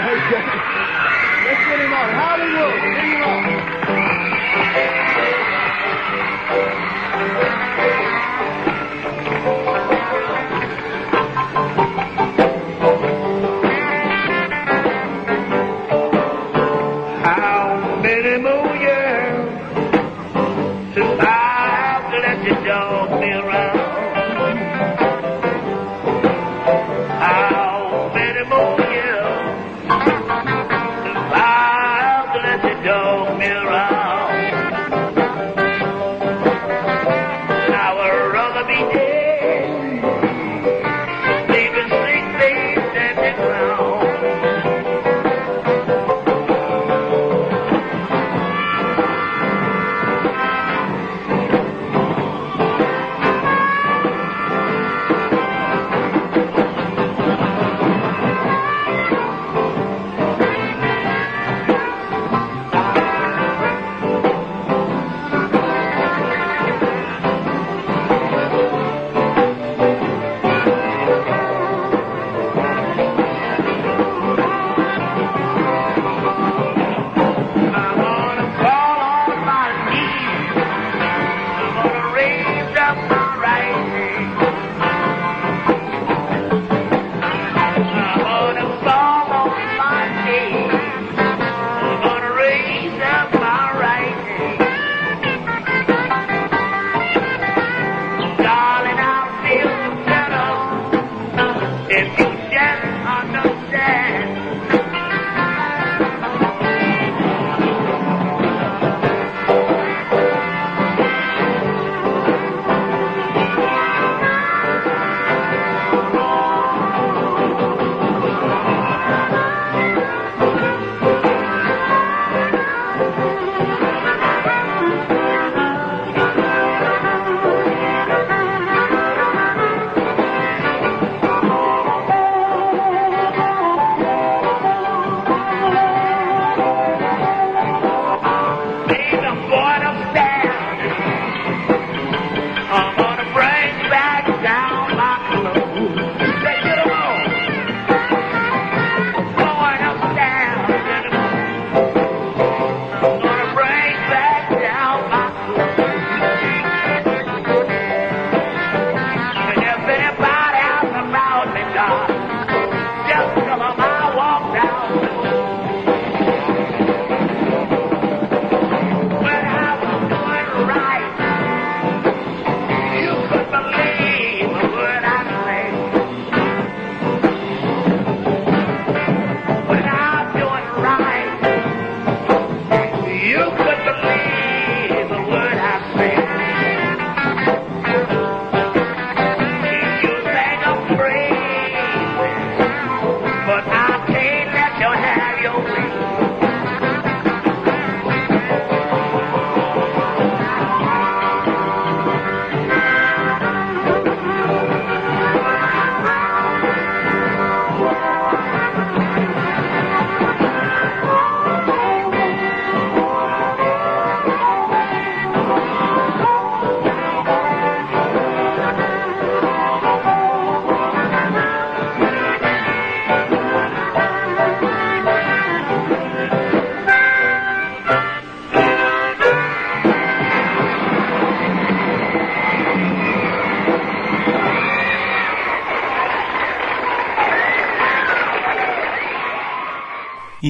Let's 1.45 1.61
get 1.69 1.81
him 1.85 1.93
on. 1.93 2.09
Howling 2.17 2.57
Wolf, 2.57 2.73
bring 2.81 2.97
him 2.97 3.21
on. 3.21 3.45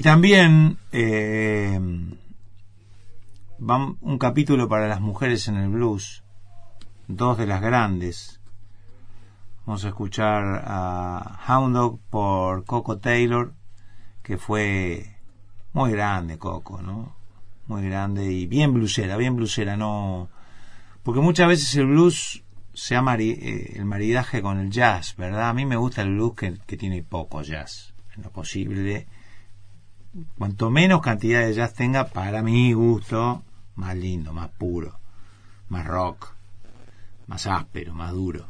Y 0.01 0.03
también 0.03 0.79
eh, 0.93 1.79
un 3.59 4.19
capítulo 4.19 4.67
para 4.67 4.89
las 4.89 5.03
mujeres 5.03 5.47
en 5.47 5.57
el 5.57 5.69
blues, 5.69 6.25
dos 7.07 7.37
de 7.37 7.47
las 7.47 7.61
grandes. 7.61 8.41
Vamos 9.67 9.85
a 9.85 9.89
escuchar 9.89 10.65
a 10.65 11.39
Hound 11.47 11.77
Dog 11.77 12.01
por 12.09 12.65
Coco 12.65 12.97
Taylor, 12.97 13.53
que 14.23 14.39
fue 14.39 15.19
muy 15.75 15.91
grande 15.91 16.39
Coco, 16.39 16.81
¿no? 16.81 17.15
Muy 17.67 17.87
grande 17.87 18.25
y 18.33 18.47
bien 18.47 18.73
bluesera, 18.73 19.19
bien 19.19 19.37
bluesera, 19.37 19.77
no... 19.77 20.31
Porque 21.03 21.21
muchas 21.21 21.47
veces 21.47 21.77
el 21.77 21.89
blues 21.89 22.43
se 22.73 22.97
mari- 22.97 23.39
eh, 23.39 23.75
el 23.77 23.85
maridaje 23.85 24.41
con 24.41 24.59
el 24.61 24.71
jazz, 24.71 25.15
¿verdad? 25.19 25.51
A 25.51 25.53
mí 25.53 25.67
me 25.67 25.77
gusta 25.77 26.01
el 26.01 26.15
blues 26.15 26.37
que, 26.37 26.59
que 26.67 26.79
tiene 26.79 27.03
poco 27.03 27.43
jazz, 27.43 27.93
en 28.17 28.23
lo 28.23 28.31
posible. 28.31 29.07
Cuanto 30.37 30.71
menos 30.71 31.01
cantidad 31.03 31.41
de 31.41 31.55
jazz 31.55 31.75
tenga, 31.75 32.07
para 32.07 32.43
mi 32.43 32.73
gusto, 32.73 33.43
más 33.77 33.97
lindo, 33.97 34.33
más 34.33 34.49
puro, 34.49 34.99
más 35.69 35.87
rock, 35.87 36.33
más 37.27 37.47
áspero, 37.47 37.95
más 37.95 38.13
duro. 38.13 38.47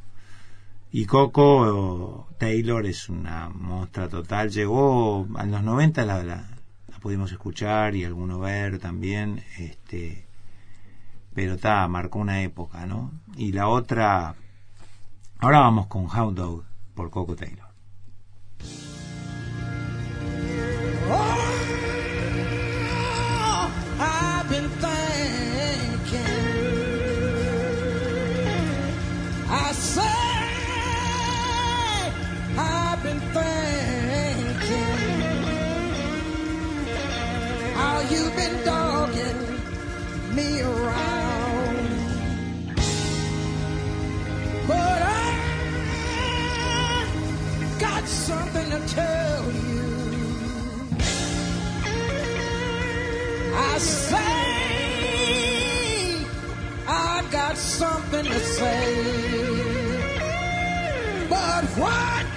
Y 0.92 1.04
Coco 1.04 2.28
Taylor 2.38 2.84
es 2.86 3.08
una 3.08 3.48
monstrua 3.50 4.08
total. 4.08 4.50
Llegó 4.50 5.28
a 5.36 5.44
los 5.44 5.62
90, 5.62 6.04
la, 6.04 6.24
la, 6.24 6.48
la 6.88 6.98
pudimos 6.98 7.30
escuchar 7.30 7.94
y 7.94 8.04
alguno 8.04 8.40
ver 8.40 8.78
también. 8.78 9.44
Este, 9.58 10.26
pero 11.34 11.54
está, 11.54 11.86
marcó 11.86 12.18
una 12.18 12.42
época, 12.42 12.86
¿no? 12.86 13.12
Y 13.36 13.52
la 13.52 13.68
otra. 13.68 14.34
Ahora 15.38 15.61
vamos 15.61 15.86
con 15.86 16.06
Hound 16.06 16.36
Dog 16.36 16.64
por 16.94 17.11
Coco 17.11 17.36
Taylor. 17.36 17.68
Oh, 21.12 21.49
been 38.41 38.57
dogging 38.64 39.41
me 40.34 40.49
around. 40.62 41.76
But 44.66 45.01
I 45.03 45.28
got 47.78 48.05
something 48.09 48.68
to 48.74 48.80
tell 48.95 49.45
you. 49.66 49.88
I 53.55 53.78
say 53.78 54.41
I 56.88 57.24
got 57.30 57.57
something 57.59 58.24
to 58.24 58.41
say, 58.59 58.86
but 61.28 61.64
what 61.82 62.30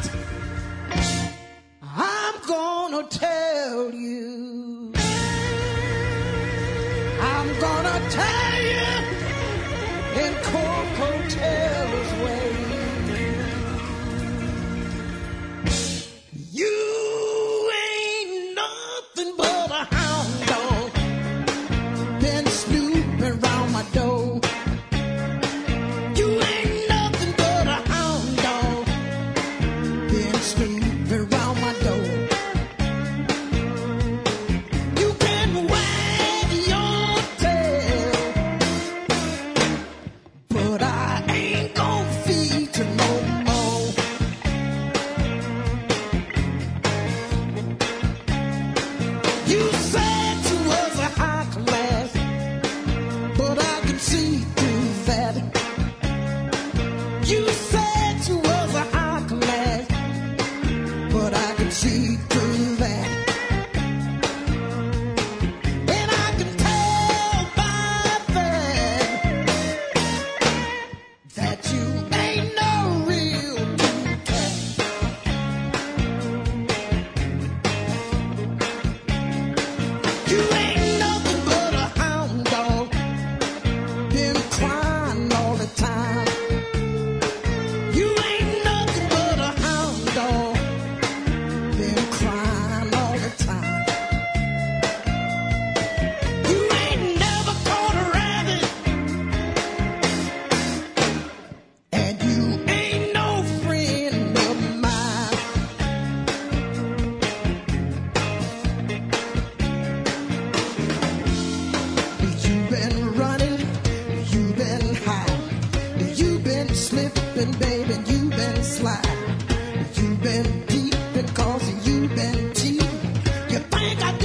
You 123.84 124.23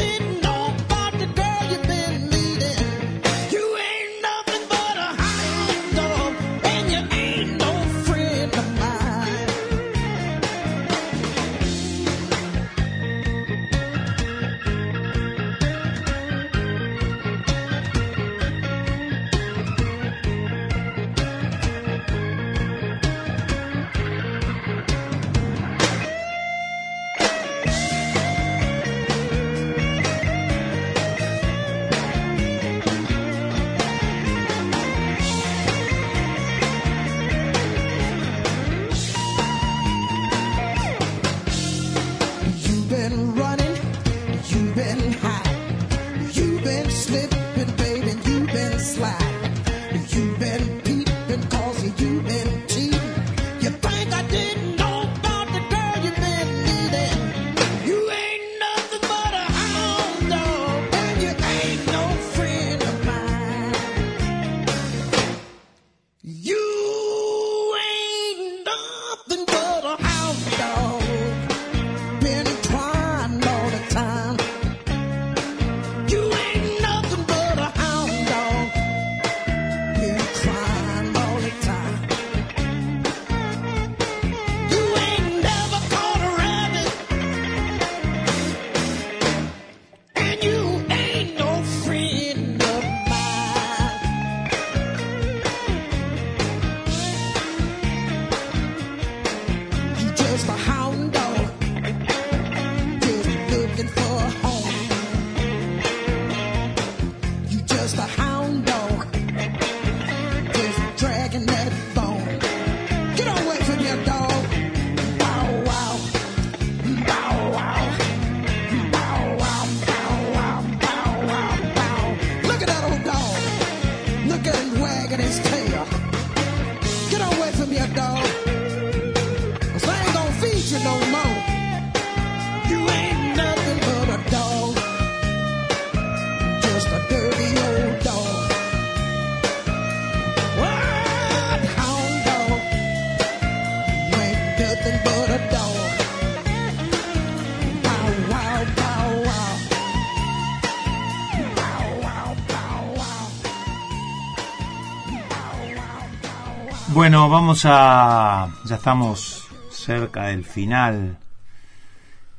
Bueno, 157.18 157.32
vamos 157.32 157.62
a... 157.64 158.48
Ya 158.64 158.76
estamos 158.76 159.48
cerca 159.72 160.26
del 160.26 160.44
final, 160.44 161.18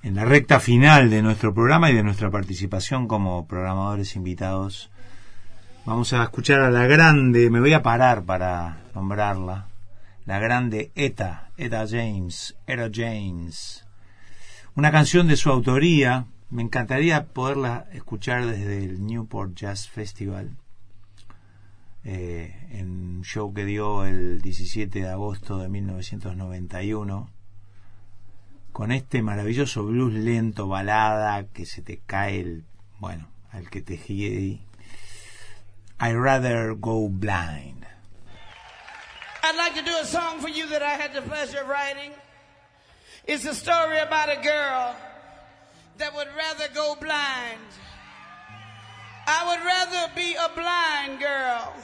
en 0.03 0.15
la 0.15 0.23
recta 0.23 0.61
final 0.61 1.09
de 1.09 1.21
nuestro 1.21 1.53
programa 1.53 1.91
y 1.91 1.95
de 1.95 2.01
nuestra 2.01 2.31
participación 2.31 3.05
como 3.05 3.45
programadores 3.45 4.15
invitados. 4.15 4.89
Vamos 5.85 6.13
a 6.13 6.23
escuchar 6.23 6.61
a 6.61 6.71
la 6.71 6.85
grande, 6.87 7.49
me 7.49 7.59
voy 7.59 7.73
a 7.73 7.83
parar 7.83 8.23
para 8.23 8.77
nombrarla, 8.95 9.67
la 10.25 10.39
grande 10.39 10.93
Eta, 10.95 11.49
Eta 11.57 11.85
James, 11.85 12.55
Eta 12.65 12.89
James. 12.89 13.85
Una 14.75 14.93
canción 14.93 15.27
de 15.27 15.35
su 15.35 15.49
autoría, 15.49 16.23
me 16.49 16.61
encantaría 16.61 17.25
poderla 17.25 17.87
escuchar 17.91 18.45
desde 18.45 18.85
el 18.85 19.05
Newport 19.05 19.55
Jazz 19.55 19.89
Festival 19.89 20.51
eh, 22.03 22.67
en 22.71 22.89
un 22.89 23.23
show 23.23 23.53
que 23.53 23.65
dio 23.65 24.05
el 24.05 24.41
17 24.41 25.01
de 25.01 25.09
agosto 25.09 25.57
de 25.57 25.69
1991 25.69 27.29
con 28.71 28.91
este 28.91 29.21
maravilloso 29.21 29.83
blues 29.83 30.13
lento, 30.13 30.67
balada, 30.67 31.45
que 31.47 31.65
se 31.65 31.81
te 31.81 31.99
cae 32.05 32.39
el, 32.39 32.65
bueno, 32.99 33.29
al 33.51 33.69
que 33.69 33.81
te 33.81 33.97
gie. 33.97 34.61
I'd 35.99 36.15
rather 36.15 36.75
go 36.75 37.09
blind. 37.09 37.85
I'd 39.43 39.55
like 39.57 39.75
to 39.75 39.81
do 39.81 39.97
a 40.01 40.05
song 40.05 40.39
for 40.39 40.47
you 40.47 40.67
that 40.67 40.81
I 40.81 40.91
had 40.91 41.13
the 41.13 41.21
pleasure 41.21 41.61
of 41.61 41.67
writing. 41.67 42.11
It's 43.25 43.45
a 43.45 43.53
story 43.53 43.99
about 43.99 44.29
a 44.29 44.41
girl 44.41 44.95
that 45.97 46.15
would 46.15 46.27
rather 46.37 46.73
go 46.73 46.95
blind. 46.95 47.59
I 49.31 49.45
would 49.45 49.63
rather 49.63 50.11
be 50.15 50.33
a 50.33 50.49
blind 50.55 51.19
girl. 51.19 51.75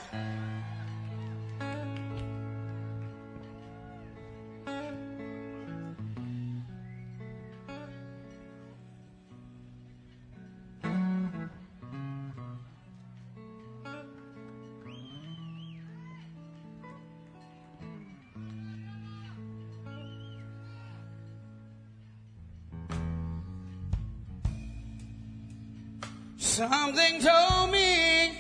Something 26.56 27.20
told 27.20 27.70
me, 27.70 28.32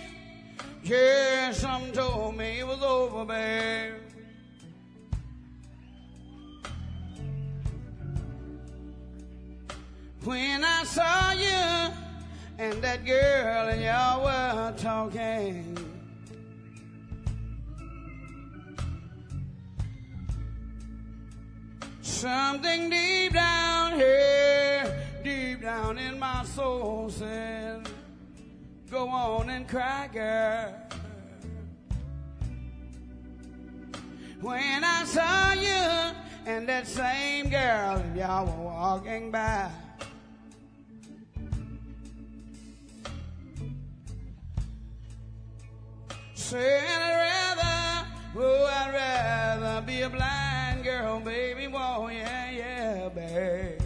yeah, 0.83 1.51
something 1.51 1.91
told 1.91 2.37
me 2.37 2.59
it 2.59 2.65
was 2.65 2.81
over, 2.81 3.25
babe. 3.25 3.95
When 10.23 10.63
I 10.63 10.85
saw 10.85 11.33
you 11.33 11.93
and 12.57 12.81
that 12.81 13.05
girl 13.05 13.67
and 13.67 13.81
y'all 13.81 14.23
were 14.23 14.73
talking. 14.77 15.77
Something 22.01 22.89
deep 22.89 23.33
down 23.33 23.91
here, 23.91 25.05
deep 25.21 25.61
down 25.63 25.97
in 25.97 26.17
my 26.17 26.45
soul 26.45 27.09
said, 27.09 27.85
Go 28.90 29.10
on 29.10 29.49
and 29.49 29.68
cry, 29.68 30.07
girl. 30.14 30.74
When 34.41 34.84
I 34.84 35.03
saw 35.06 35.53
you 35.53 36.16
and 36.45 36.70
that 36.70 36.86
same 36.86 37.49
girl, 37.49 37.98
and 37.98 38.16
y'all 38.16 38.45
were 38.45 38.64
walking 38.64 39.32
by. 39.32 39.72
Said 46.36 46.84
I'd 46.88 47.56
rather, 47.57 48.07
oh, 48.38 48.66
I'd 48.66 48.94
rather 48.94 49.82
be 49.88 50.02
a 50.02 50.10
blind 50.10 50.84
girl, 50.84 51.20
baby. 51.22 51.66
Whoa, 51.68 52.07
yeah, 52.10 52.52
yeah, 52.52 53.10
babe. 53.10 53.85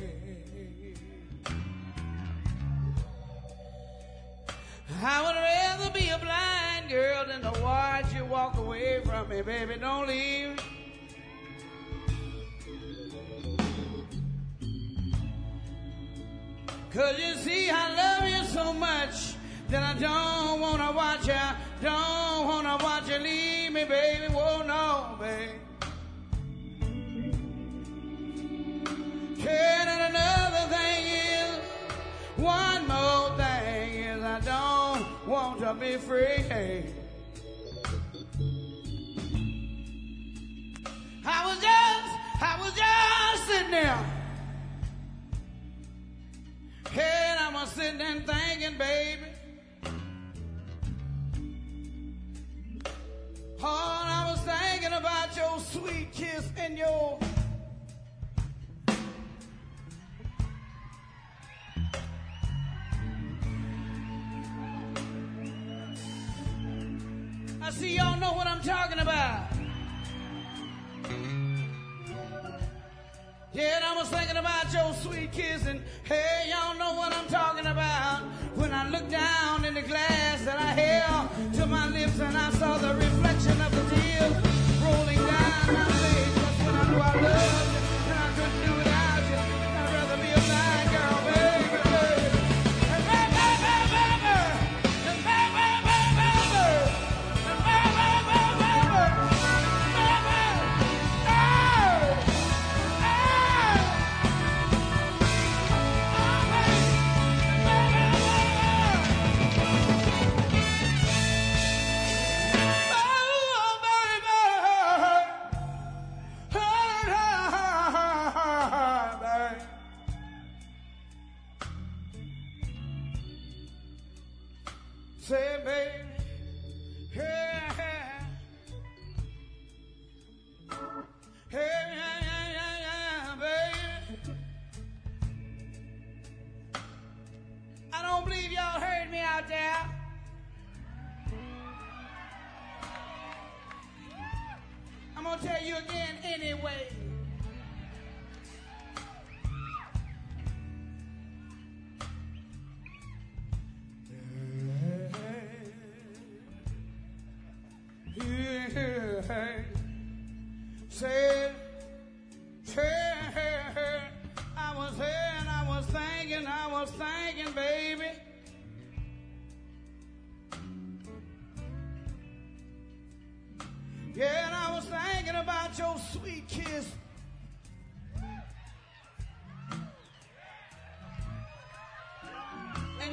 I 5.02 5.22
would 5.22 5.36
rather 5.36 5.92
be 5.98 6.10
a 6.10 6.18
blind 6.18 6.90
girl 6.90 7.26
than 7.26 7.42
to 7.42 7.62
watch 7.62 8.14
you 8.14 8.26
walk 8.26 8.58
away 8.58 9.02
from 9.06 9.30
me, 9.30 9.42
baby. 9.42 9.76
Don't 9.80 10.08
leave. 10.08 10.60
Cause 16.92 17.18
you 17.18 17.36
see, 17.36 17.70
I 17.70 17.94
love 17.94 18.30
you 18.30 18.44
so 18.46 18.74
much 18.74 19.36
that 19.70 19.84
I 19.84 20.00
don't 20.00 20.60
wanna 20.60 20.92
watch 20.92 21.28
you, 21.28 21.34
don't 21.82 22.48
wanna 22.48 22.78
watch 22.84 23.08
you 23.08 23.20
leave 23.20 23.72
me, 23.72 23.86
baby. 23.86 24.34
Whoa, 24.34 24.64
no, 24.64 25.16
babe. 25.18 25.60
And 29.48 29.79
want 35.70 35.82
to 35.82 36.00
free. 36.00 36.84
I 41.26 41.46
was 41.46 41.60
just, 41.62 42.42
I 42.42 42.58
was 42.60 42.74
just 42.74 43.48
sitting 43.48 43.72
there. 43.72 44.06
And 46.92 47.40
I 47.40 47.54
was 47.54 47.70
sitting 47.72 48.00
there 48.00 48.20
thinking, 48.22 48.78
baby. 48.80 49.26
And 53.62 53.66
I 53.66 54.32
was 54.32 54.40
thinking 54.40 54.98
about 54.98 55.36
your 55.36 55.60
sweet 55.60 56.12
kiss 56.12 56.50
and 56.58 56.78
your. 56.78 57.20
I 67.70 67.72
see 67.72 67.98
y'all 67.98 68.20
know 68.20 68.34
what 68.34 68.48
I'm 68.48 68.62
talking 68.62 68.98
about. 68.98 69.52
Yeah, 73.54 73.80
I 73.84 73.96
was 73.96 74.10
thinking 74.10 74.38
about 74.38 74.74
your 74.74 74.92
sweet 74.96 75.32
kiss, 75.32 75.68
and 75.68 75.80
hey, 76.04 76.50
y'all 76.50 76.76
know 76.80 76.96
what 76.96 77.14
I'm 77.14 77.28
talking 77.28 77.68
about. 77.68 78.22
When 78.56 78.74
I 78.74 78.90
looked 78.90 79.12
down 79.12 79.66
in 79.66 79.76
the 79.76 79.84
glass 79.84 80.44
that 80.46 80.58
I 80.58 80.72
held 80.82 81.54
to 81.54 81.68
my 81.68 81.88
lips, 81.90 82.20
and 82.20 82.36
I 82.36 82.50
saw 82.54 82.80
the 82.80 82.96
reflection 82.96 83.62
of 83.62 83.69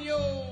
Your 0.07 0.45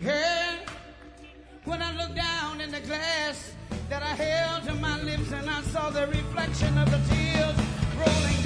Yeah, 0.00 0.58
when 1.64 1.82
I 1.82 1.92
looked 1.96 2.14
down 2.14 2.60
in 2.60 2.70
the 2.70 2.78
glass 2.80 3.52
that 3.88 4.04
I 4.04 4.14
held 4.14 4.68
to 4.68 4.74
my 4.74 5.02
lips 5.02 5.32
and 5.32 5.50
I 5.50 5.60
saw 5.62 5.90
the 5.90 6.06
reflection 6.06 6.78
of 6.78 6.88
the 6.88 7.00
tears 7.12 7.56
rolling 7.96 8.39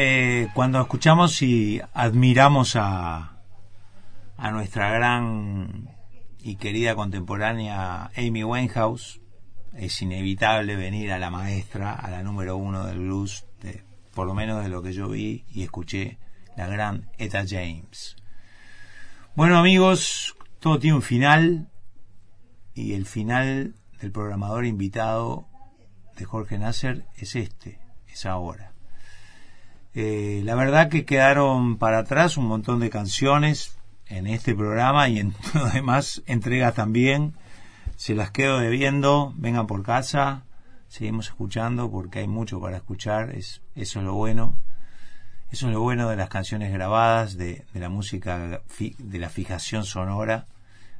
Eh, 0.00 0.46
cuando 0.54 0.80
escuchamos 0.80 1.42
y 1.42 1.80
admiramos 1.92 2.76
a, 2.76 3.42
a 4.36 4.50
nuestra 4.52 4.92
gran 4.92 5.88
y 6.38 6.54
querida 6.54 6.94
contemporánea 6.94 8.12
Amy 8.16 8.44
Winehouse, 8.44 9.20
es 9.74 10.00
inevitable 10.00 10.76
venir 10.76 11.10
a 11.10 11.18
la 11.18 11.30
maestra, 11.30 11.94
a 11.94 12.12
la 12.12 12.22
número 12.22 12.56
uno 12.56 12.86
del 12.86 13.00
blues, 13.00 13.44
de, 13.60 13.82
por 14.14 14.28
lo 14.28 14.34
menos 14.34 14.62
de 14.62 14.68
lo 14.68 14.84
que 14.84 14.92
yo 14.92 15.08
vi 15.08 15.44
y 15.50 15.64
escuché, 15.64 16.20
la 16.56 16.68
gran 16.68 17.10
Etta 17.18 17.42
James. 17.44 18.14
Bueno 19.34 19.58
amigos, 19.58 20.36
todo 20.60 20.78
tiene 20.78 20.94
un 20.94 21.02
final 21.02 21.72
y 22.72 22.92
el 22.92 23.04
final 23.04 23.74
del 24.00 24.12
programador 24.12 24.64
invitado 24.64 25.48
de 26.16 26.24
Jorge 26.24 26.56
Nasser 26.56 27.04
es 27.16 27.34
este, 27.34 27.80
es 28.06 28.26
ahora. 28.26 28.77
Eh, 30.00 30.42
la 30.44 30.54
verdad 30.54 30.88
que 30.88 31.04
quedaron 31.04 31.76
para 31.76 31.98
atrás 31.98 32.36
un 32.36 32.46
montón 32.46 32.78
de 32.78 32.88
canciones 32.88 33.76
en 34.06 34.28
este 34.28 34.54
programa 34.54 35.08
y 35.08 35.18
en 35.18 35.34
las 35.54 35.74
demás 35.74 36.22
entregas 36.26 36.74
también. 36.74 37.34
Se 37.96 38.14
las 38.14 38.30
quedo 38.30 38.60
debiendo, 38.60 39.34
vengan 39.36 39.66
por 39.66 39.82
casa, 39.82 40.44
seguimos 40.86 41.26
escuchando 41.26 41.90
porque 41.90 42.20
hay 42.20 42.28
mucho 42.28 42.60
para 42.60 42.76
escuchar, 42.76 43.30
es, 43.30 43.60
eso 43.74 43.98
es 43.98 44.04
lo 44.04 44.14
bueno. 44.14 44.56
Eso 45.50 45.66
es 45.66 45.72
lo 45.72 45.80
bueno 45.80 46.08
de 46.08 46.14
las 46.14 46.28
canciones 46.28 46.72
grabadas, 46.72 47.36
de, 47.36 47.64
la 47.74 47.88
música, 47.88 48.62
de 48.78 49.18
la 49.18 49.30
fijación 49.30 49.82
sonora, 49.82 50.46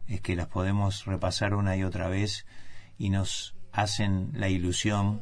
es 0.09 0.21
que 0.23 0.35
las 0.35 0.49
podemos 0.49 1.05
repasar 1.05 1.55
una 1.55 1.77
y 1.77 1.85
otra 1.85 2.09
vez 2.09 2.47
y 2.99 3.11
nos 3.11 3.55
hacen 3.71 4.33
la 4.33 4.49
ilusión 4.49 5.21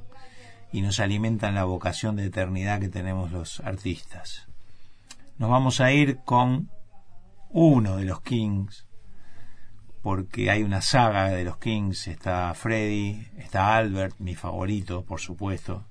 y 0.73 0.83
nos 0.83 1.01
alimentan 1.01 1.55
la 1.55 1.65
vocación 1.65 2.17
de 2.17 2.27
eternidad 2.27 2.81
que 2.81 2.89
tenemos 2.89 3.33
los 3.33 3.61
artistas. 3.61 4.47
Nos 5.39 5.51
vamos 5.51 5.81
a 5.81 5.93
ir 5.93 6.19
con 6.25 6.71
uno 7.51 7.97
de 7.97 8.05
los 8.05 8.21
Kings, 8.23 8.87
porque 10.03 10.51
hay 10.51 10.63
una 10.63 10.83
saga 10.83 11.29
de 11.31 11.45
los 11.45 11.59
Kings, 11.59 12.09
está 12.09 12.53
Freddy, 12.55 13.27
está 13.39 13.77
Albert, 13.77 14.19
mi 14.19 14.35
favorito, 14.35 15.05
por 15.05 15.21
supuesto, 15.21 15.85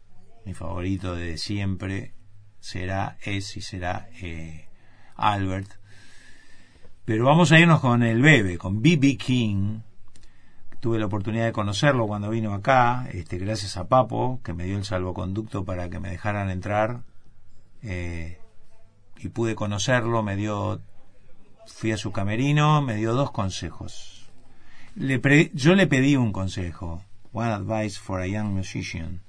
mi 0.45 0.53
favorito 0.53 1.15
de 1.15 1.37
siempre 1.37 2.13
será, 2.59 3.17
es 3.21 3.57
y 3.57 3.61
será 3.61 4.07
eh, 4.21 4.67
Albert. 5.15 5.71
Pero 7.05 7.25
vamos 7.25 7.51
a 7.51 7.59
irnos 7.59 7.81
con 7.81 8.01
el 8.01 8.21
bebé, 8.21 8.57
con 8.57 8.81
B.B. 8.81 9.17
King. 9.17 9.81
Tuve 10.85 10.99
la 10.99 11.07
oportunidad 11.07 11.45
de 11.45 11.51
conocerlo 11.51 12.05
cuando 12.05 12.29
vino 12.29 12.53
acá, 12.53 13.09
este, 13.11 13.39
gracias 13.39 13.75
a 13.75 13.87
Papo, 13.87 14.39
que 14.43 14.53
me 14.53 14.65
dio 14.65 14.77
el 14.77 14.85
salvoconducto 14.85 15.65
para 15.65 15.89
que 15.89 15.99
me 15.99 16.11
dejaran 16.11 16.51
entrar. 16.51 17.01
eh, 17.81 18.37
y 19.17 19.29
pude 19.29 19.55
conocerlo, 19.55 20.21
me 20.21 20.35
dio, 20.35 20.79
fui 21.65 21.91
a 21.91 21.97
su 21.97 22.11
camerino, 22.11 22.83
me 22.83 22.97
dio 22.97 23.13
dos 23.13 23.31
consejos. 23.31 24.29
Le 24.95 25.17
pre- 25.17 25.49
yo 25.55 25.73
le 25.73 25.87
pedí 25.87 26.17
un 26.17 26.31
consejo, 26.31 27.01
one 27.33 27.49
advice 27.51 27.99
for 27.99 28.21
a 28.21 28.27
young 28.27 28.53
musician. 28.53 29.21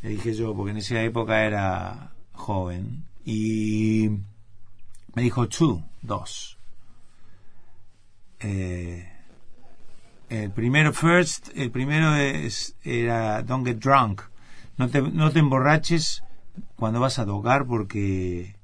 Le 0.00 0.08
dije 0.08 0.32
yo, 0.32 0.54
porque 0.54 0.70
en 0.70 0.78
esa 0.78 1.02
época 1.02 1.44
era 1.44 2.12
joven, 2.32 3.04
y 3.26 4.08
me 5.14 5.20
dijo 5.20 5.46
two, 5.46 5.82
dos. 6.00 6.56
Eh, 8.40 9.10
el 10.28 10.50
primero 10.50 10.92
first, 10.92 11.48
el 11.54 11.70
primero 11.70 12.14
es, 12.14 12.76
era 12.82 13.42
don't 13.42 13.66
get 13.66 13.78
drunk. 13.78 14.22
No 14.76 14.88
te, 14.88 15.02
no 15.02 15.30
te 15.30 15.38
emborraches 15.38 16.22
cuando 16.76 17.00
vas 17.00 17.18
a 17.18 17.26
tocar 17.26 17.66
porque 17.66 18.56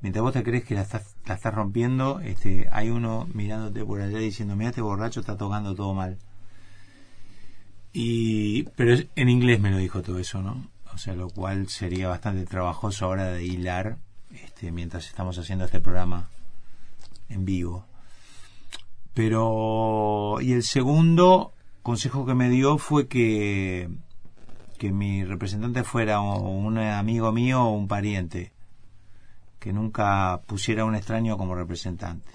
mientras 0.00 0.22
vos 0.22 0.32
te 0.32 0.42
crees 0.42 0.64
que 0.64 0.74
la 0.74 0.82
estás 0.82 1.12
la 1.26 1.34
estás 1.34 1.54
rompiendo, 1.54 2.20
este, 2.20 2.68
hay 2.72 2.90
uno 2.90 3.28
mirándote 3.32 3.84
por 3.84 4.00
allá 4.00 4.18
diciendo, 4.18 4.56
mira 4.56 4.70
este 4.70 4.80
borracho 4.80 5.20
está 5.20 5.36
tocando 5.36 5.74
todo 5.74 5.94
mal. 5.94 6.18
Y, 7.92 8.64
pero 8.76 8.96
en 9.14 9.28
inglés 9.28 9.60
me 9.60 9.70
lo 9.70 9.76
dijo 9.76 10.02
todo 10.02 10.18
eso, 10.18 10.42
¿no? 10.42 10.68
O 10.92 10.98
sea, 10.98 11.14
lo 11.14 11.28
cual 11.28 11.68
sería 11.68 12.08
bastante 12.08 12.44
trabajoso 12.46 13.06
ahora 13.06 13.30
de 13.30 13.44
hilar, 13.44 13.98
este, 14.30 14.72
mientras 14.72 15.06
estamos 15.06 15.38
haciendo 15.38 15.64
este 15.64 15.80
programa 15.80 16.28
en 17.28 17.44
vivo. 17.44 17.86
Pero, 19.14 20.38
y 20.40 20.52
el 20.52 20.62
segundo 20.62 21.52
consejo 21.82 22.24
que 22.24 22.34
me 22.34 22.48
dio 22.48 22.78
fue 22.78 23.08
que, 23.08 23.90
que 24.78 24.92
mi 24.92 25.24
representante 25.24 25.84
fuera 25.84 26.20
un 26.20 26.78
amigo 26.78 27.32
mío 27.32 27.62
o 27.62 27.72
un 27.72 27.88
pariente, 27.88 28.52
que 29.58 29.72
nunca 29.72 30.40
pusiera 30.46 30.84
un 30.84 30.94
extraño 30.94 31.36
como 31.36 31.54
representante. 31.54 32.32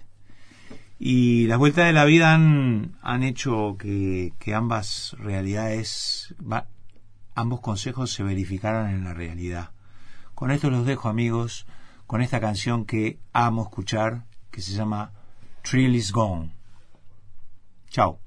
Y 0.99 1.45
las 1.47 1.59
vueltas 1.59 1.85
de 1.85 1.93
la 1.93 2.05
vida 2.05 2.33
han, 2.33 2.97
han 3.01 3.23
hecho 3.23 3.75
que, 3.77 4.33
que 4.39 4.55
ambas 4.55 5.15
realidades, 5.19 6.35
ambos 7.35 7.59
consejos 7.59 8.11
se 8.11 8.23
verificaran 8.23 8.91
en 8.91 9.03
la 9.03 9.13
realidad. 9.13 9.71
Con 10.33 10.51
esto 10.51 10.69
los 10.69 10.85
dejo 10.85 11.09
amigos, 11.09 11.65
con 12.05 12.21
esta 12.21 12.39
canción 12.39 12.85
que 12.85 13.19
amo 13.33 13.63
escuchar, 13.63 14.25
que 14.51 14.61
se 14.61 14.73
llama 14.73 15.11
Trill 15.63 15.95
is 15.95 16.11
Gone. 16.11 16.56
Chao. 17.89 18.26